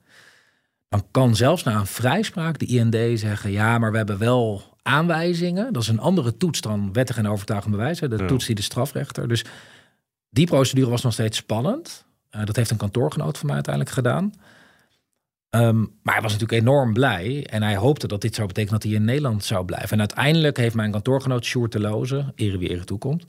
dan 0.89 1.05
kan 1.11 1.35
zelfs 1.35 1.63
na 1.63 1.75
een 1.79 1.85
vrijspraak 1.85 2.59
de 2.59 2.65
IND 2.65 3.19
zeggen: 3.19 3.51
ja, 3.51 3.77
maar 3.77 3.91
we 3.91 3.97
hebben 3.97 4.17
wel 4.17 4.63
aanwijzingen. 4.81 5.73
Dat 5.73 5.81
is 5.81 5.87
een 5.87 5.99
andere 5.99 6.37
toets 6.37 6.61
dan 6.61 6.93
wettig 6.93 7.17
en 7.17 7.27
overtuigend 7.27 7.71
bewijs. 7.75 7.99
hè, 7.99 8.07
De 8.07 8.17
Ja. 8.17 8.25
toets 8.27 8.45
die 8.45 8.55
de 8.55 8.61
strafrechter. 8.61 9.27
Dus 9.27 9.45
Die 10.29 10.45
procedure 10.45 10.89
was 10.89 11.01
nog 11.01 11.13
steeds 11.13 11.37
spannend. 11.37 12.05
Uh, 12.35 12.45
dat 12.45 12.55
heeft 12.55 12.69
een 12.71 12.77
kantoorgenoot 12.77 13.37
van 13.37 13.45
mij 13.45 13.55
uiteindelijk 13.55 13.95
gedaan. 13.95 14.33
Um, 15.55 15.99
maar 16.03 16.13
hij 16.13 16.23
was 16.23 16.31
natuurlijk 16.31 16.61
enorm 16.61 16.93
blij. 16.93 17.47
En 17.49 17.63
hij 17.63 17.75
hoopte 17.75 18.07
dat 18.07 18.21
dit 18.21 18.35
zou 18.35 18.47
betekenen 18.47 18.79
dat 18.79 18.89
hij 18.89 18.97
in 18.97 19.05
Nederland 19.05 19.43
zou 19.43 19.65
blijven. 19.65 19.89
En 19.89 19.99
uiteindelijk 19.99 20.57
heeft 20.57 20.75
mijn 20.75 20.91
kantoorgenoot 20.91 21.45
Sjoerd 21.45 21.71
de 21.71 21.79
Loze, 21.79 22.33
ere 22.35 22.57
wie 22.57 22.69
ere 22.69 22.83
toekomt... 22.83 23.25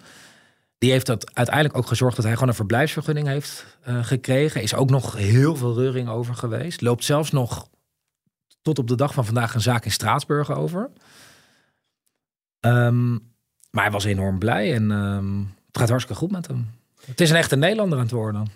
die 0.78 0.90
heeft 0.90 1.06
dat 1.06 1.34
uiteindelijk 1.34 1.76
ook 1.76 1.86
gezorgd 1.86 2.16
dat 2.16 2.24
hij 2.24 2.34
gewoon 2.34 2.48
een 2.48 2.54
verblijfsvergunning 2.54 3.26
heeft 3.26 3.78
uh, 3.88 4.04
gekregen. 4.04 4.62
Is 4.62 4.74
ook 4.74 4.90
nog 4.90 5.16
heel 5.16 5.56
veel 5.56 5.74
reuring 5.74 6.08
over 6.08 6.34
geweest. 6.34 6.80
Loopt 6.80 7.04
zelfs 7.04 7.30
nog 7.30 7.68
tot 8.62 8.78
op 8.78 8.88
de 8.88 8.96
dag 8.96 9.14
van 9.14 9.24
vandaag 9.24 9.54
een 9.54 9.60
zaak 9.60 9.84
in 9.84 9.90
Straatsburg 9.90 10.50
over. 10.50 10.90
Um, 12.60 13.10
maar 13.70 13.82
hij 13.82 13.92
was 13.92 14.04
enorm 14.04 14.38
blij 14.38 14.74
en 14.74 14.90
um, 14.90 15.54
het 15.66 15.78
gaat 15.78 15.88
hartstikke 15.88 16.20
goed 16.20 16.30
met 16.30 16.46
hem. 16.46 16.70
Het 17.06 17.20
is 17.20 17.30
een 17.30 17.36
echte 17.36 17.56
Nederlander 17.56 17.98
aan 17.98 18.04
het 18.04 18.12
worden. 18.12 18.46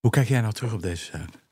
Hoe 0.00 0.10
kijk 0.10 0.28
jij 0.28 0.40
nou 0.40 0.52
terug 0.52 0.72
op 0.72 0.82
deze 0.82 1.04
zaak? 1.04 1.46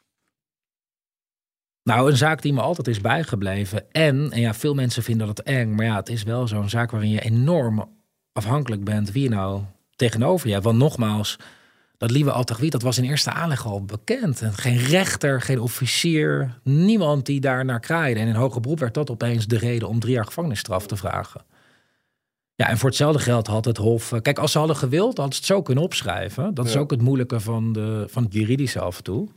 Nou, 1.86 2.10
een 2.10 2.16
zaak 2.16 2.42
die 2.42 2.52
me 2.52 2.60
altijd 2.60 2.88
is 2.88 3.00
bijgebleven. 3.00 3.92
En, 3.92 4.32
en 4.32 4.40
ja, 4.40 4.54
veel 4.54 4.74
mensen 4.74 5.02
vinden 5.02 5.26
dat 5.26 5.38
eng. 5.38 5.74
Maar 5.74 5.84
ja, 5.84 5.96
het 5.96 6.08
is 6.08 6.22
wel 6.22 6.48
zo'n 6.48 6.68
zaak 6.68 6.90
waarin 6.90 7.10
je 7.10 7.20
enorm 7.20 7.88
afhankelijk 8.32 8.84
bent 8.84 9.12
wie 9.12 9.22
je 9.22 9.28
nou 9.28 9.62
tegenover 9.96 10.46
je 10.46 10.52
hebt. 10.52 10.64
Want 10.64 10.78
nogmaals, 10.78 11.36
dat 11.98 12.10
Lieve 12.10 12.30
Altagwiet, 12.30 12.72
dat 12.72 12.82
was 12.82 12.98
in 12.98 13.04
eerste 13.04 13.30
aanleg 13.30 13.66
al 13.66 13.84
bekend. 13.84 14.42
En 14.42 14.54
geen 14.54 14.78
rechter, 14.78 15.40
geen 15.40 15.60
officier, 15.60 16.58
niemand 16.62 17.26
die 17.26 17.40
daar 17.40 17.64
naar 17.64 17.80
kraaide. 17.80 18.20
En 18.20 18.28
in 18.28 18.34
hoger 18.34 18.60
beroep 18.60 18.78
werd 18.78 18.94
dat 18.94 19.10
opeens 19.10 19.46
de 19.46 19.58
reden 19.58 19.88
om 19.88 20.00
drie 20.00 20.14
jaar 20.14 20.26
gevangenisstraf 20.26 20.86
te 20.86 20.96
vragen. 20.96 21.44
Ja, 22.54 22.68
en 22.68 22.78
voor 22.78 22.88
hetzelfde 22.88 23.18
geld 23.22 23.46
had 23.46 23.64
het 23.64 23.76
Hof. 23.76 24.12
Eh, 24.12 24.20
kijk, 24.20 24.38
als 24.38 24.52
ze 24.52 24.58
hadden 24.58 24.76
gewild, 24.76 25.16
hadden 25.16 25.34
ze 25.34 25.40
het 25.40 25.50
zo 25.50 25.62
kunnen 25.62 25.84
opschrijven. 25.84 26.54
Dat 26.54 26.66
is 26.66 26.76
ook 26.76 26.90
het 26.90 27.02
moeilijke 27.02 27.40
van, 27.40 27.72
de, 27.72 28.04
van 28.08 28.22
het 28.22 28.32
juridische 28.32 28.80
af 28.80 28.96
en 28.96 29.04
toe. 29.04 29.28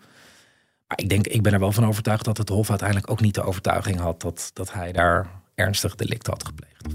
Maar 0.90 0.98
ik 0.98 1.10
denk, 1.10 1.28
ik 1.28 1.42
ben 1.42 1.54
er 1.54 1.60
wel 1.60 1.72
van 1.72 1.86
overtuigd 1.86 2.26
dat 2.26 2.38
het 2.38 2.50
Hof 2.50 2.70
uiteindelijk 2.70 3.12
ook 3.12 3.22
niet 3.22 3.36
de 3.36 3.42
overtuiging 3.42 4.00
had 4.00 4.22
dat, 4.22 4.52
dat 4.54 4.74
hij 4.74 4.92
daar 4.92 5.28
ernstig 5.56 5.96
delict 5.96 6.28
had 6.28 6.46
gepleegd. 6.46 6.88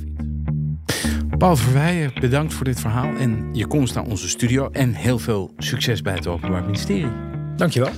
Paul 1.39 1.57
Verweijen, 1.57 2.13
bedankt 2.21 2.55
voor 2.55 2.65
dit 2.65 2.81
verhaal 2.81 3.17
en 3.17 3.49
je 3.53 3.67
komst 3.67 3.95
naar 3.95 4.05
onze 4.05 4.29
studio. 4.29 4.71
En 4.71 4.93
heel 4.93 5.19
veel 5.19 5.55
succes 5.59 6.03
bij 6.03 6.15
het 6.15 6.27
Openbaar 6.27 6.65
Ministerie. 6.65 7.09
Dankjewel. 7.57 7.93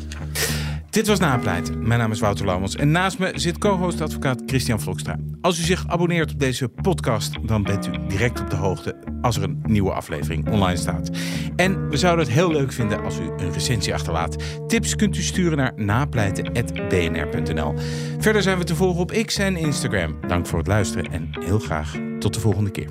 Dit 0.97 1.07
was 1.07 1.19
Napleit. 1.19 1.81
Mijn 1.81 2.01
naam 2.01 2.11
is 2.11 2.21
Wouter 2.21 2.47
Laumans 2.47 2.77
en 2.77 2.91
naast 2.91 3.19
me 3.19 3.33
zit 3.35 3.59
co-host 3.59 4.01
advocaat 4.01 4.43
Christian 4.47 4.81
Vlokstra. 4.81 5.19
Als 5.41 5.59
u 5.59 5.63
zich 5.63 5.87
abonneert 5.87 6.33
op 6.33 6.39
deze 6.39 6.69
podcast, 6.69 7.47
dan 7.47 7.63
bent 7.63 7.87
u 7.87 7.91
direct 8.09 8.41
op 8.41 8.51
de 8.51 8.57
hoogte 8.57 8.97
als 9.21 9.37
er 9.37 9.43
een 9.43 9.63
nieuwe 9.67 9.93
aflevering 9.93 10.51
online 10.51 10.77
staat. 10.77 11.11
En 11.57 11.89
we 11.89 11.97
zouden 11.97 12.25
het 12.25 12.35
heel 12.35 12.51
leuk 12.51 12.73
vinden 12.73 13.05
als 13.05 13.19
u 13.19 13.23
een 13.37 13.53
recensie 13.53 13.95
achterlaat. 13.95 14.37
Tips 14.69 14.97
kunt 14.97 15.17
u 15.17 15.23
sturen 15.23 15.57
naar 15.57 15.73
napleiten.bnr.nl. 15.77 17.75
Verder 18.19 18.43
zijn 18.43 18.59
we 18.59 18.65
te 18.65 18.75
volgen 18.75 19.01
op 19.01 19.13
X 19.25 19.39
en 19.39 19.57
Instagram. 19.57 20.19
Dank 20.27 20.47
voor 20.47 20.59
het 20.59 20.69
luisteren 20.69 21.13
en 21.13 21.29
heel 21.41 21.59
graag 21.59 21.97
tot 22.19 22.35
de 22.35 22.41
volgende 22.41 22.71
keer. 22.71 22.91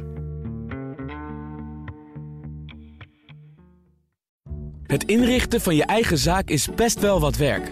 Het 4.83 5.03
inrichten 5.03 5.61
van 5.61 5.75
je 5.75 5.85
eigen 5.85 6.17
zaak 6.17 6.49
is 6.49 6.69
best 6.75 6.99
wel 6.99 7.19
wat 7.19 7.37
werk. 7.37 7.71